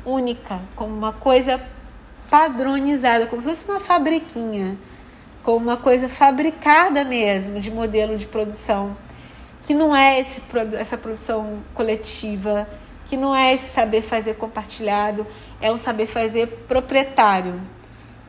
única, 0.04 0.60
como 0.76 0.94
uma 0.94 1.12
coisa 1.12 1.60
padronizada, 2.30 3.26
como 3.26 3.42
se 3.42 3.48
fosse 3.48 3.68
uma 3.68 3.80
fabriquinha, 3.80 4.76
como 5.42 5.58
uma 5.58 5.76
coisa 5.76 6.08
fabricada 6.08 7.04
mesmo 7.04 7.60
de 7.60 7.70
modelo 7.70 8.16
de 8.16 8.26
produção 8.26 8.96
que 9.64 9.72
não 9.72 9.96
é 9.96 10.20
esse, 10.20 10.42
essa 10.78 10.96
produção 10.96 11.60
coletiva, 11.74 12.68
que 13.06 13.16
não 13.16 13.34
é 13.34 13.54
esse 13.54 13.70
saber 13.70 14.02
fazer 14.02 14.34
compartilhado, 14.34 15.26
é 15.60 15.72
um 15.72 15.78
saber 15.78 16.06
fazer 16.06 16.46
proprietário. 16.68 17.60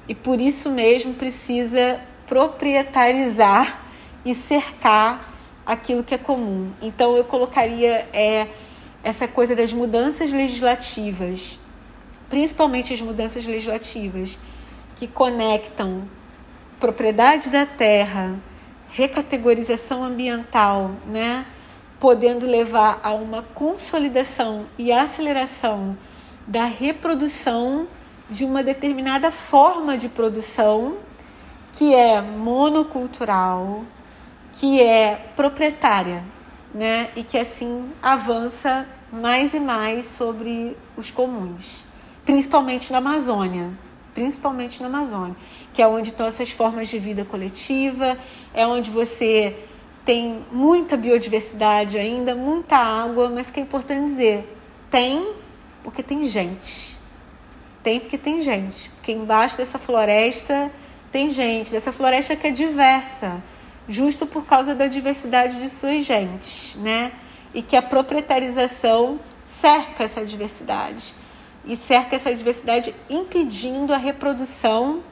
E 0.07 0.15
por 0.15 0.39
isso 0.39 0.69
mesmo 0.71 1.13
precisa 1.13 1.99
proprietarizar 2.27 3.83
e 4.23 4.33
cercar 4.33 5.21
aquilo 5.65 6.03
que 6.03 6.13
é 6.13 6.17
comum. 6.17 6.71
Então 6.81 7.15
eu 7.15 7.23
colocaria 7.23 8.07
é, 8.13 8.47
essa 9.03 9.27
coisa 9.27 9.55
das 9.55 9.71
mudanças 9.71 10.31
legislativas, 10.31 11.57
principalmente 12.29 12.93
as 12.93 13.01
mudanças 13.01 13.45
legislativas 13.45 14.37
que 14.95 15.07
conectam 15.07 16.07
propriedade 16.79 17.49
da 17.49 17.65
terra, 17.65 18.35
recategorização 18.89 20.03
ambiental, 20.03 20.91
né, 21.05 21.45
podendo 21.99 22.45
levar 22.45 22.99
a 23.03 23.13
uma 23.13 23.41
consolidação 23.41 24.65
e 24.77 24.91
aceleração 24.91 25.97
da 26.47 26.65
reprodução 26.65 27.87
de 28.29 28.45
uma 28.45 28.63
determinada 28.63 29.31
forma 29.31 29.97
de 29.97 30.09
produção 30.09 30.97
que 31.75 31.93
é 31.93 32.21
monocultural, 32.21 33.83
que 34.53 34.81
é 34.81 35.31
proprietária, 35.35 36.23
né, 36.73 37.09
e 37.15 37.23
que 37.23 37.37
assim 37.37 37.89
avança 38.01 38.85
mais 39.11 39.53
e 39.53 39.59
mais 39.59 40.07
sobre 40.07 40.75
os 40.97 41.11
comuns, 41.11 41.85
principalmente 42.25 42.91
na 42.91 42.97
Amazônia, 42.97 43.69
principalmente 44.13 44.81
na 44.81 44.87
Amazônia 44.87 45.35
que 45.75 45.81
é 45.81 45.87
onde 45.87 46.09
estão 46.09 46.25
essas 46.25 46.49
formas 46.51 46.87
de 46.87 46.97
vida 46.97 47.25
coletiva, 47.25 48.17
é 48.53 48.65
onde 48.65 48.89
você 48.89 49.59
tem 50.05 50.39
muita 50.49 50.95
biodiversidade 50.95 51.97
ainda, 51.97 52.33
muita 52.33 52.77
água, 52.77 53.29
mas 53.29 53.51
que 53.51 53.59
é 53.59 53.63
importante 53.63 54.05
dizer, 54.05 54.57
tem 54.89 55.33
porque 55.83 56.01
tem 56.01 56.25
gente. 56.25 56.95
Tem 57.83 57.99
porque 57.99 58.17
tem 58.17 58.41
gente. 58.41 58.89
Porque 58.91 59.11
embaixo 59.11 59.57
dessa 59.57 59.77
floresta 59.77 60.71
tem 61.15 61.29
gente, 61.29 61.71
dessa 61.71 61.93
floresta 61.93 62.35
que 62.35 62.47
é 62.47 62.51
diversa, 62.51 63.41
justo 63.87 64.27
por 64.27 64.45
causa 64.45 64.75
da 64.75 64.85
diversidade 64.85 65.61
de 65.61 65.69
suas 65.69 66.03
gentes, 66.03 66.75
né? 66.75 67.13
E 67.53 67.61
que 67.61 67.77
a 67.77 67.81
proprietarização 67.81 69.17
cerca 69.45 70.03
essa 70.03 70.25
diversidade. 70.25 71.13
E 71.63 71.77
cerca 71.77 72.17
essa 72.17 72.35
diversidade 72.35 72.93
impedindo 73.09 73.93
a 73.93 73.97
reprodução 73.97 75.03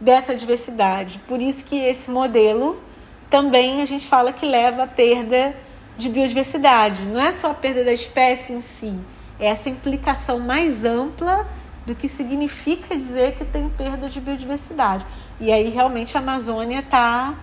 dessa 0.00 0.34
diversidade. 0.34 1.20
Por 1.28 1.40
isso 1.40 1.64
que 1.64 1.76
esse 1.76 2.10
modelo 2.10 2.82
também 3.30 3.82
a 3.82 3.84
gente 3.84 4.04
fala 4.04 4.32
que 4.32 4.44
leva 4.44 4.82
à 4.82 4.86
perda 4.88 5.54
de 5.96 6.08
biodiversidade. 6.08 7.04
Não 7.04 7.20
é 7.20 7.30
só 7.30 7.52
a 7.52 7.54
perda 7.54 7.84
da 7.84 7.92
espécie 7.92 8.52
em 8.52 8.60
si, 8.60 8.98
é 9.38 9.46
essa 9.46 9.70
implicação 9.70 10.40
mais 10.40 10.84
ampla 10.84 11.46
do 11.86 11.94
que 11.94 12.08
significa 12.08 12.96
dizer 12.96 13.36
que 13.36 13.44
tem 13.44 13.68
perda 13.68 14.08
de 14.08 14.20
biodiversidade. 14.20 15.06
E 15.42 15.50
aí 15.50 15.70
realmente 15.70 16.16
a 16.16 16.20
Amazônia 16.20 16.78
está 16.78 17.34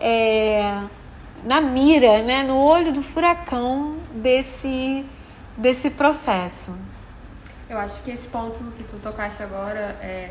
é, 0.00 0.84
na 1.44 1.60
mira, 1.60 2.22
né, 2.22 2.42
no 2.42 2.56
olho 2.56 2.94
do 2.94 3.02
furacão 3.02 3.98
desse, 4.10 5.04
desse 5.54 5.90
processo. 5.90 6.74
Eu 7.68 7.76
acho 7.76 8.02
que 8.02 8.10
esse 8.10 8.26
ponto 8.26 8.58
que 8.74 8.82
tu 8.84 8.96
tocaste 8.96 9.42
agora 9.42 9.98
é 10.00 10.30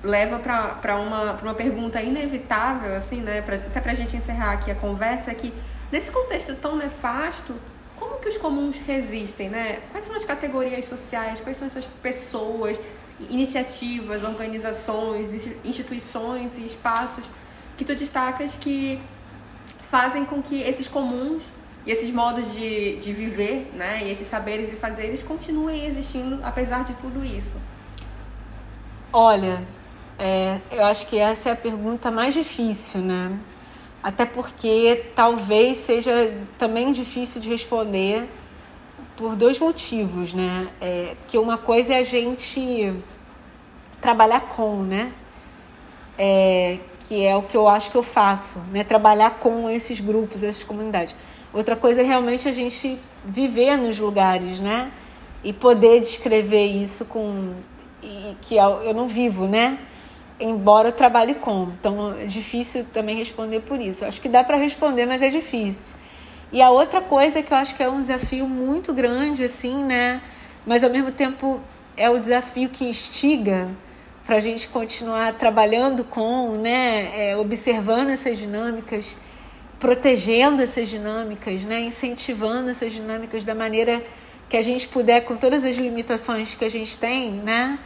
leva 0.00 0.38
para 0.38 0.96
uma, 0.96 1.32
uma 1.32 1.54
pergunta 1.54 2.00
inevitável, 2.00 2.94
assim, 2.94 3.20
né? 3.20 3.42
Pra, 3.42 3.56
até 3.56 3.80
para 3.80 3.90
a 3.90 3.94
gente 3.96 4.16
encerrar 4.16 4.52
aqui 4.52 4.70
a 4.70 4.76
conversa, 4.76 5.32
é 5.32 5.34
que 5.34 5.52
nesse 5.90 6.12
contexto 6.12 6.54
tão 6.54 6.76
nefasto, 6.76 7.52
como 7.96 8.20
que 8.20 8.28
os 8.28 8.36
comuns 8.36 8.78
resistem, 8.78 9.48
né? 9.48 9.80
Quais 9.90 10.04
são 10.04 10.14
as 10.14 10.24
categorias 10.24 10.84
sociais, 10.84 11.40
quais 11.40 11.56
são 11.56 11.66
essas 11.66 11.86
pessoas, 12.00 12.78
iniciativas, 13.30 14.22
organizações, 14.24 15.48
instituições 15.64 16.56
e 16.58 16.66
espaços 16.66 17.24
que 17.76 17.84
tu 17.84 17.94
destacas 17.94 18.56
que 18.56 19.00
fazem 19.90 20.24
com 20.24 20.42
que 20.42 20.60
esses 20.60 20.88
comuns 20.88 21.42
e 21.86 21.90
esses 21.90 22.10
modos 22.10 22.52
de, 22.52 22.96
de 22.96 23.12
viver, 23.12 23.70
né, 23.74 24.02
e 24.04 24.10
esses 24.10 24.26
saberes 24.26 24.72
e 24.72 24.76
fazeres 24.76 25.22
continuem 25.22 25.84
existindo 25.86 26.40
apesar 26.42 26.84
de 26.84 26.94
tudo 26.94 27.24
isso? 27.24 27.54
Olha, 29.12 29.62
é, 30.18 30.58
eu 30.70 30.84
acho 30.84 31.06
que 31.06 31.18
essa 31.18 31.50
é 31.50 31.52
a 31.52 31.56
pergunta 31.56 32.10
mais 32.10 32.34
difícil, 32.34 33.00
né? 33.00 33.38
Até 34.02 34.26
porque 34.26 35.06
talvez 35.14 35.78
seja 35.78 36.34
também 36.58 36.92
difícil 36.92 37.40
de 37.40 37.48
responder 37.48 38.28
por 39.16 39.36
dois 39.36 39.58
motivos, 39.58 40.34
né? 40.34 40.68
É, 40.80 41.14
que 41.28 41.38
uma 41.38 41.56
coisa 41.56 41.94
é 41.94 41.98
a 41.98 42.02
gente 42.02 42.92
trabalhar 44.04 44.42
com, 44.42 44.82
né? 44.82 45.10
É, 46.18 46.78
que 47.00 47.24
é 47.24 47.34
o 47.34 47.42
que 47.42 47.56
eu 47.56 47.66
acho 47.66 47.90
que 47.90 47.96
eu 47.96 48.02
faço, 48.02 48.58
né? 48.70 48.84
Trabalhar 48.84 49.30
com 49.38 49.70
esses 49.70 49.98
grupos, 49.98 50.42
essas 50.42 50.62
comunidades. 50.62 51.16
Outra 51.54 51.74
coisa 51.74 52.02
é 52.02 52.04
realmente 52.04 52.46
a 52.46 52.52
gente 52.52 52.98
viver 53.24 53.78
nos 53.78 53.98
lugares, 53.98 54.60
né? 54.60 54.92
E 55.42 55.54
poder 55.54 56.00
descrever 56.00 56.66
isso 56.66 57.06
com 57.06 57.54
e, 58.02 58.36
que 58.42 58.56
eu 58.56 58.92
não 58.92 59.08
vivo, 59.08 59.46
né? 59.46 59.78
embora 60.38 60.88
eu 60.88 60.92
trabalhe 60.92 61.34
com. 61.36 61.68
Então 61.78 62.14
é 62.18 62.26
difícil 62.26 62.84
também 62.92 63.16
responder 63.16 63.60
por 63.60 63.80
isso. 63.80 64.04
Acho 64.04 64.20
que 64.20 64.28
dá 64.28 64.44
para 64.44 64.56
responder, 64.56 65.06
mas 65.06 65.22
é 65.22 65.30
difícil. 65.30 65.96
E 66.52 66.60
a 66.60 66.68
outra 66.70 67.00
coisa 67.00 67.42
que 67.42 67.52
eu 67.52 67.56
acho 67.56 67.74
que 67.74 67.82
é 67.82 67.88
um 67.88 68.00
desafio 68.00 68.46
muito 68.46 68.92
grande, 68.92 69.44
assim, 69.44 69.82
né? 69.82 70.20
Mas 70.66 70.84
ao 70.84 70.90
mesmo 70.90 71.10
tempo 71.10 71.60
é 71.96 72.10
o 72.10 72.18
desafio 72.18 72.68
que 72.68 72.84
instiga 72.84 73.68
para 74.24 74.36
a 74.36 74.40
gente 74.40 74.68
continuar 74.68 75.34
trabalhando 75.34 76.04
com, 76.04 76.52
né? 76.56 77.30
É, 77.30 77.36
observando 77.36 78.10
essas 78.10 78.38
dinâmicas, 78.38 79.16
protegendo 79.78 80.62
essas 80.62 80.88
dinâmicas, 80.88 81.64
né? 81.64 81.80
Incentivando 81.80 82.70
essas 82.70 82.92
dinâmicas 82.92 83.44
da 83.44 83.54
maneira 83.54 84.04
que 84.48 84.56
a 84.56 84.62
gente 84.62 84.88
puder, 84.88 85.22
com 85.22 85.36
todas 85.36 85.64
as 85.64 85.76
limitações 85.76 86.54
que 86.54 86.64
a 86.64 86.70
gente 86.70 86.96
tem, 86.96 87.32
né? 87.32 87.78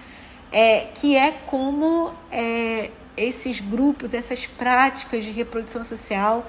é, 0.53 0.86
que 0.95 1.16
é 1.16 1.32
como 1.47 2.12
é, 2.30 2.91
esses 3.16 3.61
grupos, 3.61 4.14
essas 4.14 4.47
práticas 4.47 5.24
de 5.24 5.30
reprodução 5.30 5.84
social, 5.84 6.49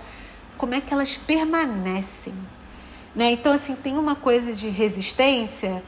como 0.58 0.74
é 0.74 0.82
que 0.82 0.94
elas 0.94 1.18
permanecem. 1.18 2.34
Né? 3.16 3.32
Então, 3.32 3.52
assim, 3.52 3.76
tem 3.76 3.98
uma 3.98 4.16
coisa 4.16 4.54
de 4.54 4.70
resistência? 4.70 5.84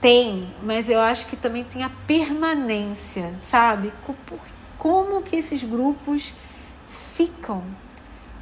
Tem, 0.00 0.48
mas 0.62 0.88
eu 0.88 1.00
acho 1.00 1.26
que 1.26 1.36
também 1.36 1.64
tem 1.64 1.82
a 1.82 1.90
permanência, 2.06 3.34
sabe? 3.38 3.92
Como 4.78 5.22
que 5.22 5.36
esses 5.36 5.62
grupos 5.62 6.32
ficam? 6.88 7.64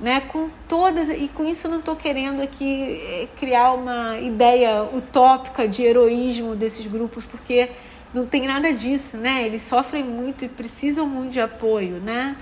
né, 0.00 0.20
com 0.20 0.50
todas 0.68 1.08
e 1.08 1.28
com 1.28 1.44
isso 1.44 1.66
eu 1.66 1.70
não 1.70 1.78
estou 1.78 1.96
querendo 1.96 2.42
aqui 2.42 3.00
eh, 3.02 3.28
criar 3.38 3.72
uma 3.72 4.18
ideia 4.18 4.82
utópica 4.82 5.66
de 5.66 5.82
heroísmo 5.82 6.54
desses 6.54 6.86
grupos 6.86 7.24
porque 7.24 7.70
não 8.12 8.26
tem 8.26 8.46
nada 8.46 8.72
disso, 8.72 9.16
né? 9.16 9.44
Eles 9.44 9.62
sofrem 9.62 10.04
muito 10.04 10.44
e 10.44 10.48
precisam 10.48 11.06
muito 11.06 11.32
de 11.32 11.40
apoio, 11.40 11.98
né? 11.98 12.36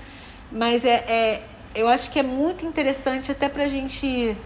Mas 0.51 0.85
é, 0.85 0.95
é 1.07 1.41
eu 1.73 1.87
acho 1.89 2.11
que 2.11 2.19
é 2.19 2.23
muito 2.23 2.65
interessante 2.65 3.31
até 3.31 3.49
para 3.49 3.63
a 3.63 3.67
gente 3.67 4.37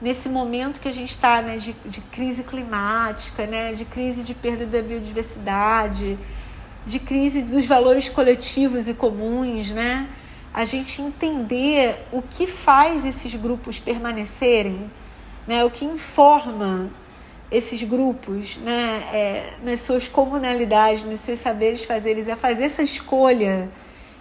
nesse 0.00 0.28
momento 0.28 0.80
que 0.80 0.88
a 0.88 0.92
gente 0.92 1.10
está 1.10 1.40
né, 1.40 1.56
de, 1.56 1.72
de 1.84 2.00
crise 2.00 2.42
climática, 2.42 3.46
né, 3.46 3.72
de 3.72 3.84
crise 3.84 4.22
de 4.22 4.34
perda 4.34 4.66
da 4.66 4.82
biodiversidade, 4.82 6.18
de 6.84 6.98
crise 6.98 7.42
dos 7.42 7.66
valores 7.66 8.08
coletivos 8.08 8.88
e 8.88 8.94
comuns, 8.94 9.70
né? 9.70 10.08
a 10.56 10.64
gente 10.64 11.02
entender 11.02 12.06
o 12.10 12.22
que 12.22 12.46
faz 12.46 13.04
esses 13.04 13.34
grupos 13.34 13.78
permanecerem, 13.78 14.90
né? 15.46 15.62
o 15.62 15.70
que 15.70 15.84
informa 15.84 16.88
esses 17.50 17.82
grupos 17.82 18.56
né? 18.56 19.04
É, 19.12 19.52
nas 19.62 19.80
suas 19.80 20.08
comunalidades, 20.08 21.02
nos 21.02 21.20
seus 21.20 21.40
saberes 21.40 21.84
fazeres, 21.84 22.26
é 22.26 22.34
fazer 22.34 22.64
essa 22.64 22.82
escolha 22.82 23.68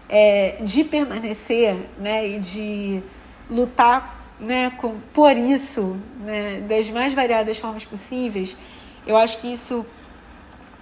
é, 0.09 0.57
de 0.61 0.83
permanecer 0.83 1.77
né? 1.97 2.27
e 2.27 2.39
de 2.39 3.01
lutar 3.49 4.14
né? 4.39 4.71
Com, 4.77 4.97
por 5.13 5.35
isso, 5.35 5.97
né? 6.19 6.61
das 6.67 6.89
mais 6.89 7.13
variadas 7.13 7.57
formas 7.57 7.85
possíveis. 7.85 8.55
Eu 9.05 9.17
acho 9.17 9.39
que 9.39 9.51
isso 9.51 9.85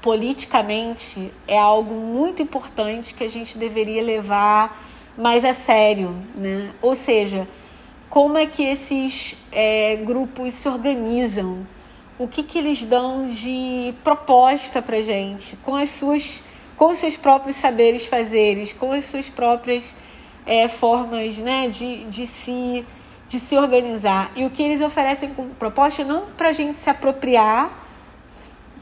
politicamente 0.02 1.32
é 1.48 1.58
algo 1.58 1.94
muito 1.94 2.42
importante 2.42 3.14
que 3.14 3.24
a 3.24 3.30
gente 3.30 3.58
deveria 3.58 4.02
levar 4.02 4.86
mais 5.18 5.46
a 5.46 5.54
sério, 5.54 6.16
né? 6.36 6.72
Ou 6.82 6.96
seja, 6.96 7.48
como 8.10 8.38
é 8.38 8.46
que 8.46 8.64
esses 8.64 9.36
é, 9.52 9.96
grupos 9.96 10.54
se 10.56 10.68
organizam? 10.68 11.66
O 12.20 12.28
que, 12.28 12.44
que 12.44 12.58
eles 12.58 12.84
dão 12.84 13.28
de 13.28 13.94
proposta 14.04 14.82
para 14.82 15.02
gente 15.02 15.56
com 15.58 15.76
as 15.76 15.90
suas, 15.90 16.44
com 16.76 16.92
os 16.92 16.98
seus 16.98 17.18
próprios 17.18 17.56
saberes 17.56 18.06
fazeres, 18.06 18.74
com 18.74 18.92
as 18.92 19.06
suas 19.06 19.30
próprias 19.30 19.96
é, 20.46 20.68
formas, 20.68 21.38
né, 21.38 21.70
de, 21.70 22.04
de 22.06 22.28
se 22.28 22.86
de 23.34 23.40
se 23.40 23.58
organizar 23.58 24.32
e 24.36 24.46
o 24.46 24.52
que 24.52 24.62
eles 24.62 24.80
oferecem 24.80 25.34
como 25.34 25.50
proposta 25.56 26.04
não 26.04 26.28
para 26.38 26.50
a 26.50 26.54
gente 26.54 26.78
se 26.78 26.88
apropriar 26.88 27.82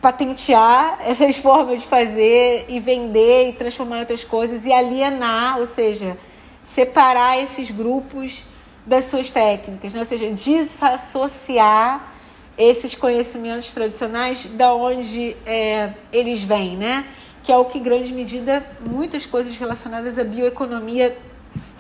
patentear 0.02 1.00
essas 1.08 1.38
formas 1.38 1.82
de 1.82 1.88
fazer 1.88 2.66
e 2.68 2.78
vender 2.78 3.50
e 3.50 3.54
transformar 3.54 3.98
em 3.98 4.00
outras 4.02 4.26
coisas 4.26 4.66
e 4.66 4.74
alienar, 4.74 5.58
ou 5.58 5.66
seja, 5.66 6.18
separar 6.66 7.42
esses 7.42 7.72
grupos 7.72 8.44
das 8.86 9.06
suas 9.06 9.30
técnicas, 9.30 9.94
né? 9.94 10.00
ou 10.00 10.06
seja, 10.06 10.30
desassociar 10.32 12.12
esses 12.58 12.94
conhecimentos 12.94 13.74
tradicionais 13.74 14.44
da 14.44 14.74
onde 14.74 15.34
é, 15.46 15.94
eles 16.12 16.44
vêm, 16.44 16.76
né? 16.76 17.06
Que 17.42 17.54
é 17.54 17.58
o 17.58 17.64
que, 17.66 17.80
em 17.80 17.84
grande 17.84 18.12
medida, 18.12 18.64
muitas 18.82 19.26
coisas 19.26 19.56
relacionadas 19.56 20.20
à 20.20 20.24
bioeconomia, 20.26 21.18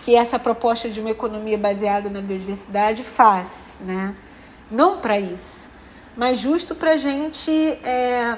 que 0.03 0.15
essa 0.15 0.39
proposta 0.39 0.89
de 0.89 0.99
uma 0.99 1.11
economia 1.11 1.57
baseada 1.57 2.09
na 2.09 2.21
biodiversidade, 2.21 3.03
faz, 3.03 3.81
né? 3.85 4.15
Não 4.69 4.97
para 4.97 5.19
isso, 5.19 5.69
mas 6.15 6.39
justo 6.39 6.73
para 6.73 6.91
a 6.91 6.97
gente 6.97 7.51
é, 7.83 8.37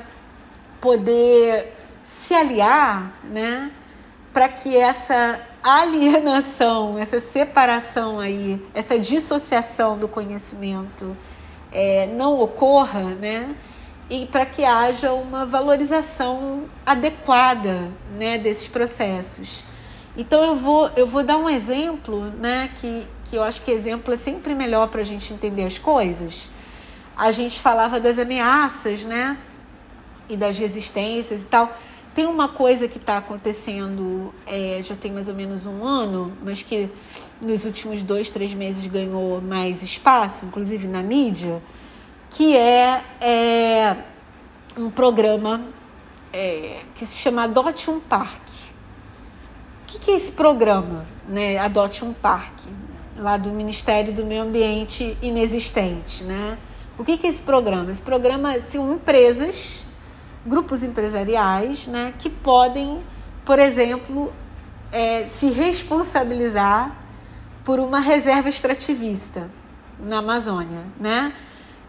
poder 0.81 1.73
se 2.03 2.33
aliar, 2.33 3.13
né? 3.23 3.71
Para 4.33 4.49
que 4.49 4.75
essa 4.75 5.39
alienação, 5.63 6.97
essa 6.97 7.19
separação 7.19 8.19
aí, 8.19 8.61
essa 8.73 8.99
dissociação 8.99 9.97
do 9.97 10.07
conhecimento 10.07 11.15
é, 11.71 12.07
não 12.07 12.39
ocorra, 12.41 13.15
né? 13.15 13.55
E 14.09 14.25
para 14.25 14.45
que 14.45 14.65
haja 14.65 15.13
uma 15.13 15.45
valorização 15.45 16.65
adequada, 16.85 17.89
né, 18.17 18.37
desses 18.37 18.67
processos. 18.67 19.63
Então 20.15 20.43
eu 20.43 20.55
vou 20.55 20.89
eu 20.95 21.07
vou 21.07 21.23
dar 21.23 21.37
um 21.37 21.49
exemplo, 21.49 22.25
né, 22.39 22.69
que 22.75 23.07
que 23.25 23.35
eu 23.35 23.43
acho 23.43 23.61
que 23.61 23.71
exemplo 23.71 24.13
é 24.13 24.17
sempre 24.17 24.53
melhor 24.53 24.87
para 24.89 25.01
a 25.01 25.03
gente 25.03 25.33
entender 25.33 25.63
as 25.63 25.77
coisas 25.77 26.47
a 27.15 27.31
gente 27.31 27.59
falava 27.59 27.99
das 27.99 28.17
ameaças, 28.17 29.03
né? 29.03 29.37
E 30.27 30.35
das 30.35 30.57
resistências 30.57 31.43
e 31.43 31.45
tal. 31.45 31.75
Tem 32.13 32.25
uma 32.25 32.47
coisa 32.47 32.87
que 32.87 32.97
está 32.97 33.17
acontecendo, 33.17 34.33
é, 34.45 34.79
já 34.83 34.95
tem 34.95 35.11
mais 35.11 35.27
ou 35.27 35.33
menos 35.33 35.65
um 35.65 35.85
ano, 35.85 36.31
mas 36.43 36.61
que 36.61 36.87
nos 37.43 37.65
últimos 37.65 38.03
dois, 38.03 38.29
três 38.29 38.53
meses 38.53 38.85
ganhou 38.85 39.41
mais 39.41 39.81
espaço, 39.81 40.45
inclusive 40.45 40.87
na 40.87 41.01
mídia, 41.01 41.61
que 42.29 42.55
é, 42.55 43.03
é 43.19 43.97
um 44.77 44.91
programa 44.91 45.61
é, 46.31 46.81
que 46.95 47.05
se 47.05 47.17
chama 47.17 47.43
Adote 47.43 47.89
um 47.89 47.99
Parque. 47.99 48.52
Que, 49.93 49.99
que 49.99 50.11
é 50.11 50.15
esse 50.15 50.31
programa, 50.31 51.05
né? 51.27 51.57
Adote 51.59 52.03
um 52.03 52.13
Parque, 52.13 52.67
lá 53.15 53.37
do 53.37 53.51
Ministério 53.51 54.11
do 54.11 54.25
Meio 54.25 54.41
Ambiente 54.41 55.15
inexistente, 55.21 56.23
né? 56.23 56.57
O 56.97 57.03
que, 57.03 57.15
que 57.15 57.27
é 57.27 57.29
esse 57.29 57.43
programa? 57.43 57.91
Esse 57.91 58.01
programa 58.01 58.59
são 58.61 58.93
empresas, 58.93 59.83
grupos 60.45 60.83
empresariais, 60.83 61.85
né, 61.85 62.13
que 62.17 62.29
podem, 62.29 63.01
por 63.45 63.59
exemplo, 63.59 64.33
é, 64.91 65.27
se 65.27 65.51
responsabilizar 65.51 66.95
por 67.63 67.79
uma 67.79 67.99
reserva 67.99 68.49
extrativista 68.49 69.49
na 69.99 70.19
Amazônia, 70.19 70.85
né? 70.99 71.33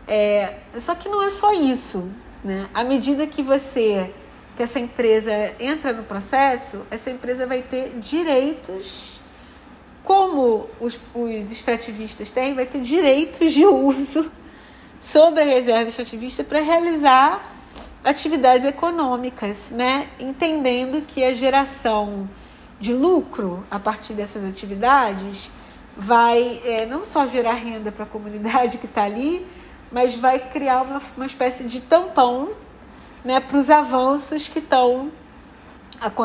É, 0.06 0.58
só 0.78 0.94
que 0.94 1.08
não 1.08 1.22
é 1.22 1.30
só 1.30 1.54
isso, 1.54 2.10
né? 2.44 2.68
À 2.74 2.84
medida 2.84 3.26
que 3.26 3.42
você, 3.42 4.12
que 4.56 4.62
essa 4.62 4.78
empresa 4.78 5.32
entra 5.58 5.92
no 5.92 6.04
processo, 6.04 6.86
essa 6.90 7.10
empresa 7.10 7.46
vai 7.46 7.62
ter 7.62 7.98
direitos, 7.98 9.20
como 10.02 10.68
os, 10.80 10.98
os 11.14 11.50
extrativistas 11.50 12.30
têm, 12.30 12.54
vai 12.54 12.66
ter 12.66 12.80
direitos 12.80 13.52
de 13.52 13.64
uso 13.64 14.30
sobre 15.00 15.42
a 15.42 15.44
reserva 15.44 15.88
extrativista 15.88 16.44
para 16.44 16.60
realizar 16.60 17.52
atividades 18.04 18.66
econômicas, 18.66 19.70
né? 19.70 20.08
entendendo 20.20 21.02
que 21.02 21.24
a 21.24 21.32
geração 21.32 22.28
de 22.78 22.92
lucro 22.92 23.64
a 23.70 23.78
partir 23.78 24.12
dessas 24.12 24.44
atividades 24.44 25.50
vai 25.96 26.60
é, 26.64 26.86
não 26.86 27.04
só 27.04 27.26
gerar 27.26 27.54
renda 27.54 27.90
para 27.90 28.04
a 28.04 28.06
comunidade 28.06 28.78
que 28.78 28.86
está 28.86 29.04
ali, 29.04 29.46
mas 29.90 30.14
vai 30.14 30.38
criar 30.38 30.82
uma, 30.82 31.00
uma 31.16 31.26
espécie 31.26 31.64
de 31.64 31.80
tampão 31.80 32.50
né, 33.24 33.40
para 33.40 33.56
os 33.56 33.70
avanços 33.70 34.46
que 34.46 34.58
estão, 34.58 35.10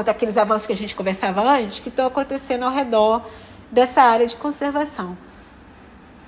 aqueles 0.05 0.37
avanços 0.37 0.67
que 0.67 0.73
a 0.73 0.77
gente 0.77 0.93
conversava 0.93 1.41
antes, 1.41 1.79
que 1.79 1.89
estão 1.89 2.05
acontecendo 2.05 2.63
ao 2.63 2.71
redor 2.71 3.25
dessa 3.71 4.01
área 4.01 4.27
de 4.27 4.35
conservação. 4.35 5.17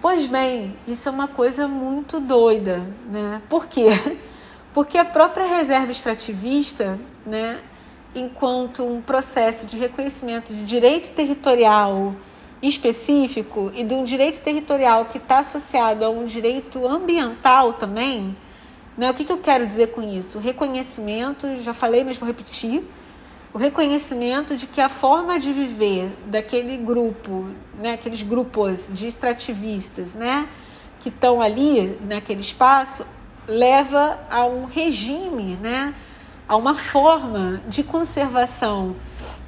Pois 0.01 0.26
bem, 0.26 0.76
isso 0.88 1.09
é 1.09 1.11
uma 1.11 1.28
coisa 1.28 1.67
muito 1.67 2.19
doida, 2.19 2.82
né? 3.07 3.41
Por 3.47 3.67
quê? 3.67 3.89
Porque 4.74 4.97
a 4.97 5.05
própria 5.05 5.45
reserva 5.45 5.91
extrativista, 5.91 6.97
né, 7.26 7.59
enquanto 8.15 8.84
um 8.84 9.01
processo 9.01 9.67
de 9.67 9.78
reconhecimento 9.78 10.53
de 10.53 10.63
direito 10.63 11.11
territorial 11.11 12.15
específico 12.61 13.72
e 13.76 13.84
de 13.84 13.93
um 13.93 14.03
direito 14.03 14.41
territorial 14.41 15.05
que 15.05 15.17
está 15.17 15.39
associado 15.39 16.05
a 16.05 16.09
um 16.09 16.26
direito 16.26 16.88
ambiental 16.88 17.74
também, 17.74 18.36
né? 19.02 19.10
O 19.10 19.16
que, 19.16 19.26
que 19.26 19.32
eu 19.32 19.39
quero 19.39 19.66
dizer 19.66 19.88
com 19.88 20.04
isso? 20.04 20.38
O 20.38 20.41
reconhecimento, 20.41 21.60
já 21.64 21.74
falei, 21.74 22.04
mas 22.04 22.18
vou 22.18 22.28
repetir, 22.28 22.84
o 23.52 23.58
reconhecimento 23.58 24.56
de 24.56 24.68
que 24.68 24.80
a 24.80 24.89
forma 24.89 25.39
de 25.39 25.52
viver 25.52 26.16
daquele 26.28 26.78
grupo, 26.78 27.47
né, 27.80 27.93
aqueles 27.93 28.22
grupos 28.22 28.91
de 28.93 29.08
extrativistas, 29.08 30.14
né, 30.14 30.47
que 30.99 31.10
estão 31.10 31.41
ali 31.41 31.97
naquele 32.08 32.41
espaço, 32.41 33.04
leva 33.47 34.20
a 34.30 34.45
um 34.45 34.66
regime, 34.66 35.58
né, 35.60 35.95
a 36.47 36.56
uma 36.56 36.76
forma 36.76 37.60
de 37.68 37.82
conservação 37.82 38.95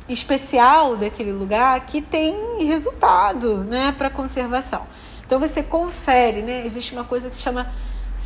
especial 0.10 0.98
daquele 0.98 1.32
lugar 1.32 1.80
que 1.86 2.02
tem 2.02 2.66
resultado, 2.66 3.58
né, 3.58 3.94
para 3.96 4.10
conservação. 4.10 4.88
Então 5.24 5.40
você 5.40 5.62
confere, 5.62 6.42
né, 6.42 6.66
existe 6.66 6.92
uma 6.92 7.04
coisa 7.04 7.30
que 7.30 7.40
chama 7.40 7.72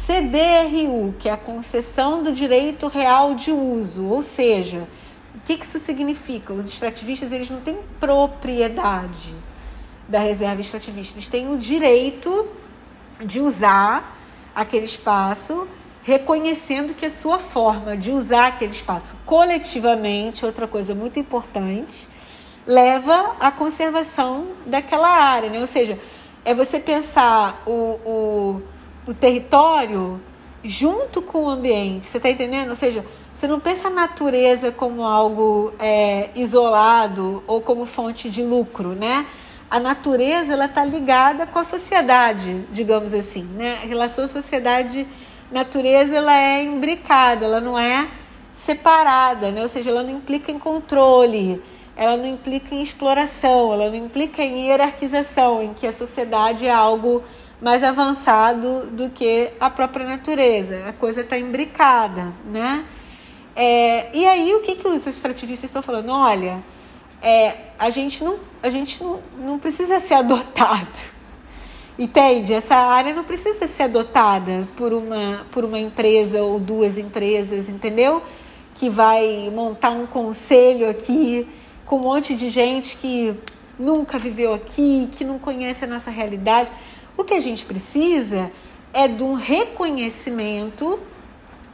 CDRU, 0.06 1.16
que 1.20 1.28
é 1.28 1.32
a 1.32 1.38
concessão 1.38 2.24
do 2.24 2.32
direito 2.32 2.88
real 2.88 3.36
de 3.36 3.52
uso, 3.52 4.08
ou 4.08 4.22
seja, 4.22 4.88
o 5.36 5.40
que 5.40 5.54
isso 5.54 5.80
significa? 5.80 6.54
Os 6.54 6.68
extrativistas 6.68 7.32
eles 7.32 7.50
não 7.50 7.62
têm 7.62 7.78
propriedade 8.00 9.34
da 10.08 10.20
reserva 10.20 10.62
extrativista, 10.62 11.16
eles 11.16 11.28
têm 11.28 11.50
o 11.50 11.58
direito 11.58 12.48
de 13.24 13.40
usar 13.42 14.18
aquele 14.56 14.86
espaço, 14.86 15.68
reconhecendo 16.04 16.94
que 16.94 17.06
a 17.06 17.10
sua 17.10 17.40
forma 17.40 17.98
de 17.98 18.12
usar 18.12 18.48
aquele 18.48 18.72
espaço 18.72 19.18
coletivamente, 19.26 20.46
outra 20.46 20.68
coisa 20.68 20.96
muito 20.96 21.20
importante, 21.20 22.08
leva 22.66 23.36
à 23.40 23.52
conservação 23.52 24.48
daquela 24.66 25.10
área, 25.10 25.50
né? 25.50 25.60
ou 25.60 25.68
seja, 25.68 26.00
é 26.44 26.54
você 26.54 26.80
pensar 26.80 27.62
o, 27.66 27.72
o, 28.06 28.62
o 29.12 29.14
território 29.14 30.22
junto 30.64 31.22
com 31.22 31.46
o 31.46 31.50
ambiente. 31.50 32.08
Você 32.08 32.18
está 32.18 32.30
entendendo? 32.30 32.70
Ou 32.70 32.76
seja, 32.76 33.06
você 33.34 33.48
não 33.48 33.60
pensa 33.60 33.88
a 33.88 33.92
natureza 33.92 34.72
como 34.72 35.04
algo 35.04 35.74
é, 35.80 36.30
isolado 36.36 37.44
ou 37.48 37.62
como 37.62 37.86
fonte 37.86 38.30
de 38.30 38.44
lucro, 38.44 38.90
né? 38.90 39.26
A 39.70 39.80
natureza 39.80 40.54
ela 40.54 40.66
está 40.66 40.84
ligada 40.84 41.46
com 41.46 41.60
a 41.60 41.64
sociedade, 41.64 42.66
digamos 42.72 43.14
assim, 43.14 43.44
né? 43.44 43.80
A 43.84 43.86
relação 43.86 44.28
sociedade-natureza 44.28 46.16
ela 46.16 46.36
é 46.36 46.64
imbricada, 46.64 47.46
ela 47.46 47.62
não 47.62 47.78
é 47.78 48.08
separada, 48.52 49.52
né? 49.52 49.62
Ou 49.62 49.70
seja, 49.70 49.92
ela 49.92 50.04
não 50.04 50.12
implica 50.12 50.52
em 50.52 50.58
controle, 50.58 51.62
ela 51.96 52.18
não 52.18 52.26
implica 52.26 52.74
em 52.74 52.82
exploração, 52.82 53.74
ela 53.74 53.88
não 53.90 53.96
implica 53.96 54.42
em 54.42 54.68
hierarquização, 54.68 55.62
em 55.62 55.74
que 55.74 55.86
a 55.86 55.92
sociedade 55.92 56.66
é 56.66 56.72
algo 56.72 57.24
mais 57.62 57.84
avançado 57.84 58.88
do 58.92 59.10
que 59.10 59.50
a 59.60 59.70
própria 59.70 60.06
natureza. 60.06 60.84
A 60.88 60.94
coisa 60.94 61.22
está 61.22 61.38
imbricada, 61.38 62.32
né? 62.46 62.86
É, 63.56 64.16
e 64.16 64.26
aí, 64.28 64.54
o 64.54 64.62
que, 64.62 64.76
que 64.76 64.88
os 64.88 65.08
extrativistas 65.08 65.70
estão 65.70 65.82
falando? 65.82 66.12
Olha, 66.12 66.64
é, 67.22 67.56
a 67.80 67.90
gente, 67.90 68.24
não, 68.24 68.38
a 68.62 68.70
gente 68.70 69.04
não, 69.04 69.20
não 69.40 69.60
precisa 69.60 70.00
ser 70.00 70.14
adotado. 70.14 71.18
Entende? 71.98 72.54
Essa 72.54 72.76
área 72.76 73.12
não 73.14 73.24
precisa 73.24 73.66
ser 73.66 73.84
adotada 73.84 74.68
por 74.76 74.94
uma, 74.94 75.46
por 75.52 75.66
uma 75.66 75.80
empresa 75.80 76.44
ou 76.44 76.60
duas 76.60 77.00
empresas, 77.00 77.70
entendeu? 77.70 78.22
Que 78.76 78.88
vai 78.88 79.52
montar 79.52 79.90
um 79.90 80.06
conselho 80.06 80.88
aqui 80.88 81.48
com 81.88 81.96
um 81.96 82.02
monte 82.02 82.36
de 82.36 82.50
gente 82.50 82.98
que 82.98 83.34
nunca 83.80 84.20
viveu 84.20 84.54
aqui, 84.54 85.10
que 85.12 85.24
não 85.24 85.40
conhece 85.40 85.86
a 85.86 85.88
nossa 85.88 86.12
realidade. 86.12 86.72
O 87.18 87.24
que 87.24 87.34
a 87.34 87.40
gente 87.40 87.66
precisa 87.66 88.52
é 88.94 89.08
de 89.08 89.24
um 89.24 89.34
reconhecimento, 89.34 91.00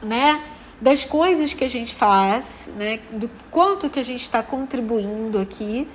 né? 0.02 0.42
das 0.80 1.04
coisas 1.04 1.54
que 1.54 1.64
a 1.64 1.68
gente 1.68 1.94
faz, 1.94 2.70
né, 2.76 3.00
do 3.12 3.30
quanto 3.50 3.88
que 3.88 3.98
a 3.98 4.04
gente 4.04 4.22
está 4.22 4.42
contribuindo 4.42 5.38
aqui. 5.38 5.88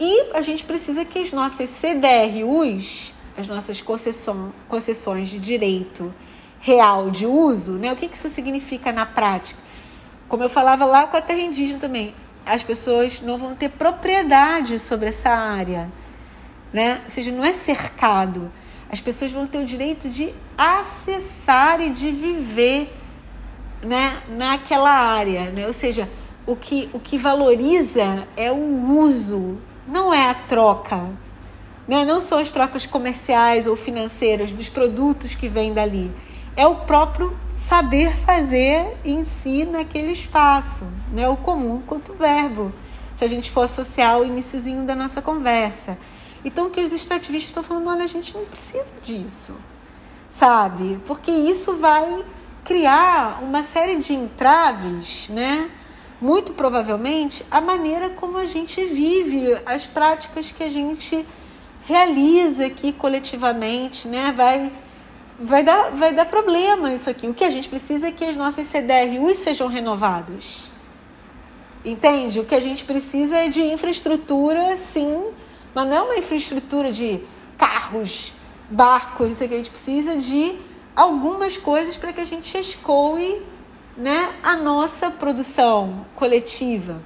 E 0.00 0.32
a 0.34 0.42
gente 0.42 0.64
precisa 0.64 1.04
que 1.04 1.20
as 1.20 1.32
nossas 1.32 1.70
CDRUs, 1.70 3.12
as 3.36 3.46
nossas 3.46 3.80
concessões 3.80 5.28
de 5.28 5.38
direito 5.38 6.12
real 6.58 7.10
de 7.10 7.26
uso, 7.26 7.72
né, 7.72 7.92
o 7.92 7.96
que, 7.96 8.08
que 8.08 8.16
isso 8.16 8.28
significa 8.28 8.90
na 8.90 9.06
prática? 9.06 9.60
Como 10.28 10.42
eu 10.42 10.50
falava 10.50 10.84
lá 10.84 11.06
com 11.06 11.16
a 11.16 11.20
terra 11.20 11.40
indígena 11.40 11.78
também, 11.78 12.14
as 12.44 12.62
pessoas 12.62 13.20
não 13.20 13.38
vão 13.38 13.54
ter 13.54 13.68
propriedade 13.68 14.78
sobre 14.78 15.10
essa 15.10 15.30
área, 15.30 15.88
né? 16.72 17.02
Ou 17.04 17.10
seja, 17.10 17.30
não 17.30 17.44
é 17.44 17.52
cercado. 17.52 18.50
As 18.90 19.00
pessoas 19.00 19.32
vão 19.32 19.46
ter 19.46 19.58
o 19.58 19.66
direito 19.66 20.08
de 20.08 20.32
acessar 20.56 21.80
e 21.80 21.90
de 21.90 22.10
viver 22.10 22.92
né, 23.82 24.22
naquela 24.28 24.90
área, 24.90 25.50
né? 25.50 25.66
Ou 25.66 25.72
seja, 25.72 26.08
o 26.46 26.54
que, 26.54 26.88
o 26.92 27.00
que 27.00 27.16
valoriza 27.16 28.26
é 28.36 28.50
o 28.52 28.98
uso, 28.98 29.58
não 29.86 30.12
é 30.12 30.28
a 30.28 30.34
troca. 30.34 31.08
Né? 31.86 32.04
Não 32.04 32.20
são 32.20 32.38
as 32.38 32.50
trocas 32.50 32.86
comerciais 32.86 33.66
ou 33.66 33.76
financeiras 33.76 34.52
dos 34.52 34.68
produtos 34.68 35.34
que 35.34 35.48
vêm 35.48 35.72
dali. 35.72 36.10
É 36.56 36.66
o 36.66 36.76
próprio 36.76 37.36
saber 37.54 38.16
fazer 38.18 38.96
em 39.04 39.24
si 39.24 39.64
naquele 39.64 40.12
espaço, 40.12 40.86
né? 41.12 41.28
o 41.28 41.36
comum 41.36 41.82
quanto 41.86 42.14
verbo, 42.14 42.72
se 43.14 43.24
a 43.24 43.28
gente 43.28 43.50
for 43.50 43.62
associar 43.62 44.18
o 44.18 44.24
iníciozinho 44.24 44.84
da 44.84 44.94
nossa 44.94 45.20
conversa. 45.20 45.98
Então, 46.44 46.66
o 46.66 46.70
que 46.70 46.80
os 46.80 46.92
extrativistas 46.92 47.50
estão 47.50 47.62
falando, 47.62 47.88
olha, 47.88 48.04
a 48.04 48.08
gente 48.08 48.34
não 48.34 48.44
precisa 48.44 48.92
disso, 49.02 49.56
sabe? 50.30 51.00
Porque 51.06 51.30
isso 51.30 51.76
vai 51.76 52.24
criar 52.64 53.42
uma 53.42 53.62
série 53.62 53.96
de 53.96 54.14
entraves, 54.14 55.28
né? 55.28 55.70
Muito 56.20 56.52
provavelmente 56.52 57.44
a 57.50 57.60
maneira 57.60 58.10
como 58.10 58.36
a 58.38 58.46
gente 58.46 58.84
vive, 58.84 59.56
as 59.64 59.86
práticas 59.86 60.50
que 60.52 60.62
a 60.62 60.68
gente 60.68 61.26
realiza 61.86 62.66
aqui 62.66 62.92
coletivamente, 62.92 64.08
né? 64.08 64.32
Vai 64.34 64.72
vai 65.38 65.64
dar 65.64 65.90
vai 65.90 66.12
dar 66.12 66.26
problema 66.26 66.92
isso 66.92 67.10
aqui. 67.10 67.26
O 67.26 67.34
que 67.34 67.44
a 67.44 67.50
gente 67.50 67.68
precisa 67.68 68.08
é 68.08 68.12
que 68.12 68.24
as 68.24 68.36
nossas 68.36 68.66
CDRUs 68.66 69.38
sejam 69.38 69.68
renovados. 69.68 70.70
Entende? 71.84 72.40
O 72.40 72.44
que 72.44 72.54
a 72.54 72.60
gente 72.60 72.84
precisa 72.84 73.36
é 73.36 73.48
de 73.48 73.60
infraestrutura, 73.60 74.76
sim, 74.78 75.26
mas 75.74 75.86
não 75.88 75.96
é 75.96 76.02
uma 76.02 76.16
infraestrutura 76.16 76.92
de 76.92 77.20
carros, 77.58 78.32
barcos, 78.70 79.32
isso 79.32 79.44
aqui. 79.44 79.54
A 79.54 79.58
gente 79.58 79.70
precisa 79.70 80.16
de 80.16 80.56
algumas 80.94 81.56
coisas 81.56 81.96
para 81.96 82.12
que 82.12 82.20
a 82.20 82.24
gente 82.24 82.56
escoe 82.56 83.42
né, 83.96 84.32
a 84.42 84.56
nossa 84.56 85.10
produção 85.10 86.06
coletiva 86.14 87.00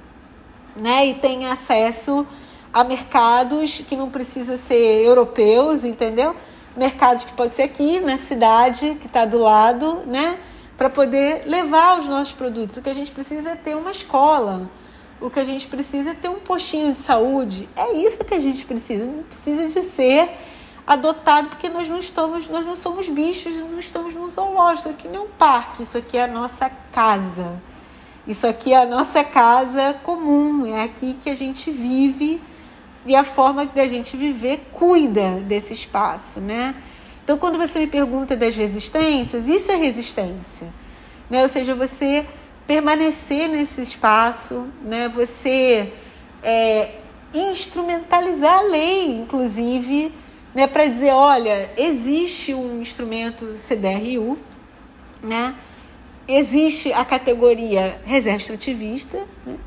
né, 0.75 1.07
e 1.07 1.13
tenha 1.15 1.51
acesso 1.51 2.25
a 2.71 2.83
mercados 2.83 3.81
que 3.87 3.95
não 3.95 4.09
precisa 4.09 4.55
ser 4.57 5.01
europeus, 5.03 5.83
entendeu? 5.83 6.35
Mercados 6.77 7.25
que 7.25 7.33
pode 7.33 7.55
ser 7.55 7.63
aqui 7.63 7.99
na 7.99 8.17
cidade, 8.17 8.95
que 9.01 9.07
está 9.07 9.25
do 9.25 9.39
lado, 9.39 10.03
né? 10.05 10.37
Para 10.77 10.89
poder 10.89 11.43
levar 11.45 11.99
os 11.99 12.07
nossos 12.07 12.31
produtos. 12.31 12.77
O 12.77 12.81
que 12.81 12.89
a 12.89 12.93
gente 12.93 13.11
precisa 13.11 13.49
é 13.49 13.55
ter 13.55 13.75
uma 13.75 13.91
escola. 13.91 14.69
O 15.21 15.29
que 15.29 15.39
a 15.39 15.43
gente 15.43 15.67
precisa 15.67 16.11
é 16.11 16.13
ter 16.13 16.29
um 16.29 16.39
postinho 16.39 16.93
de 16.93 16.99
saúde. 16.99 17.67
É 17.75 17.93
isso 17.93 18.23
que 18.23 18.33
a 18.33 18.39
gente 18.39 18.65
precisa. 18.65 19.05
Não 19.05 19.23
precisa 19.23 19.67
de 19.67 19.81
ser 19.81 20.29
adotado, 20.87 21.49
porque 21.49 21.69
nós 21.69 21.87
não 21.87 21.99
estamos, 21.99 22.47
nós 22.47 22.65
não 22.65 22.75
somos 22.75 23.07
bichos, 23.07 23.55
não 23.57 23.77
estamos 23.77 24.13
num 24.13 24.27
zoológico, 24.27 24.79
isso 24.79 24.89
aqui 24.89 25.07
não 25.07 25.15
é 25.15 25.19
um 25.19 25.27
parque, 25.27 25.83
isso 25.83 25.97
aqui 25.97 26.17
é 26.17 26.23
a 26.23 26.27
nossa 26.27 26.71
casa. 26.91 27.61
Isso 28.27 28.47
aqui 28.47 28.73
é 28.73 28.77
a 28.77 28.85
nossa 28.85 29.23
casa 29.23 29.93
comum, 30.03 30.65
é 30.65 30.83
aqui 30.83 31.15
que 31.21 31.29
a 31.29 31.35
gente 31.35 31.69
vive 31.69 32.41
e 33.05 33.15
a 33.15 33.23
forma 33.23 33.65
da 33.65 33.87
gente 33.87 34.17
viver 34.17 34.67
cuida 34.71 35.39
desse 35.41 35.73
espaço, 35.73 36.39
né? 36.39 36.75
Então, 37.23 37.37
quando 37.37 37.57
você 37.59 37.77
me 37.77 37.87
pergunta 37.87 38.35
das 38.35 38.55
resistências, 38.55 39.47
isso 39.47 39.71
é 39.71 39.75
resistência, 39.75 40.67
né? 41.29 41.43
Ou 41.43 41.49
seja, 41.49 41.75
você 41.75 42.25
permanecer 42.69 43.49
nesse 43.49 43.81
espaço, 43.81 44.67
né? 44.83 45.09
Você 45.09 45.91
é, 46.43 46.97
instrumentalizar 47.33 48.59
a 48.59 48.61
lei, 48.61 49.21
inclusive, 49.21 50.13
né, 50.53 50.67
para 50.67 50.85
dizer, 50.85 51.09
olha, 51.09 51.71
existe 51.75 52.53
um 52.53 52.79
instrumento 52.79 53.55
CDRU, 53.57 54.37
né? 55.23 55.55
existe 56.27 56.93
a 56.93 57.03
categoria 57.03 57.99
reserva 58.05 58.37
extrativista. 58.37 59.17
Né? 59.43 59.57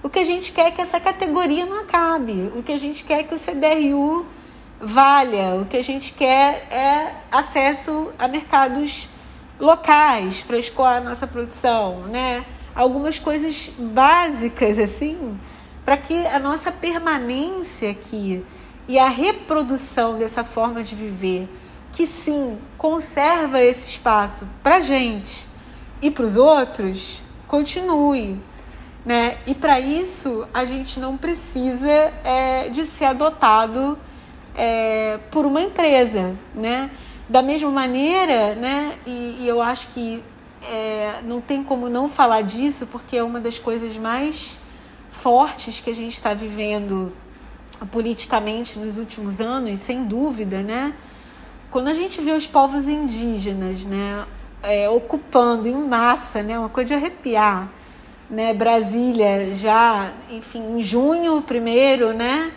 O 0.00 0.08
que 0.08 0.20
a 0.20 0.24
gente 0.24 0.52
quer 0.52 0.68
é 0.68 0.70
que 0.70 0.80
essa 0.80 1.00
categoria 1.00 1.66
não 1.66 1.80
acabe. 1.80 2.52
O 2.54 2.62
que 2.62 2.70
a 2.70 2.78
gente 2.78 3.02
quer 3.02 3.20
é 3.20 3.22
que 3.24 3.34
o 3.34 3.38
CDRU 3.38 4.24
valha. 4.80 5.56
O 5.60 5.64
que 5.64 5.76
a 5.76 5.82
gente 5.82 6.12
quer 6.12 6.68
é 6.70 7.12
acesso 7.28 8.12
a 8.16 8.28
mercados 8.28 9.08
locais 9.62 10.42
para 10.42 10.58
escoar 10.58 10.96
a 10.96 11.00
nossa 11.00 11.24
produção, 11.24 12.00
né? 12.08 12.44
Algumas 12.74 13.16
coisas 13.20 13.70
básicas 13.78 14.76
assim, 14.76 15.38
para 15.84 15.96
que 15.96 16.26
a 16.26 16.40
nossa 16.40 16.72
permanência 16.72 17.88
aqui 17.92 18.44
e 18.88 18.98
a 18.98 19.08
reprodução 19.08 20.18
dessa 20.18 20.42
forma 20.42 20.82
de 20.82 20.96
viver, 20.96 21.48
que 21.92 22.08
sim 22.08 22.58
conserva 22.76 23.60
esse 23.60 23.86
espaço 23.86 24.48
para 24.64 24.80
gente 24.80 25.46
e 26.00 26.10
para 26.10 26.24
os 26.24 26.36
outros, 26.36 27.22
continue. 27.46 28.40
Né? 29.06 29.38
E 29.46 29.54
para 29.54 29.78
isso 29.78 30.44
a 30.52 30.64
gente 30.64 30.98
não 30.98 31.16
precisa 31.16 32.12
é, 32.24 32.68
de 32.68 32.84
ser 32.84 33.04
adotado 33.04 33.96
é, 34.56 35.20
por 35.30 35.46
uma 35.46 35.60
empresa. 35.60 36.34
Né? 36.52 36.90
Da 37.28 37.40
mesma 37.42 37.70
maneira, 37.70 38.54
né? 38.54 38.94
e, 39.06 39.38
e 39.40 39.48
eu 39.48 39.62
acho 39.62 39.88
que 39.88 40.22
é, 40.70 41.20
não 41.24 41.40
tem 41.40 41.62
como 41.62 41.88
não 41.88 42.08
falar 42.08 42.42
disso, 42.42 42.86
porque 42.86 43.16
é 43.16 43.22
uma 43.22 43.40
das 43.40 43.58
coisas 43.58 43.96
mais 43.96 44.58
fortes 45.10 45.80
que 45.80 45.90
a 45.90 45.94
gente 45.94 46.12
está 46.12 46.34
vivendo 46.34 47.12
politicamente 47.90 48.78
nos 48.78 48.96
últimos 48.96 49.40
anos, 49.40 49.80
sem 49.80 50.04
dúvida, 50.04 50.62
né? 50.62 50.94
Quando 51.70 51.88
a 51.88 51.94
gente 51.94 52.20
vê 52.20 52.32
os 52.32 52.46
povos 52.46 52.88
indígenas, 52.88 53.84
né, 53.84 54.24
é, 54.62 54.88
ocupando 54.88 55.66
em 55.66 55.74
massa, 55.74 56.42
né, 56.42 56.58
uma 56.58 56.68
coisa 56.68 56.88
de 56.88 56.94
arrepiar, 56.94 57.68
né? 58.30 58.54
Brasília 58.54 59.54
já, 59.54 60.12
enfim, 60.30 60.78
em 60.78 60.82
junho 60.82 61.42
primeiro, 61.42 62.12
né? 62.12 62.52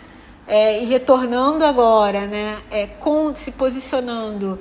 É, 0.48 0.80
e 0.80 0.84
retornando 0.84 1.64
agora, 1.64 2.26
né? 2.26 2.58
É, 2.70 2.86
com, 2.86 3.34
se 3.34 3.50
posicionando 3.50 4.58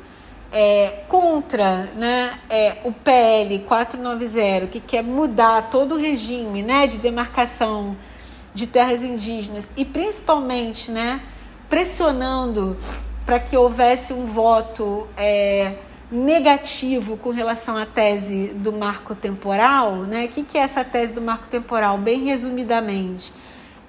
é, 0.51 1.03
contra 1.09 1.83
né, 1.97 2.39
é, 2.49 2.77
o 2.86 2.91
PL 2.91 3.59
490, 3.59 4.67
que 4.67 4.79
quer 4.79 5.03
mudar 5.03 5.69
todo 5.69 5.95
o 5.95 5.97
regime 5.97 6.63
né, 6.63 6.88
de 6.88 6.97
demarcação 6.97 7.97
de 8.53 8.65
terras 8.65 9.03
indígenas 9.03 9.69
e 9.75 9.83
principalmente, 9.83 10.89
né, 10.89 11.21
pressionando 11.69 12.77
para 13.25 13.38
que 13.38 13.57
houvesse 13.57 14.13
um 14.13 14.25
voto 14.25 15.07
é, 15.17 15.75
negativo 16.09 17.17
com 17.17 17.31
relação 17.31 17.75
à 17.75 17.86
tese 17.86 18.47
do 18.55 18.71
marco 18.71 19.13
temporal. 19.13 19.97
Né? 20.03 20.23
O 20.23 20.29
que, 20.29 20.43
que 20.43 20.57
é 20.57 20.61
essa 20.61 20.86
tese 20.86 21.11
do 21.11 21.21
marco 21.21 21.47
temporal? 21.47 21.97
Bem 21.97 22.23
resumidamente, 22.23 23.33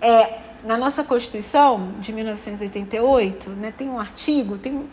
é 0.00 0.38
na 0.64 0.76
nossa 0.76 1.04
Constituição 1.04 1.94
de 2.00 2.12
1988, 2.12 3.50
né, 3.50 3.72
tem 3.76 3.88
um 3.88 3.98
artigo, 3.98 4.58
tem 4.58 4.88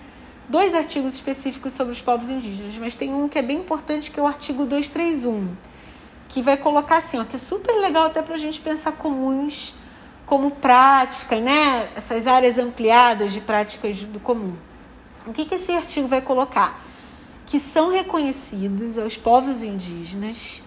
dois 0.47 0.73
artigos 0.73 1.13
específicos 1.13 1.73
sobre 1.73 1.93
os 1.93 2.01
povos 2.01 2.29
indígenas, 2.29 2.77
mas 2.77 2.95
tem 2.95 3.13
um 3.13 3.27
que 3.27 3.39
é 3.39 3.41
bem 3.41 3.59
importante, 3.59 4.11
que 4.11 4.19
é 4.19 4.23
o 4.23 4.27
artigo 4.27 4.65
231, 4.65 5.55
que 6.29 6.41
vai 6.41 6.57
colocar 6.57 6.97
assim, 6.97 7.19
ó, 7.19 7.23
que 7.23 7.35
é 7.35 7.39
super 7.39 7.73
legal 7.73 8.05
até 8.05 8.21
para 8.21 8.35
a 8.35 8.39
gente 8.39 8.59
pensar 8.59 8.93
comuns 8.93 9.73
como 10.25 10.51
prática, 10.51 11.39
né? 11.39 11.89
essas 11.95 12.27
áreas 12.27 12.57
ampliadas 12.57 13.33
de 13.33 13.41
práticas 13.41 13.99
do 14.03 14.19
comum. 14.19 14.55
O 15.25 15.33
que, 15.33 15.45
que 15.45 15.55
esse 15.55 15.71
artigo 15.71 16.07
vai 16.07 16.21
colocar? 16.21 16.81
Que 17.45 17.59
são 17.59 17.89
reconhecidos 17.89 18.97
aos 18.97 19.17
povos 19.17 19.63
indígenas 19.63 20.61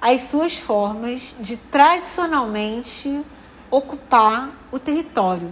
as 0.00 0.22
suas 0.22 0.56
formas 0.56 1.34
de 1.40 1.56
tradicionalmente 1.56 3.22
ocupar 3.70 4.50
o 4.70 4.78
território. 4.78 5.50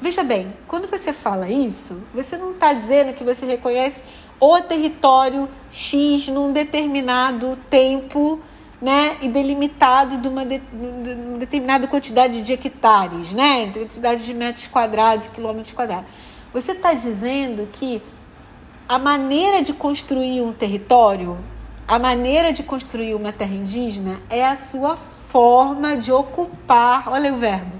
Veja 0.00 0.22
bem, 0.22 0.52
quando 0.66 0.88
você 0.88 1.12
fala 1.12 1.48
isso, 1.48 2.02
você 2.14 2.36
não 2.36 2.52
está 2.52 2.72
dizendo 2.72 3.12
que 3.12 3.22
você 3.22 3.44
reconhece 3.44 4.02
o 4.40 4.60
território 4.62 5.48
X 5.70 6.28
num 6.28 6.52
determinado 6.52 7.58
tempo 7.68 8.40
né, 8.80 9.18
e 9.20 9.28
delimitado 9.28 10.16
de 10.16 10.26
uma, 10.26 10.44
de, 10.46 10.58
de 10.58 11.12
uma 11.12 11.38
determinada 11.38 11.86
quantidade 11.86 12.40
de 12.40 12.52
hectares, 12.54 13.34
né, 13.34 13.70
quantidade 13.72 14.24
de 14.24 14.32
metros 14.32 14.66
quadrados, 14.66 15.26
quilômetros 15.28 15.74
quadrados. 15.74 16.06
Você 16.52 16.72
está 16.72 16.94
dizendo 16.94 17.68
que 17.70 18.02
a 18.88 18.98
maneira 18.98 19.62
de 19.62 19.74
construir 19.74 20.40
um 20.40 20.52
território, 20.52 21.38
a 21.86 21.98
maneira 21.98 22.52
de 22.52 22.62
construir 22.62 23.14
uma 23.14 23.32
terra 23.32 23.54
indígena 23.54 24.18
é 24.30 24.44
a 24.44 24.56
sua 24.56 24.96
forma 25.30 25.96
de 25.96 26.12
ocupar, 26.12 27.08
olha 27.08 27.32
o 27.32 27.36
verbo, 27.36 27.72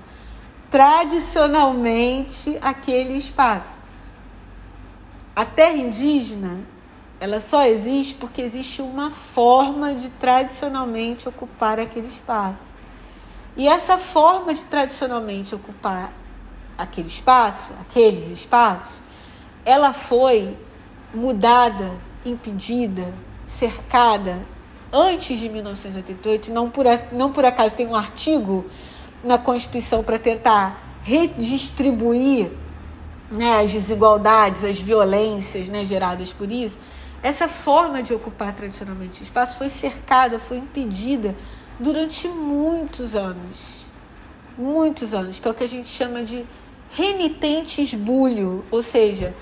tradicionalmente 0.71 2.57
aquele 2.63 3.17
espaço. 3.17 3.81
A 5.35 5.45
terra 5.45 5.77
indígena, 5.77 6.61
ela 7.19 7.41
só 7.41 7.67
existe 7.67 8.15
porque 8.15 8.41
existe 8.41 8.81
uma 8.81 9.11
forma 9.11 9.95
de 9.95 10.09
tradicionalmente 10.11 11.29
ocupar 11.29 11.79
aquele 11.79 12.07
espaço. 12.07 12.67
E 13.57 13.69
essa 13.69 13.99
forma 13.99 14.55
de 14.55 14.65
tradicionalmente 14.65 15.55
ocupar 15.55 16.13
aquele 16.79 17.09
espaço, 17.09 17.73
aqueles 17.81 18.29
espaços, 18.29 19.01
ela 19.65 19.93
foi 19.93 20.57
mudada, 21.13 21.91
impedida, 22.25 23.13
cercada 23.47 24.39
antes 24.93 25.39
de 25.39 25.49
1988, 25.49 26.53
não 26.53 26.69
por, 26.69 26.85
não 27.13 27.33
por 27.33 27.45
acaso 27.45 27.75
tem 27.75 27.87
um 27.87 27.95
artigo 27.95 28.67
na 29.23 29.39
Constituição 29.39 30.03
para 30.03 30.19
tentar 30.19 31.01
redistribuir 31.03 32.51
né, 33.31 33.61
as 33.61 33.73
desigualdades, 33.73 34.65
as 34.65 34.79
violências 34.81 35.69
né, 35.69 35.85
geradas 35.85 36.33
por 36.33 36.51
isso. 36.51 36.79
Essa 37.23 37.49
forma 37.49 38.03
de 38.03 38.15
ocupar 38.15 38.55
tradicionalmente 38.55 39.21
o 39.21 39.23
espaço 39.23 39.59
foi 39.59 39.69
cercada, 39.69 40.39
foi 40.39 40.57
impedida 40.57 41.35
durante 41.79 42.29
muitos 42.29 43.15
anos. 43.15 43.81
Muitos 44.57 45.15
anos, 45.15 45.39
que 45.39 45.47
é 45.47 45.51
o 45.51 45.55
que 45.55 45.65
a 45.65 45.69
gente 45.69 45.89
chama 45.89 46.23
de 46.23 46.45
renitente 46.91 47.81
esbulho, 47.81 48.65
ou 48.71 48.83
seja, 48.83 49.35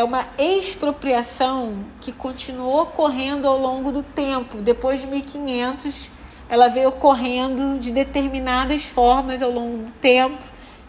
é 0.00 0.04
uma 0.04 0.26
expropriação 0.38 1.84
que 2.00 2.10
continuou 2.10 2.82
ocorrendo 2.82 3.46
ao 3.46 3.58
longo 3.58 3.92
do 3.92 4.02
tempo. 4.02 4.56
Depois 4.58 5.02
de 5.02 5.06
1500, 5.06 6.10
ela 6.48 6.68
veio 6.68 6.88
ocorrendo 6.88 7.78
de 7.78 7.92
determinadas 7.92 8.82
formas 8.82 9.42
ao 9.42 9.50
longo 9.50 9.84
do 9.84 9.92
tempo, 10.00 10.42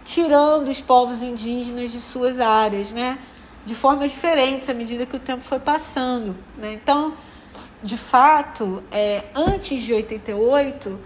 tirando 0.06 0.70
os 0.70 0.80
povos 0.80 1.22
indígenas 1.22 1.92
de 1.92 2.00
suas 2.00 2.40
áreas, 2.40 2.94
né? 2.94 3.20
De 3.66 3.76
formas 3.76 4.12
diferentes 4.12 4.70
à 4.70 4.74
medida 4.74 5.06
que 5.06 5.16
o 5.18 5.20
tempo 5.20 5.42
foi 5.42 5.60
passando. 5.60 6.36
Né? 6.58 6.74
Então, 6.74 7.14
de 7.84 7.98
fato, 7.98 8.82
é, 8.92 9.26
antes 9.36 9.84
de 9.84 9.94
88, 9.94 10.98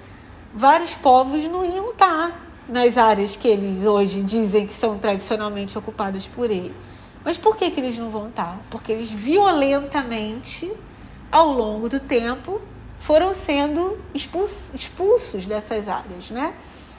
vários 0.53 0.93
povos 0.93 1.43
não 1.45 1.65
iam 1.65 1.89
estar 1.89 2.39
nas 2.69 2.99
áreas 2.99 3.35
que 3.35 3.47
eles 3.47 3.83
hoje 3.83 4.21
dizem 4.21 4.67
que 4.67 4.73
são 4.73 4.97
tradicionalmente 4.99 5.75
ocupadas 5.75 6.27
por 6.27 6.51
ele. 6.51 6.84
Mas 7.25 7.37
por 7.37 7.57
que, 7.57 7.71
que 7.71 7.79
eles 7.79 7.97
não 7.97 8.11
vão 8.11 8.29
estar? 8.29 8.61
Porque 8.69 8.91
eles 8.91 9.09
violentamente, 9.09 10.71
ao 11.31 11.51
longo 11.51 11.89
do 11.89 11.99
tempo, 11.99 12.61
foram 12.99 13.33
sendo 13.33 13.97
expulsos, 14.13 14.75
expulsos 14.75 15.45
dessas 15.47 15.89
áreas, 15.89 16.29
né? 16.29 16.53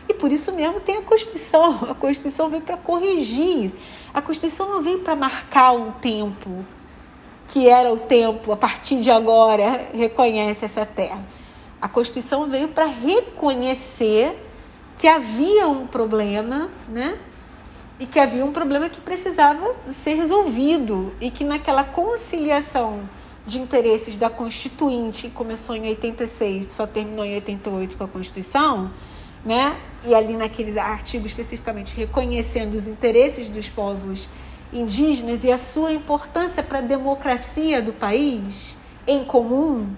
E 0.09 0.15
por 0.15 0.33
isso 0.33 0.53
mesmo 0.53 0.81
tem 0.81 0.97
a 0.97 1.03
Constituição. 1.03 1.79
A 1.89 1.95
Constituição 1.95 2.49
veio 2.49 2.63
para 2.63 2.77
corrigir. 2.77 3.73
A 4.13 4.21
Constituição 4.21 4.69
não 4.69 4.83
veio 4.83 5.01
para 5.01 5.15
marcar 5.15 5.73
um 5.73 5.93
tempo 5.93 6.65
que 7.49 7.69
era 7.69 7.93
o 7.93 7.97
tempo, 7.97 8.51
a 8.51 8.57
partir 8.57 9.01
de 9.01 9.11
agora, 9.11 9.89
reconhece 9.95 10.65
essa 10.65 10.85
terra. 10.85 11.25
A 11.81 11.89
Constituição 11.89 12.47
veio 12.47 12.69
para 12.69 12.87
reconhecer 12.87 14.43
que 14.97 15.07
havia 15.07 15.69
um 15.69 15.87
problema, 15.87 16.69
né? 16.89 17.17
E 17.99 18.07
que 18.07 18.19
havia 18.19 18.45
um 18.45 18.53
problema 18.53 18.89
que 18.89 19.01
precisava 19.01 19.75
ser 19.91 20.15
resolvido 20.15 21.13
e 21.21 21.31
que 21.31 21.45
naquela 21.45 21.83
conciliação 21.83 23.09
de 23.47 23.59
interesses 23.59 24.17
da 24.17 24.29
Constituinte, 24.29 25.23
que 25.23 25.31
começou 25.31 25.77
em 25.77 25.89
86, 25.89 26.67
só 26.67 26.87
terminou 26.87 27.25
em 27.25 27.35
88 27.37 27.97
com 27.97 28.05
a 28.05 28.09
Constituição, 28.09 28.91
né? 29.45 29.77
E 30.05 30.15
ali 30.15 30.37
naqueles 30.37 30.77
artigos 30.77 31.27
especificamente 31.29 31.95
reconhecendo 31.97 32.75
os 32.75 32.89
interesses 32.89 33.49
dos 33.49 33.69
povos 33.69 34.29
indígenas 34.73 35.45
e 35.45 35.53
a 35.53 35.59
sua 35.59 35.93
importância 35.93 36.63
para 36.63 36.79
a 36.79 36.83
democracia 36.83 37.81
do 37.81 37.93
país 37.93 38.77
em 39.07 39.25
comum, 39.25 39.89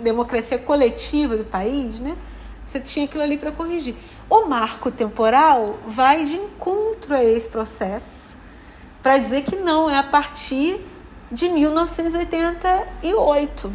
democracia 0.00 0.58
coletiva 0.58 1.36
do 1.36 1.44
país, 1.44 1.98
né? 1.98 2.16
Você 2.66 2.78
tinha 2.78 3.06
aquilo 3.06 3.22
ali 3.22 3.36
para 3.36 3.50
corrigir. 3.50 3.94
O 4.28 4.46
marco 4.46 4.90
temporal 4.90 5.78
vai 5.86 6.24
de 6.24 6.36
encontro 6.36 6.91
a 7.10 7.24
esse 7.24 7.48
processo 7.48 8.36
para 9.02 9.16
dizer 9.18 9.42
que 9.42 9.56
não, 9.56 9.90
é 9.90 9.98
a 9.98 10.02
partir 10.02 10.80
de 11.30 11.48
1988. 11.48 13.72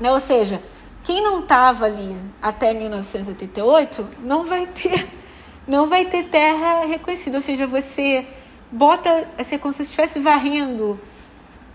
Né? 0.00 0.12
Ou 0.12 0.20
seja, 0.20 0.62
quem 1.04 1.22
não 1.22 1.40
estava 1.40 1.86
ali 1.86 2.16
até 2.40 2.72
1988 2.72 4.08
não 4.22 4.44
vai 4.44 4.66
ter 4.66 5.08
não 5.66 5.88
vai 5.88 6.04
ter 6.04 6.28
terra 6.28 6.86
reconhecida. 6.86 7.38
Ou 7.38 7.42
seja, 7.42 7.66
você 7.66 8.24
bota 8.70 9.28
assim, 9.36 9.58
como 9.58 9.74
se 9.74 9.82
estivesse 9.82 10.20
varrendo 10.20 11.00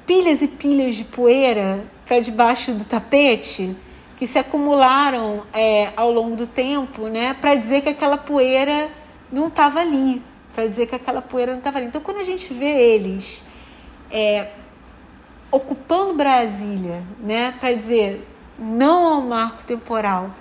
pilhas 0.05 0.41
e 0.41 0.47
pilhas 0.47 0.95
de 0.95 1.03
poeira 1.03 1.83
para 2.05 2.19
debaixo 2.19 2.73
do 2.73 2.85
tapete 2.85 3.75
que 4.17 4.27
se 4.27 4.37
acumularam 4.37 5.43
é, 5.51 5.91
ao 5.95 6.11
longo 6.11 6.35
do 6.35 6.45
tempo, 6.45 7.07
né, 7.07 7.33
para 7.33 7.55
dizer 7.55 7.81
que 7.81 7.89
aquela 7.89 8.17
poeira 8.17 8.91
não 9.31 9.47
estava 9.47 9.79
ali, 9.79 10.21
para 10.53 10.67
dizer 10.67 10.87
que 10.87 10.95
aquela 10.95 11.21
poeira 11.21 11.51
não 11.51 11.59
estava 11.59 11.77
ali. 11.77 11.87
Então, 11.87 12.01
quando 12.01 12.17
a 12.17 12.23
gente 12.23 12.53
vê 12.53 12.65
eles 12.65 13.43
é, 14.11 14.49
ocupando 15.51 16.13
Brasília, 16.15 17.03
né, 17.19 17.53
para 17.59 17.73
dizer 17.73 18.27
não 18.57 19.13
ao 19.13 19.21
marco 19.21 19.63
temporal, 19.63 20.33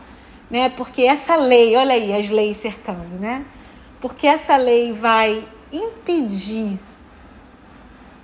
né, 0.50 0.68
porque 0.70 1.02
essa 1.02 1.36
lei, 1.36 1.76
olha 1.76 1.94
aí 1.94 2.12
as 2.12 2.28
leis 2.28 2.56
cercando, 2.56 3.18
né, 3.18 3.44
porque 4.00 4.26
essa 4.26 4.56
lei 4.56 4.92
vai 4.92 5.46
impedir 5.72 6.78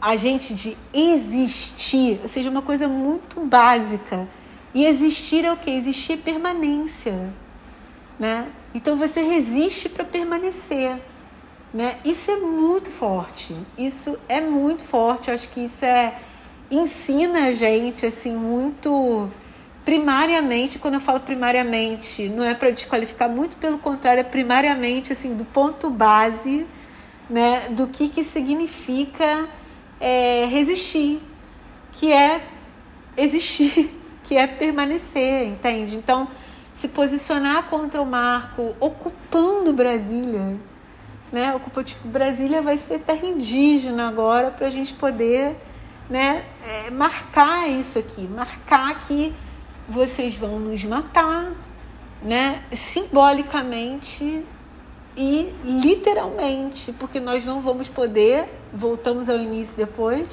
a 0.00 0.16
gente 0.16 0.54
de 0.54 0.76
existir, 0.92 2.20
ou 2.22 2.28
seja, 2.28 2.50
uma 2.50 2.62
coisa 2.62 2.86
muito 2.86 3.40
básica 3.40 4.28
e 4.76 4.84
existir 4.84 5.44
é 5.44 5.50
o 5.50 5.56
que? 5.56 5.70
Existir 5.70 6.12
é 6.12 6.16
permanência. 6.18 7.32
Né? 8.18 8.46
Então 8.74 8.96
você 8.96 9.22
resiste 9.22 9.88
para 9.88 10.04
permanecer. 10.04 10.96
Né? 11.76 11.98
Isso 12.06 12.30
é 12.30 12.36
muito 12.36 12.90
forte. 12.90 13.54
Isso 13.76 14.18
é 14.30 14.40
muito 14.40 14.82
forte. 14.82 15.30
Acho 15.30 15.46
que 15.50 15.60
isso 15.60 15.84
é 15.84 16.18
ensina 16.70 17.48
a 17.48 17.52
gente 17.52 18.06
assim 18.06 18.34
muito 18.34 19.30
primariamente, 19.84 20.78
quando 20.78 20.94
eu 20.94 21.00
falo 21.00 21.20
primariamente, 21.20 22.30
não 22.30 22.42
é 22.42 22.54
para 22.54 22.70
desqualificar, 22.70 23.28
muito 23.28 23.58
pelo 23.58 23.78
contrário, 23.78 24.20
é 24.20 24.24
primariamente 24.24 25.12
assim 25.12 25.36
do 25.36 25.44
ponto 25.44 25.90
base, 25.90 26.66
né, 27.30 27.68
do 27.70 27.86
que 27.86 28.08
que 28.08 28.24
significa 28.24 29.46
é, 30.00 30.46
resistir, 30.46 31.20
que 31.92 32.10
é 32.10 32.40
existir, 33.16 33.94
que 34.24 34.34
é 34.34 34.46
permanecer, 34.46 35.46
entende? 35.46 35.94
Então, 35.94 36.26
se 36.74 36.88
posicionar 36.88 37.64
contra 37.64 38.00
o 38.02 38.06
marco, 38.06 38.74
ocupando 38.80 39.72
Brasília, 39.72 40.56
né? 41.32 41.54
Ocupa 41.54 41.82
tipo 41.82 42.06
Brasília 42.08 42.62
vai 42.62 42.78
ser 42.78 43.00
terra 43.00 43.26
indígena 43.26 44.08
agora 44.08 44.50
para 44.50 44.66
a 44.66 44.70
gente 44.70 44.94
poder, 44.94 45.56
né? 46.08 46.44
É, 46.66 46.90
marcar 46.90 47.68
isso 47.68 47.98
aqui, 47.98 48.22
marcar 48.22 49.00
que 49.06 49.34
vocês 49.88 50.34
vão 50.34 50.58
nos 50.58 50.84
matar, 50.84 51.52
né? 52.22 52.62
Simbolicamente 52.72 54.44
e 55.16 55.54
literalmente, 55.64 56.92
porque 56.92 57.18
nós 57.18 57.46
não 57.46 57.60
vamos 57.60 57.88
poder, 57.88 58.48
voltamos 58.72 59.28
ao 59.28 59.38
início 59.38 59.76
depois, 59.76 60.26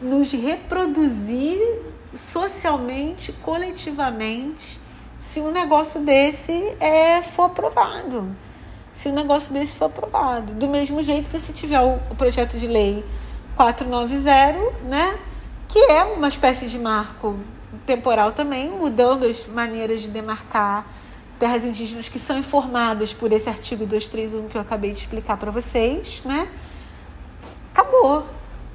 nos 0.00 0.32
reproduzir 0.32 1.58
socialmente, 2.14 3.32
coletivamente, 3.32 4.78
se 5.18 5.40
um 5.40 5.50
negócio 5.50 6.00
desse 6.00 6.52
é, 6.78 7.22
for 7.22 7.44
aprovado. 7.44 8.28
Se 8.92 9.08
um 9.08 9.12
negócio 9.12 9.52
desse 9.52 9.76
for 9.76 9.86
aprovado. 9.86 10.52
Do 10.54 10.68
mesmo 10.68 11.02
jeito 11.02 11.30
que 11.30 11.40
se 11.40 11.52
tiver 11.52 11.80
o, 11.80 11.98
o 12.10 12.14
projeto 12.14 12.58
de 12.58 12.66
lei 12.66 13.04
490, 13.56 14.84
né, 14.84 15.18
que 15.68 15.78
é 15.78 16.02
uma 16.04 16.28
espécie 16.28 16.66
de 16.66 16.78
marco 16.78 17.38
temporal 17.86 18.32
também, 18.32 18.70
mudando 18.70 19.24
as 19.26 19.46
maneiras 19.46 20.02
de 20.02 20.08
demarcar 20.08 20.86
terras 21.38 21.64
indígenas 21.64 22.08
que 22.08 22.18
são 22.18 22.38
informadas 22.38 23.12
por 23.12 23.32
esse 23.32 23.48
artigo 23.48 23.84
231 23.84 24.48
que 24.48 24.56
eu 24.56 24.60
acabei 24.60 24.92
de 24.92 25.00
explicar 25.00 25.36
para 25.36 25.50
vocês, 25.50 26.22
né? 26.24 26.48
Acabou, 27.72 28.26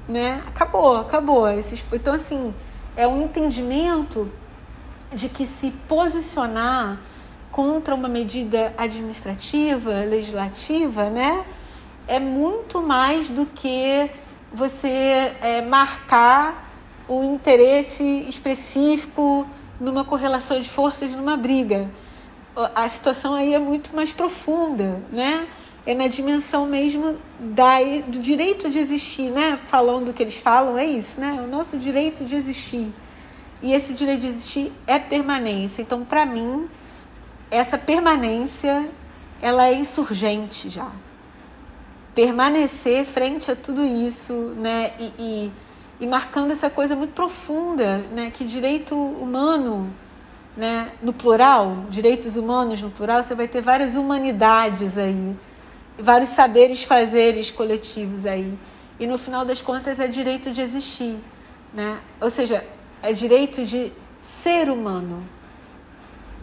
né? 0.08 0.42
Acabou, 0.46 0.96
acabou. 0.96 1.46
Então, 1.92 2.12
assim, 2.12 2.52
é 2.96 3.06
um 3.06 3.22
entendimento 3.22 4.30
de 5.12 5.28
que 5.28 5.46
se 5.46 5.70
posicionar 5.88 7.00
contra 7.58 7.92
uma 7.92 8.08
medida 8.08 8.72
administrativa, 8.78 9.90
legislativa, 10.04 11.10
né? 11.10 11.44
É 12.06 12.20
muito 12.20 12.80
mais 12.80 13.28
do 13.28 13.46
que 13.46 14.08
você 14.52 15.34
é, 15.42 15.60
marcar 15.60 16.70
o 17.08 17.24
interesse 17.24 18.04
específico 18.28 19.44
numa 19.80 20.04
correlação 20.04 20.60
de 20.60 20.68
forças 20.68 21.12
numa 21.16 21.36
briga. 21.36 21.90
A 22.76 22.88
situação 22.88 23.34
aí 23.34 23.52
é 23.52 23.58
muito 23.58 23.90
mais 23.96 24.12
profunda, 24.12 25.02
né? 25.10 25.48
É 25.84 25.96
na 25.96 26.06
dimensão 26.06 26.64
mesmo 26.64 27.18
da, 27.40 27.80
do 28.06 28.20
direito 28.20 28.70
de 28.70 28.78
existir, 28.78 29.32
né? 29.32 29.58
Falando 29.64 30.10
o 30.10 30.12
que 30.12 30.22
eles 30.22 30.38
falam, 30.38 30.78
é 30.78 30.86
isso, 30.86 31.20
né? 31.20 31.42
O 31.44 31.50
nosso 31.50 31.76
direito 31.76 32.24
de 32.24 32.36
existir. 32.36 32.86
E 33.60 33.74
esse 33.74 33.94
direito 33.94 34.20
de 34.20 34.28
existir 34.28 34.72
é 34.86 34.96
permanência. 34.96 35.82
Então, 35.82 36.04
para 36.04 36.24
mim, 36.24 36.68
essa 37.50 37.78
permanência, 37.78 38.88
ela 39.40 39.66
é 39.66 39.74
insurgente 39.74 40.68
já. 40.70 40.90
Permanecer 42.14 43.04
frente 43.04 43.50
a 43.50 43.56
tudo 43.56 43.84
isso, 43.84 44.32
né? 44.56 44.92
E, 44.98 45.04
e 45.18 45.52
e 46.00 46.06
marcando 46.06 46.52
essa 46.52 46.70
coisa 46.70 46.94
muito 46.94 47.12
profunda, 47.12 47.98
né, 48.12 48.30
que 48.30 48.44
direito 48.44 48.94
humano, 48.94 49.92
né, 50.56 50.92
no 51.02 51.12
plural, 51.12 51.86
direitos 51.90 52.36
humanos 52.36 52.80
no 52.80 52.90
plural, 52.90 53.22
você 53.22 53.34
vai 53.34 53.48
ter 53.48 53.60
várias 53.60 53.96
humanidades 53.96 54.96
aí, 54.96 55.36
vários 55.98 56.30
saberes 56.30 56.84
fazeres 56.84 57.50
coletivos 57.50 58.26
aí. 58.26 58.56
E 59.00 59.06
no 59.06 59.18
final 59.18 59.44
das 59.44 59.60
contas 59.60 59.98
é 59.98 60.06
direito 60.06 60.52
de 60.52 60.60
existir, 60.60 61.16
né? 61.72 62.00
Ou 62.20 62.30
seja, 62.30 62.64
é 63.00 63.12
direito 63.12 63.64
de 63.64 63.92
ser 64.20 64.68
humano 64.68 65.22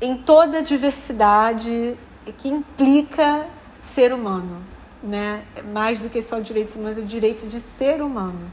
em 0.02 0.18
toda 0.18 0.60
a 0.60 0.62
diversidade 0.62 1.96
que 2.38 2.50
implica 2.50 3.46
ser 3.80 4.14
humano, 4.14 4.62
né? 5.02 5.44
Mais 5.74 6.00
do 6.00 6.10
que 6.10 6.22
só 6.22 6.40
direitos 6.40 6.76
humanos, 6.76 6.98
é 6.98 7.02
direito 7.02 7.48
de 7.48 7.60
ser 7.60 8.02
humano. 8.02 8.52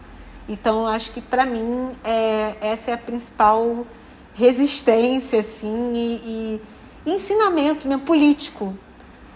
Então, 0.49 0.87
acho 0.87 1.13
que 1.13 1.21
para 1.21 1.47
mim 1.47 1.91
é, 2.05 2.57
essa 2.61 2.91
é 2.91 2.95
a 2.95 2.99
principal 2.99 3.87
resistência, 4.35 5.41
assim, 5.41 5.93
e, 5.95 6.61
e 7.07 7.11
ensinamento 7.11 7.87
mesmo, 7.89 8.03
político 8.03 8.77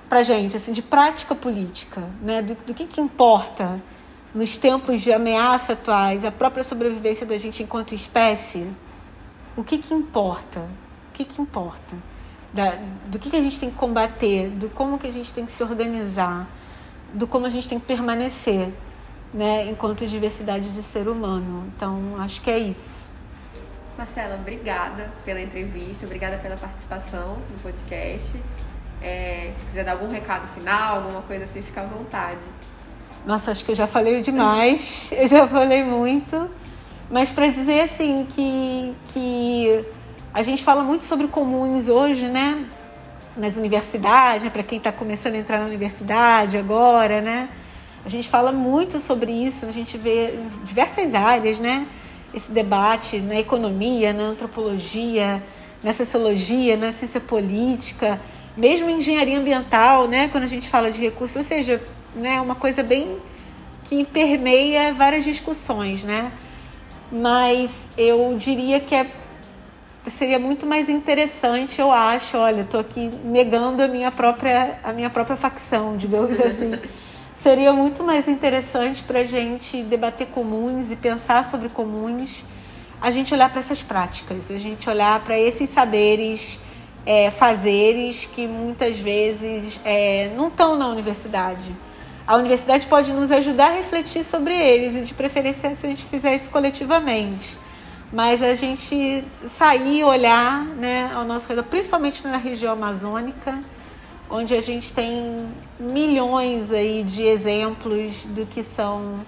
para 0.08 0.22
gente, 0.22 0.56
assim, 0.56 0.72
de 0.72 0.82
prática 0.82 1.34
política, 1.34 2.02
né? 2.22 2.42
Do, 2.42 2.54
do, 2.54 2.74
que, 2.74 2.86
que 2.86 3.00
importa 3.00 3.82
nos 4.34 4.56
tempos 4.58 5.00
de 5.00 5.12
ameaça 5.12 5.72
atuais, 5.72 6.24
a 6.24 6.30
própria 6.30 6.62
sobrevivência 6.62 7.26
da 7.26 7.36
gente 7.36 7.62
enquanto 7.62 7.94
espécie. 7.94 8.68
O 9.56 9.64
que, 9.64 9.78
que 9.78 9.94
importa? 9.94 10.68
Que, 11.16 11.24
que 11.24 11.40
importa? 11.40 11.96
Da, 12.52 12.74
do 13.06 13.18
que, 13.18 13.30
que 13.30 13.36
a 13.36 13.40
gente 13.40 13.58
tem 13.58 13.70
que 13.70 13.76
combater, 13.76 14.50
do 14.50 14.68
como 14.68 14.98
que 14.98 15.06
a 15.06 15.10
gente 15.10 15.32
tem 15.32 15.46
que 15.46 15.52
se 15.52 15.62
organizar, 15.62 16.46
do 17.14 17.26
como 17.26 17.46
a 17.46 17.48
gente 17.48 17.66
tem 17.66 17.80
que 17.80 17.86
permanecer 17.86 18.68
né, 19.32 19.66
enquanto 19.66 20.06
diversidade 20.06 20.68
de 20.68 20.82
ser 20.82 21.08
humano. 21.08 21.72
Então, 21.74 22.16
acho 22.18 22.42
que 22.42 22.50
é 22.50 22.58
isso. 22.58 23.08
Marcela, 23.96 24.34
obrigada 24.34 25.10
pela 25.24 25.40
entrevista, 25.40 26.04
obrigada 26.04 26.36
pela 26.36 26.54
participação 26.58 27.38
no 27.50 27.58
podcast. 27.62 28.38
É, 29.00 29.54
se 29.56 29.64
quiser 29.64 29.84
dar 29.84 29.92
algum 29.92 30.10
recado 30.10 30.46
final, 30.48 30.96
alguma 30.96 31.22
coisa 31.22 31.44
assim, 31.44 31.62
fica 31.62 31.80
à 31.80 31.86
vontade. 31.86 32.40
Nossa, 33.24 33.52
acho 33.52 33.64
que 33.64 33.70
eu 33.70 33.74
já 33.74 33.86
falei 33.86 34.20
demais, 34.20 35.10
eu 35.16 35.26
já 35.26 35.48
falei 35.48 35.82
muito. 35.82 36.50
Mas 37.10 37.30
para 37.30 37.46
dizer 37.46 37.80
assim 37.80 38.26
que, 38.26 38.94
que 39.06 39.86
a 40.36 40.42
gente 40.42 40.62
fala 40.62 40.84
muito 40.84 41.02
sobre 41.02 41.28
comuns 41.28 41.88
hoje, 41.88 42.28
né? 42.28 42.66
Nas 43.34 43.56
universidades, 43.56 44.46
para 44.50 44.62
quem 44.62 44.76
está 44.76 44.92
começando 44.92 45.32
a 45.32 45.38
entrar 45.38 45.58
na 45.60 45.64
universidade 45.64 46.58
agora, 46.58 47.22
né? 47.22 47.48
A 48.04 48.08
gente 48.10 48.28
fala 48.28 48.52
muito 48.52 48.98
sobre 48.98 49.32
isso, 49.32 49.64
a 49.64 49.72
gente 49.72 49.96
vê 49.96 50.34
em 50.34 50.48
diversas 50.62 51.14
áreas, 51.14 51.58
né? 51.58 51.86
Esse 52.34 52.52
debate 52.52 53.18
na 53.18 53.36
economia, 53.36 54.12
na 54.12 54.24
antropologia, 54.24 55.42
na 55.82 55.94
sociologia, 55.94 56.76
na 56.76 56.92
ciência 56.92 57.18
política, 57.18 58.20
mesmo 58.54 58.90
em 58.90 58.98
engenharia 58.98 59.38
ambiental, 59.38 60.06
né? 60.06 60.28
Quando 60.28 60.44
a 60.44 60.48
gente 60.48 60.68
fala 60.68 60.90
de 60.90 61.00
recursos, 61.00 61.36
ou 61.38 61.44
seja, 61.44 61.82
né? 62.14 62.42
Uma 62.42 62.54
coisa 62.54 62.82
bem 62.82 63.16
que 63.84 64.04
permeia 64.04 64.92
várias 64.92 65.24
discussões, 65.24 66.04
né? 66.04 66.30
Mas 67.10 67.86
eu 67.96 68.36
diria 68.36 68.80
que 68.80 68.94
é, 68.94 69.10
seria 70.08 70.38
muito 70.38 70.66
mais 70.66 70.88
interessante, 70.88 71.80
eu 71.80 71.90
acho. 71.90 72.36
Olha, 72.36 72.62
estou 72.62 72.80
aqui 72.80 73.10
negando 73.24 73.82
a 73.82 73.88
minha 73.88 74.10
própria 74.10 74.78
a 74.82 74.92
minha 74.92 75.10
própria 75.10 75.36
facção, 75.36 75.96
digamos 75.96 76.40
assim. 76.40 76.72
seria 77.34 77.72
muito 77.72 78.02
mais 78.02 78.26
interessante 78.26 79.02
para 79.02 79.20
a 79.20 79.24
gente 79.24 79.82
debater 79.82 80.26
comuns 80.28 80.90
e 80.90 80.96
pensar 80.96 81.44
sobre 81.44 81.68
comuns, 81.68 82.44
a 83.00 83.10
gente 83.10 83.32
olhar 83.32 83.50
para 83.50 83.60
essas 83.60 83.82
práticas, 83.82 84.50
a 84.50 84.56
gente 84.56 84.88
olhar 84.88 85.20
para 85.20 85.38
esses 85.38 85.68
saberes, 85.68 86.58
é, 87.04 87.30
fazeres 87.30 88.24
que 88.24 88.48
muitas 88.48 88.98
vezes 88.98 89.80
é, 89.84 90.30
não 90.34 90.48
estão 90.48 90.76
na 90.76 90.88
universidade. 90.88 91.72
A 92.26 92.34
universidade 92.34 92.86
pode 92.86 93.12
nos 93.12 93.30
ajudar 93.30 93.68
a 93.68 93.74
refletir 93.74 94.24
sobre 94.24 94.52
eles 94.52 94.96
e, 94.96 95.02
de 95.02 95.14
preferência, 95.14 95.72
se 95.74 95.86
a 95.86 95.88
gente 95.88 96.04
fizer 96.04 96.34
isso 96.34 96.50
coletivamente. 96.50 97.56
Mas 98.12 98.42
a 98.42 98.54
gente 98.54 99.24
sair, 99.46 100.04
olhar 100.04 100.64
né, 100.64 101.10
ao 101.14 101.24
nosso 101.24 101.48
redor, 101.48 101.64
principalmente 101.64 102.26
na 102.26 102.36
região 102.36 102.72
amazônica, 102.72 103.60
onde 104.30 104.54
a 104.54 104.60
gente 104.60 104.92
tem 104.92 105.48
milhões 105.78 106.70
aí 106.70 107.02
de 107.02 107.22
exemplos 107.22 108.24
do 108.26 108.46
que 108.46 108.62
são 108.62 109.24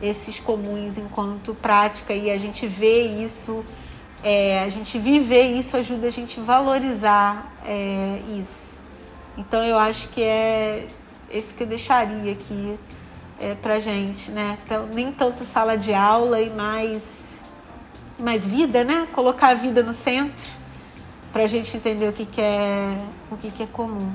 esses 0.00 0.38
comuns 0.38 0.96
enquanto 0.96 1.54
prática 1.54 2.12
e 2.12 2.30
a 2.30 2.38
gente 2.38 2.66
vê 2.66 3.02
isso, 3.02 3.64
é, 4.22 4.62
a 4.62 4.68
gente 4.68 4.98
viver 4.98 5.46
isso 5.46 5.76
ajuda 5.76 6.06
a 6.06 6.10
gente 6.10 6.40
valorizar 6.40 7.52
é, 7.64 8.20
isso. 8.38 8.80
Então 9.36 9.64
eu 9.64 9.78
acho 9.78 10.08
que 10.08 10.22
é 10.22 10.86
esse 11.30 11.54
que 11.54 11.62
eu 11.62 11.66
deixaria 11.66 12.32
aqui 12.32 12.78
é, 13.40 13.54
pra 13.54 13.78
gente, 13.78 14.30
né? 14.30 14.58
Então, 14.64 14.86
nem 14.92 15.12
tanto 15.12 15.44
sala 15.44 15.76
de 15.76 15.94
aula 15.94 16.40
e 16.40 16.50
mais, 16.50 17.27
mais 18.18 18.44
vida, 18.44 18.84
né? 18.84 19.06
Colocar 19.12 19.48
a 19.48 19.54
vida 19.54 19.82
no 19.82 19.92
centro 19.92 20.46
para 21.32 21.44
a 21.44 21.46
gente 21.46 21.76
entender 21.76 22.08
o 22.08 22.12
que, 22.12 22.26
que 22.26 22.40
é 22.40 22.96
o 23.30 23.36
que, 23.36 23.50
que 23.50 23.62
é 23.62 23.66
comum. 23.66 24.12